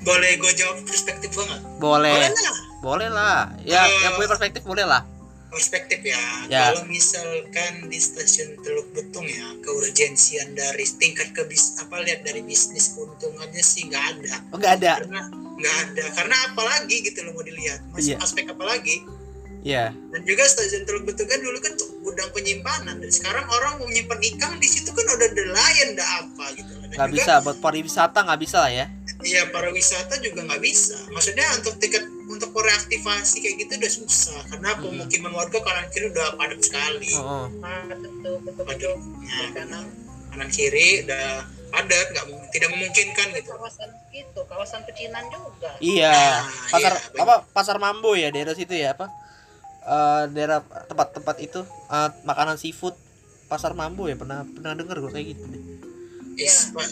[0.00, 1.60] Boleh gue jawab perspektif gue nggak?
[1.76, 2.12] Boleh.
[2.12, 2.56] Boleh lah.
[2.80, 3.38] Boleh lah.
[3.64, 4.00] Ya, Eh.
[4.00, 5.04] yang punya perspektif boleh lah.
[5.48, 6.18] perspektif ya.
[6.50, 6.74] Ya.
[6.74, 12.42] Kalau misalkan di stasiun Teluk Betung ya, keurgensian dari tingkat ke bis apa lihat dari
[12.42, 14.34] bisnis keuntungannya sih nggak ada.
[14.50, 15.22] oh nggak ada Karena
[15.54, 16.04] nggak ada.
[16.10, 17.86] Karena apalagi gitu loh mau dilihat.
[17.94, 18.26] Masih Iya.
[18.26, 18.58] aspek apa
[19.64, 19.72] lagi?
[19.72, 22.96] ya Dan juga stasiun Teluk Betung kan dulu kan gudang penyimpanan.
[22.98, 26.72] Dan sekarang orang mau nyimpan ikan di situ kan udah nelayan, udah apa gitu.
[26.76, 28.86] Dan nggak juga, bisa buat pariwisata nggak bisa lah ya
[29.18, 31.00] Iya para wisata juga nggak bisa.
[31.08, 34.84] Maksudnya untuk tiket untuk reaktivasi kayak gitu udah susah karena Hmm.
[34.84, 37.08] pemukiman warga kanan kiri udah padat sekali.
[37.16, 37.46] oh, oh.
[37.58, 38.80] Nah, betul betul Padat.
[38.84, 38.94] betul.
[39.00, 39.84] Nah, Kanan
[40.28, 41.40] kanan kiri udah
[41.70, 43.48] padat, nggak tidak memungkinkan gitu.
[43.50, 45.70] kawasan itu kawasan pecinan juga.
[45.80, 49.08] iya Nah, pasar iya, apa pasar mambo ya daerah situ ya apa
[49.84, 51.60] Eh, daerah tempat-tempat itu
[51.92, 52.96] eh, makanan seafood
[53.52, 55.62] pasar mambo ya pernah pernah denger gue kayak gitu deh
[56.40, 56.88] Is, Pak.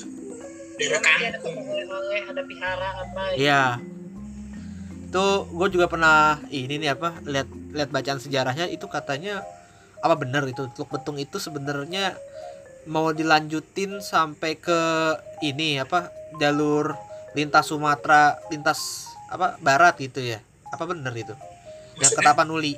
[0.77, 1.67] Daerah ada kampung.
[2.13, 3.37] ada pihara apa ya.
[3.41, 3.65] Iya.
[5.09, 9.41] Tuh gue juga pernah ini nih apa lihat lihat bacaan sejarahnya itu katanya
[10.05, 12.13] apa benar itu Teluk Betung itu sebenarnya
[12.85, 14.81] mau dilanjutin sampai ke
[15.41, 16.93] ini apa jalur
[17.33, 21.33] lintas Sumatera lintas apa barat gitu ya apa benar itu
[21.95, 22.27] yang ke Maksudnya?
[22.27, 22.75] Tapanuli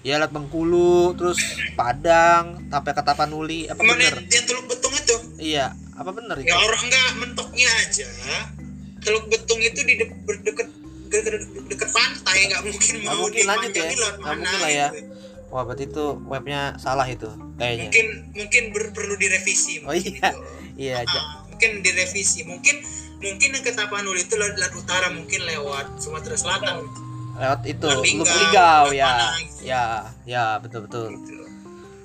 [0.00, 1.36] ya lihat Bengkulu terus
[1.74, 5.16] Padang sampai ke Tapanuli apa Ke mana benar yang Teluk Betung itu?
[5.38, 8.08] iya apa benar itu Ya orang nggak mentoknya aja.
[9.00, 10.68] Teluk Betung itu di de- berdekat
[11.06, 13.82] dekat, dekat pantai nggak mungkin Nggak mau mungkin lanjut ya.
[13.84, 14.88] lewat Nggak mungkin lah ya.
[14.90, 15.04] gitu.
[15.50, 19.82] wah berarti itu webnya salah itu kayaknya Mungkin mungkin ber- perlu direvisi.
[19.82, 20.30] Oh, iya.
[20.30, 20.40] itu.
[20.78, 22.80] iya aja Ah, mungkin direvisi mungkin
[23.18, 26.86] mungkin yang ke Tapanuli itu lewat, lewat utara mungkin lewat Sumatera Selatan
[27.40, 29.12] lewat itu Lubuk lewat ya.
[29.32, 29.64] gitu.
[29.64, 29.84] ya
[30.28, 31.08] ya betul betul.
[31.08, 31.44] Gitu.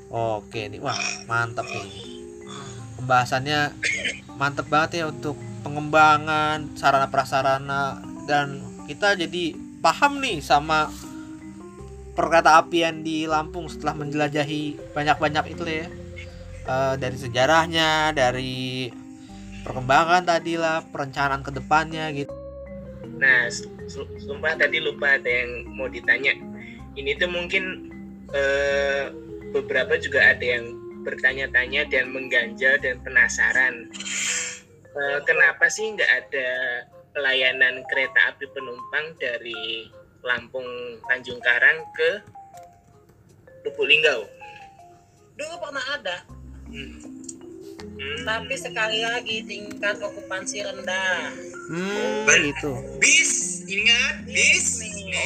[0.09, 0.95] oke nih wah
[1.27, 1.91] mantap nih.
[2.47, 2.71] Ah,
[3.01, 3.59] pembahasannya
[4.39, 10.88] mantap banget ya untuk pengembangan sarana prasarana dan kita jadi paham nih sama
[12.15, 15.88] perkereta apian di Lampung setelah menjelajahi banyak-banyak itu ya.
[16.65, 18.89] Eh, dari sejarahnya dari
[19.61, 22.33] perkembangan tadi lah perencanaan ke depannya gitu.
[23.21, 23.45] Nah,
[23.89, 26.33] sumpah tadi lupa ada yang mau ditanya.
[26.95, 27.91] Ini tuh mungkin
[28.31, 29.11] eh,
[29.51, 30.75] beberapa juga ada yang
[31.05, 33.91] bertanya-tanya dan mengganjal dan penasaran.
[34.95, 36.49] Eh, kenapa sih nggak ada
[37.15, 39.88] layanan kereta api penumpang dari
[40.25, 40.67] Lampung
[41.05, 42.09] Tanjung Karang ke
[43.67, 44.25] Lubuk Linggau?
[45.36, 46.17] Dulu pernah ada,
[46.71, 47.24] hmm.
[47.95, 51.33] Tapi sekali lagi tingkat okupansi rendah.
[51.65, 53.31] hmm Ber- gitu bis
[53.65, 55.17] ingat bis Nih.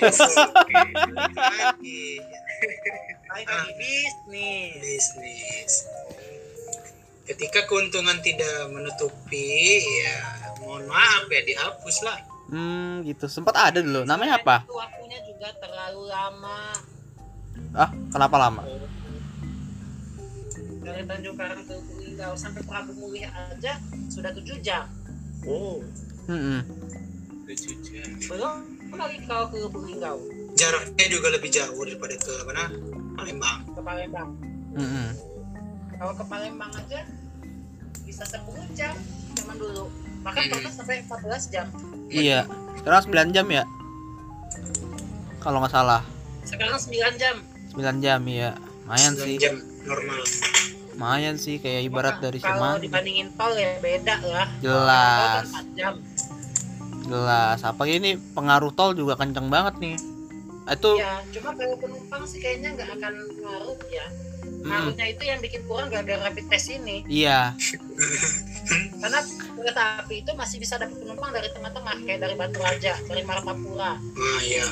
[0.00, 0.18] Bis.
[0.18, 2.02] Lagi
[3.24, 3.60] Baik Ah.
[3.60, 4.72] lagi bisnis.
[4.80, 5.72] bisnis
[7.24, 10.16] ketika keuntungan tidak menutupi ya
[10.58, 15.48] mohon maaf ya dihapus lah hmm gitu sempat ada dulu namanya apa Itu waktunya juga
[15.56, 16.60] terlalu lama.
[17.74, 18.62] ah kenapa lama
[20.84, 24.84] Dari Tanjung Karang ke Linggau sampai Prabu Mulih aja sudah 7 jam.
[25.42, 25.80] Oh,
[26.24, 26.64] Hmm,
[28.24, 28.56] Belum
[28.90, 30.16] lagi kau ke Linggau,
[30.54, 32.64] jaraknya juga lebih jauh daripada ke mana
[33.14, 34.30] Palembang ke Palembang.
[34.72, 35.08] hmm, hmm.
[35.94, 37.04] Kalau ke Palembang aja
[38.02, 38.40] bisa 10
[38.72, 38.96] jam
[39.34, 39.92] zaman dulu.
[40.22, 40.52] Bahkan Hmm.
[40.54, 41.66] pernah sampai 14 jam.
[42.06, 43.64] iya sekarang 9 jam ya
[45.38, 46.00] kalau nggak salah
[46.42, 47.36] Sekarang 9 jam.
[47.72, 50.20] 9 jam ya lumayan sih jam normal
[50.94, 54.48] lumayan sih kayak ibarat Maka dari kalau Semanggi dibandingin tol ya beda lah.
[54.58, 55.44] Jelas.
[55.50, 55.94] Kan 4 jam.
[57.04, 59.96] jelas apa ini pengaruh tol juga kenceng banget nih
[60.64, 64.06] itu Ya, cuma kalau penumpang sih kayaknya nggak akan ngaruh ya.
[64.64, 67.04] Ngaruhnya itu yang bikin kurang gara-gara rapid test ini.
[67.04, 67.52] iya
[68.96, 69.20] Karena
[69.52, 74.00] kereta api itu masih bisa dapat penumpang dari tengah-tengah kayak dari Batu Raja, dari Martapura.
[74.00, 74.64] nah ya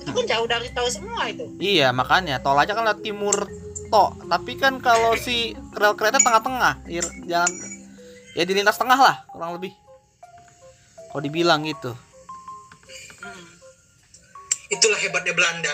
[0.00, 1.44] Itu kan jauh dari tol semua itu.
[1.60, 3.36] iya makanya tol aja kan lewat timur
[3.88, 7.50] tok tapi kan kalau si rel kereta tengah-tengah ir- jalan
[8.34, 9.72] ya di lintas tengah lah kurang lebih.
[11.10, 11.94] Kalau dibilang gitu.
[13.22, 13.44] Hmm.
[14.68, 15.72] itulah hebatnya Belanda.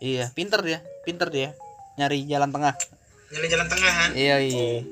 [0.00, 1.52] Iya pinter dia pinter dia.
[1.94, 2.74] Nyari jalan tengah.
[3.30, 4.82] Nyari jalan tengahan iya iya.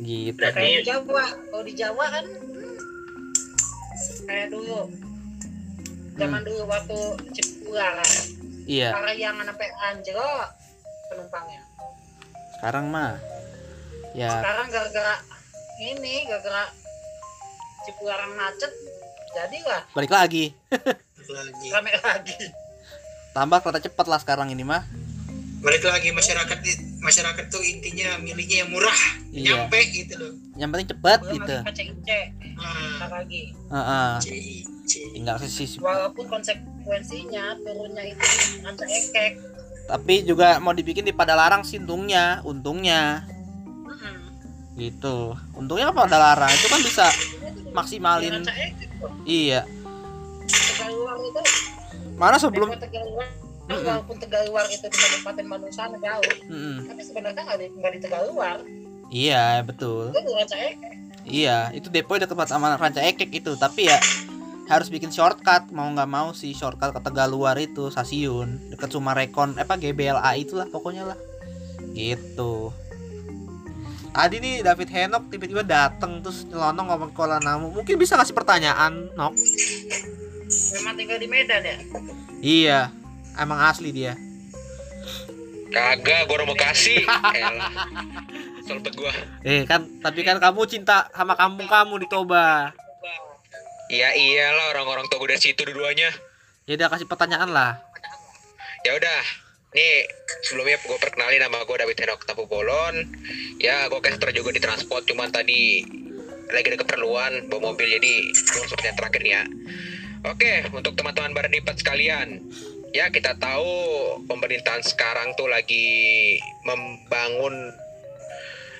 [0.00, 0.40] Gitu.
[0.40, 2.76] Kayak di Jawa, kalau di Jawa kan hmm,
[4.24, 4.88] kayak dulu.
[6.16, 7.00] Zaman dulu waktu
[7.32, 8.10] Cipula kan,
[8.68, 8.92] iya.
[8.92, 10.59] Parahyangan sampai anjlok
[11.10, 11.62] penumpangnya.
[12.56, 13.18] sekarang mah
[14.14, 14.30] ya.
[14.30, 15.14] Sekarang gara-gara
[15.80, 16.68] ini, gara-gara
[17.80, 18.68] Cipularang macet,
[19.32, 19.82] jadilah.
[19.96, 20.52] Balik lagi.
[21.30, 21.68] Lagi.
[21.70, 22.34] Rame lagi.
[23.30, 24.82] tambah kereta cepat lah sekarang ini mah.
[25.62, 29.00] Balik lagi masyarakat di- masyarakat tuh intinya milihnya yang murah.
[29.30, 29.62] Iya.
[29.62, 30.34] nyampe gitu loh.
[30.58, 31.54] Yang penting cepat gitu.
[31.62, 34.18] lagi ah.
[34.18, 34.26] Lagi.
[34.26, 38.26] I C tinggal sisi Walaupun konsep frekuensinya turunnya itu
[38.66, 39.38] ranca ekek
[39.86, 43.24] Tapi juga mau dibikin di Padalarang sih untungnya, untungnya
[43.86, 44.16] Mm-mm.
[44.76, 45.34] gitu.
[45.54, 47.06] Untungnya apa Padalarang itu kan bisa
[47.70, 48.42] maksimalin.
[48.42, 49.10] kok.
[49.26, 49.64] Iya.
[49.66, 51.40] Itu
[52.20, 52.68] Mana sebelum
[53.70, 53.86] Mm-mm.
[53.86, 56.90] walaupun Tegaluar itu di Kabupaten Manusan jauh Mm-mm.
[56.90, 58.58] tapi sebenarnya nggak di, nggak di Tegaluar
[59.10, 60.10] Iya, betul.
[60.14, 64.00] itu di ranca ekek Iya, itu depo dekat tempat sama Ranca Ekek itu, tapi ya
[64.70, 69.74] harus bikin shortcut mau nggak mau sih shortcut ke Tegaluar itu stasiun dekat Sumarekon apa
[69.74, 71.18] GBLA itulah pokoknya lah.
[71.90, 72.70] Gitu.
[74.14, 77.74] Tadi nih David Henok tiba-tiba dateng terus nyelonong ngomong kola namu.
[77.74, 79.34] Mungkin bisa kasih pertanyaan Nok?
[80.78, 81.76] Memang tinggal di Medan ya?
[82.38, 82.80] Iya
[83.38, 84.14] emang asli dia.
[85.70, 87.06] Kagak, gua orang Bekasi.
[87.38, 87.70] Elah.
[88.70, 89.10] Gua.
[89.42, 92.70] eh kan tapi kan kamu cinta sama kampung kamu di Toba
[93.90, 96.10] Iya iyalah orang-orang tua gua dari situ dua-duanya.
[96.64, 97.82] ya udah kasih pertanyaan lah
[98.80, 99.20] Ya udah.
[99.70, 100.02] Nih,
[100.42, 103.06] sebelumnya gue perkenalin nama gue David Henok Tapu Bolon.
[103.58, 105.84] Ya, gue caster juga di transport, cuman tadi
[106.48, 109.44] lagi ada keperluan bawa mobil jadi gue langsung yang terakhir nih ya.
[110.26, 112.40] Oke, untuk teman-teman Baradipat sekalian,
[112.90, 113.70] ya kita tahu
[114.26, 115.86] pemerintahan sekarang tuh lagi
[116.64, 117.70] membangun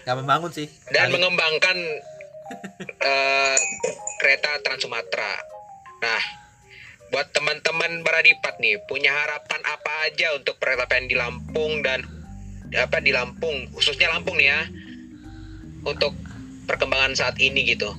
[0.01, 1.77] nggak membangun sih dan Kali- mengembangkan
[3.01, 3.59] eh,
[4.21, 5.33] kereta Trans Sumatera.
[6.01, 6.23] Nah,
[7.11, 12.07] buat teman-teman Baradipat nih, punya harapan apa aja untuk perkeretaan di Lampung dan
[12.75, 14.61] apa di Lampung, khususnya Lampung nih ya,
[15.83, 16.15] untuk
[16.71, 17.91] perkembangan saat ini gitu.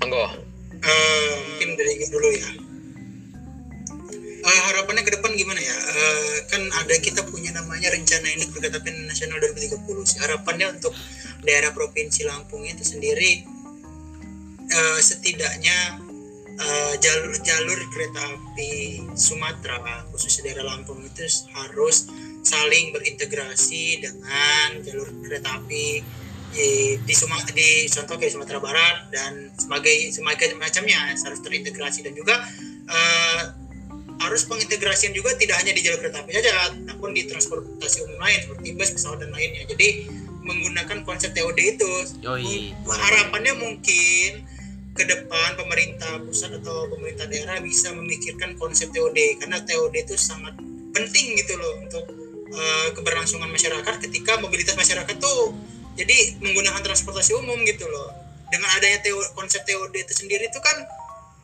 [0.00, 0.26] Monggo.
[0.80, 2.50] Eh, mungkin dari dulu ya
[4.40, 9.04] Eh, harapannya ke depan gimana ya Eh, kan ada kita punya namanya rencana ini perkeretaan
[9.04, 10.16] nasional 2030 sih.
[10.24, 10.96] harapannya untuk
[11.44, 13.44] daerah provinsi Lampung itu sendiri
[14.70, 16.00] eh, setidaknya
[16.60, 21.26] eh, jalur-jalur kereta api Sumatera khususnya daerah Lampung itu
[21.56, 22.08] harus
[22.40, 26.00] saling berintegrasi dengan jalur kereta api
[26.50, 32.12] di di, Suma- di contoh kayak Sumatera Barat dan sebagai sebagai macamnya harus terintegrasi dan
[32.16, 32.42] juga
[32.90, 33.42] eh,
[34.20, 38.38] harus pengintegrasian juga tidak hanya di jalur kereta api saja, namun di transportasi umum lain
[38.44, 39.64] seperti bus, pesawat dan lainnya.
[39.64, 39.88] Jadi
[40.40, 41.92] menggunakan konsep TOD itu.
[42.24, 42.72] Yoi.
[42.86, 44.48] Harapannya mungkin
[44.90, 50.58] ke depan pemerintah pusat atau pemerintah daerah bisa memikirkan konsep TOD karena TOD itu sangat
[50.90, 52.04] penting gitu loh untuk
[52.50, 55.54] eh, keberlangsungan masyarakat ketika mobilitas masyarakat tuh
[55.94, 58.10] jadi menggunakan transportasi umum gitu loh.
[58.50, 60.76] Dengan adanya TO, konsep TOD itu sendiri itu kan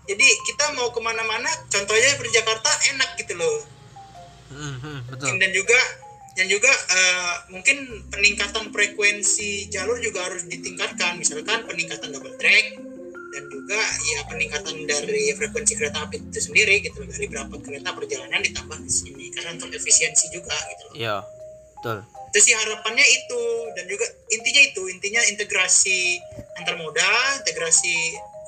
[0.07, 3.57] jadi kita mau ke mana-mana contohnya seperti Jakarta enak gitu loh.
[4.51, 5.35] Hmm, hmm, betul.
[5.39, 5.79] Dan juga
[6.37, 11.17] dan juga eh, mungkin peningkatan frekuensi jalur juga harus ditingkatkan.
[11.17, 12.77] Misalkan peningkatan double track
[13.33, 17.09] dan juga ya peningkatan dari frekuensi kereta api itu sendiri gitu loh.
[17.09, 19.33] Dari berapa kereta perjalanan ditambah di sini.
[19.33, 20.95] Karena untuk efisiensi juga gitu loh.
[20.95, 21.17] Iya,
[21.81, 21.99] betul.
[22.05, 23.43] itu sih harapannya itu.
[23.73, 24.83] Dan juga intinya itu.
[24.93, 26.21] Intinya integrasi
[26.61, 27.97] antar moda integrasi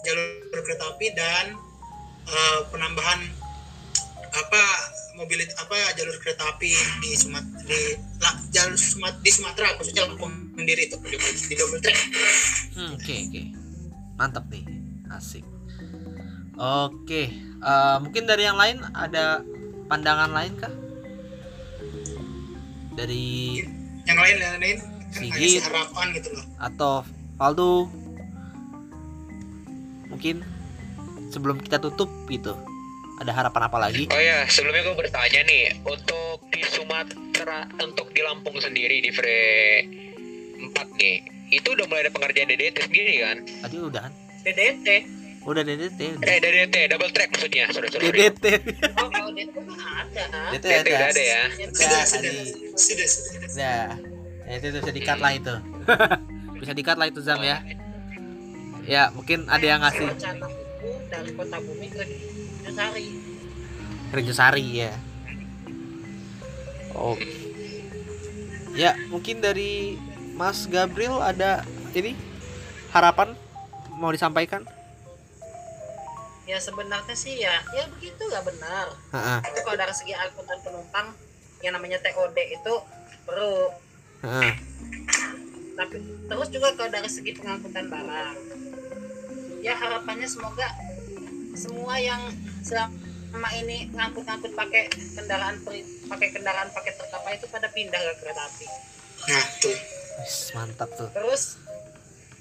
[0.04, 1.56] jalur kereta api dan
[2.28, 3.48] eh, penambahan
[4.28, 4.64] apa
[5.18, 6.70] mobilitas apa jalur kereta api
[7.02, 11.82] di Sumat di lah, jalur Sumat di Sumatera khususnya Lampung sendiri itu di, di double
[11.82, 11.98] track
[12.78, 13.42] Hmm, Oke oke,
[14.14, 14.62] mantap nih,
[15.10, 15.42] asik.
[16.54, 19.42] Oke, eh, mungkin dari yang lain ada
[19.90, 20.70] pandangan lain kah?
[22.94, 23.58] Dari
[24.06, 24.78] yang lain yang lain
[25.10, 25.62] kan Sigit.
[25.66, 27.02] harapan gitu loh atau
[27.34, 27.90] Valdo?
[30.06, 30.42] Mungkin
[31.30, 32.54] sebelum kita tutup gitu,
[33.18, 34.04] ada harapan apa lagi?
[34.14, 39.82] Oh ya, sebelumnya gue bertanya nih, untuk di Sumatera, untuk di Lampung sendiri di Fre
[40.58, 41.16] 4 nih,
[41.50, 43.36] itu udah mulai ada pengerjaan DDT sendiri kan?
[43.66, 44.12] Tadi udah kan?
[44.46, 44.88] DDT
[45.48, 46.00] Udah DDT.
[46.18, 46.28] udah.
[46.28, 48.12] Eh, DDT, double track maksudnya, sorry, sorry.
[48.12, 48.44] DDT.
[49.00, 51.42] oh kalau DDT ada DDT DDT udah ada ya?
[51.48, 52.32] Udah, sudah sudah
[52.76, 53.86] sudah sudah Udah.
[54.48, 55.54] Ya, itu bisa dikat lah itu.
[56.62, 57.60] bisa dikat lah itu Zam ya.
[58.88, 60.48] Ya, mungkin ada yang ngasih rencana
[61.08, 62.02] dari kota bumi ke
[62.68, 63.08] Nusari
[64.08, 64.92] Rejesari ya.
[66.96, 67.28] Oke.
[68.72, 70.00] Ya, mungkin dari
[70.32, 71.60] Mas Gabriel ada
[71.92, 72.16] ini
[72.88, 73.36] harapan
[74.00, 74.64] mau disampaikan?
[76.48, 79.52] ya sebenarnya sih ya ya begitu lah benar Heeh.
[79.52, 81.12] itu kalau dari segi angkutan penumpang
[81.60, 82.74] yang namanya TOD itu
[83.28, 83.68] perlu
[84.24, 84.56] Heeh.
[85.76, 88.38] tapi terus juga kalau dari segi pengangkutan barang
[89.60, 90.72] ya harapannya semoga
[91.58, 92.22] semua yang
[92.62, 95.58] selama ini ngangkut-ngangkut pakai kendaraan
[96.06, 98.66] pakai kendaraan pakai terkapa itu pada pindah ke kereta api
[99.26, 99.78] nah tuh
[100.18, 101.10] Wis, mantap tuh.
[101.10, 101.58] terus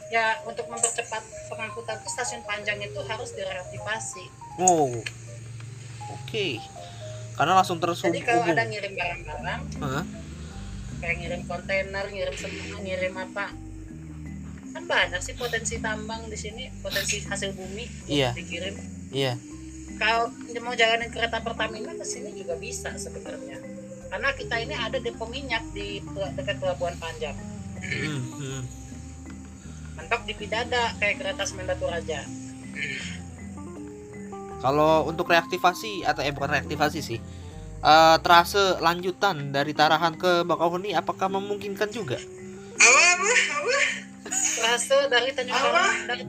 [0.08, 4.26] ya untuk mempercepat pengangkutan ke stasiun panjang itu harus direaktivasi
[4.58, 4.90] Oh.
[6.10, 6.58] Oke.
[7.38, 9.62] Karena langsung jadi kalau ada ngirim barang-barang
[10.98, 13.54] kayak ngirim kontainer ngirim semua ngirim apa
[14.74, 18.34] kan banyak sih potensi tambang di sini potensi hasil bumi Iya.
[18.34, 18.74] dikirim
[19.10, 19.34] Iya.
[19.98, 20.30] kalau
[20.62, 23.58] mau jalanin kereta Pertamina ke sini juga bisa sebenarnya
[24.08, 26.00] karena kita ini ada depo minyak di
[26.36, 27.38] dekat pelabuhan Panjang
[27.78, 28.62] Hmm, hmm.
[29.96, 32.26] mentok di Pidada kayak kereta semen Batu Raja
[34.58, 37.20] Kalau untuk reaktivasi atau eh bukan reaktivasi sih.
[37.78, 42.18] eh trase lanjutan dari Tarahan ke Bakauheni apakah memungkinkan juga?
[42.18, 43.78] Apa apa apa?
[44.66, 45.70] Rase dari Tanjung Apa?
[45.70, 46.24] Karang dari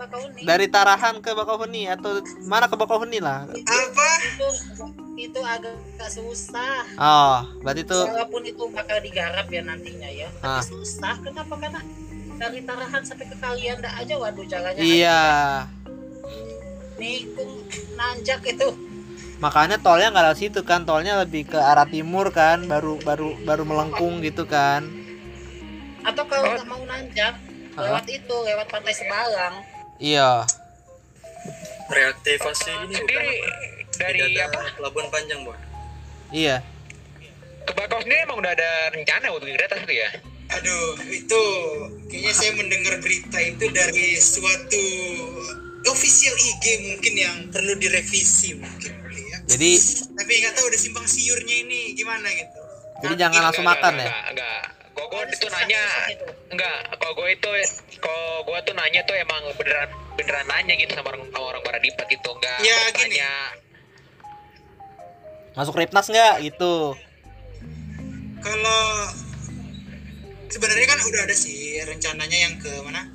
[0.00, 2.18] Bakauni Dari Tarahan ke Bakauheni atau
[2.48, 3.44] mana ke Bakauheni lah?
[3.44, 4.08] Apa?
[4.24, 4.48] itu
[5.20, 10.58] itu agak agak susah Oh, berarti itu walaupun itu bakal digarap ya nantinya ya Ah.
[10.58, 11.80] tapi susah kenapa karena
[12.34, 15.20] dari Tarahan sampai ke Kalianda aja waduh jalannya iya.
[16.96, 17.60] nikung
[17.94, 18.72] nanjak itu
[19.40, 23.64] Makanya tolnya nggak lewat situ kan, tolnya lebih ke arah timur kan, baru baru baru
[23.64, 24.84] melengkung gitu kan.
[26.00, 27.36] atau kalau nggak mau nanjak
[27.72, 27.88] Ah.
[27.88, 29.64] lewat itu lewat pantai Sebalang
[30.00, 30.48] Iya.
[31.90, 33.26] reaktivasi ini Jadi bukan
[33.92, 35.60] dari tidak apa pelabuhan panjang buat
[36.30, 36.56] Iya.
[37.60, 40.08] ke Bakau sendiri emang udah ada rencana untuk kereta itu ya?
[40.50, 41.42] Aduh, itu
[42.06, 44.84] kayaknya saya mendengar berita itu dari suatu
[45.84, 49.38] official IG mungkin yang perlu direvisi mungkin ya.
[49.46, 49.70] Jadi
[50.14, 52.60] Tapi nggak tahu udah simpang siurnya ini gimana gitu.
[53.00, 54.06] jadi jangan langsung makan ya.
[54.06, 54.62] Enggak, enggak.
[55.00, 55.82] Kok gue itu nanya,
[56.52, 56.78] enggak.
[57.00, 57.50] Kalau gue itu,
[58.04, 62.04] kalau gue tuh nanya tuh emang beneran beneran nanya gitu sama orang sama orang Baradipat
[62.12, 63.16] gitu, enggak Ya, gini.
[65.56, 66.92] Masuk Ripnas nggak gitu.
[68.44, 68.82] Kalau
[70.52, 73.08] sebenarnya kan udah ada sih rencananya yang ke mana?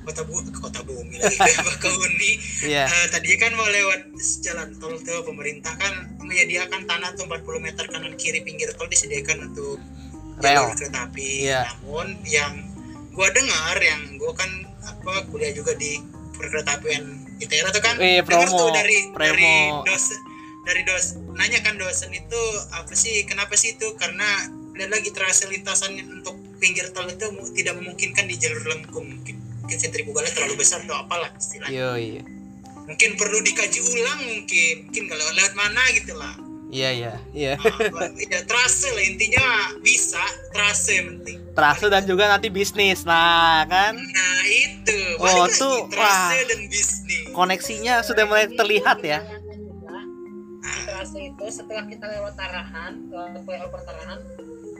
[0.00, 2.32] Kota Bu ke Kota Bumi lagi ke Bakahuni.
[2.68, 2.84] Iya.
[2.84, 4.00] Eh, tadinya kan mau lewat
[4.44, 9.52] jalan tol tuh pemerintah kan menyediakan tanah tuh 40 meter kanan kiri pinggir tol disediakan
[9.52, 9.76] untuk
[10.40, 10.76] jalur Rel.
[10.76, 11.28] kereta api.
[11.44, 11.62] Iya.
[11.78, 12.52] Namun yang
[13.10, 14.50] gua dengar yang gua kan
[14.80, 16.00] apa kuliah juga di
[16.32, 17.04] perkereta apian
[17.36, 19.28] ITERA tuh kan Eh, dengar promo, tuh dari promo.
[19.80, 20.20] dari dosen
[20.60, 22.40] dari dos nanya kan dosen itu
[22.70, 24.44] apa sih kenapa sih itu karena
[24.76, 29.76] lihat lagi terasa lintasannya untuk pinggir tol itu tidak memungkinkan di jalur lengkung mungkin mungkin
[29.78, 32.22] sentrifugalnya terlalu besar atau apalah istilahnya Yo, iya.
[32.84, 36.34] mungkin perlu dikaji ulang mungkin mungkin kalau lewat mana gitu lah
[36.70, 37.52] Iya, iya, iya.
[37.58, 39.46] Nah, ya terasa lah intinya
[39.80, 43.02] bisa terasa yang penting Terasa dan juga nanti bisnis.
[43.02, 46.30] Nah, kan nah itu Oh, balik tuh, wah.
[46.32, 49.18] dan bisnis koneksinya sudah mulai terlihat ya.
[50.60, 54.18] Di Terasa itu setelah kita lewat Tarahan, lewat flyover Tarahan,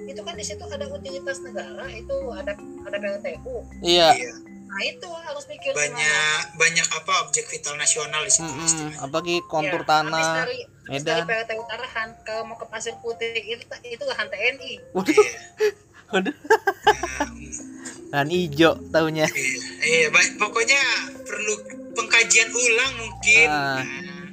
[0.05, 2.53] itu kan di situ ada utilitas negara, itu ada
[2.87, 3.57] ada PLTU.
[3.81, 4.15] Iya.
[4.15, 4.33] Iya.
[4.71, 8.63] Nah itu harus mikir banyak banyak apa objek vital nasional di situ Mm-mm.
[8.65, 8.99] istilahnya.
[9.03, 10.35] Apalagi kontur Ya, habis tanah.
[10.39, 10.59] dari,
[10.91, 11.23] habis Medan.
[11.23, 14.73] dari PLTU Tarahan, kalau mau ke Pasir Putih itu itu lahan TNI.
[14.91, 15.31] Waduh, Iya.
[16.13, 16.35] waduh.
[18.11, 19.23] Dan hijau tahunya.
[19.23, 20.83] Iya, iya, ba- pokoknya
[21.23, 21.55] perlu
[21.93, 23.47] pengkajian ulang mungkin.
[23.47, 23.87] Ah, Nah,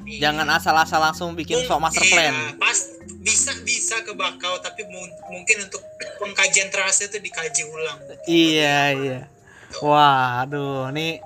[0.04, 0.20] iya.
[0.20, 2.34] Jangan asal-asal langsung bikin sok master Iya, plan.
[2.58, 2.78] pas
[3.20, 5.84] bisa bisa ke bakau tapi mu- mungkin untuk
[6.18, 8.02] pengkajian terasa itu dikaji ulang.
[8.26, 9.20] Iya, iya.
[9.78, 11.22] Wah, aduh, nih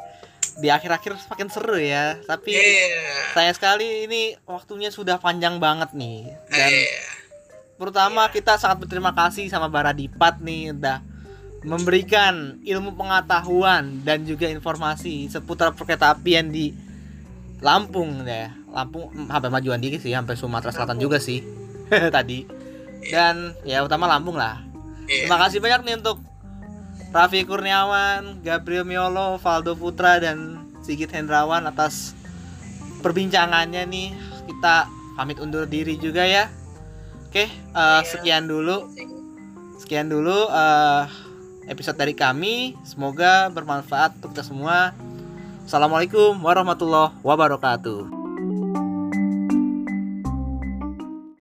[0.61, 2.21] di akhir-akhir semakin seru ya.
[2.21, 3.33] Tapi Iya.
[3.33, 6.29] sayang sekali ini waktunya sudah panjang banget nih.
[6.47, 7.01] Dan Iya.
[7.75, 11.01] Terutama kita sangat berterima kasih sama Baradipat nih udah
[11.61, 16.73] memberikan ilmu pengetahuan dan juga informasi seputar perkereta apian di
[17.61, 18.53] Lampung ya.
[18.69, 21.41] Lampung mm, sampai majuan dikit sih sampai Sumatera Selatan juga sih
[22.15, 22.45] tadi.
[23.01, 24.61] Dan ya utama Lampung lah.
[25.05, 25.25] Iya.
[25.25, 26.17] Terima kasih banyak nih untuk
[27.11, 32.15] Raffi Kurniawan, Gabriel Miolo, Valdo Putra dan Sigit Hendrawan atas
[33.03, 34.15] perbincangannya nih.
[34.47, 34.87] Kita
[35.19, 36.47] pamit undur diri juga ya.
[37.27, 38.87] Oke, eh, sekian dulu.
[39.75, 41.03] Sekian dulu eh,
[41.67, 42.79] episode dari kami.
[42.87, 44.95] Semoga bermanfaat untuk kita semua.
[45.67, 48.20] Assalamualaikum warahmatullahi wabarakatuh.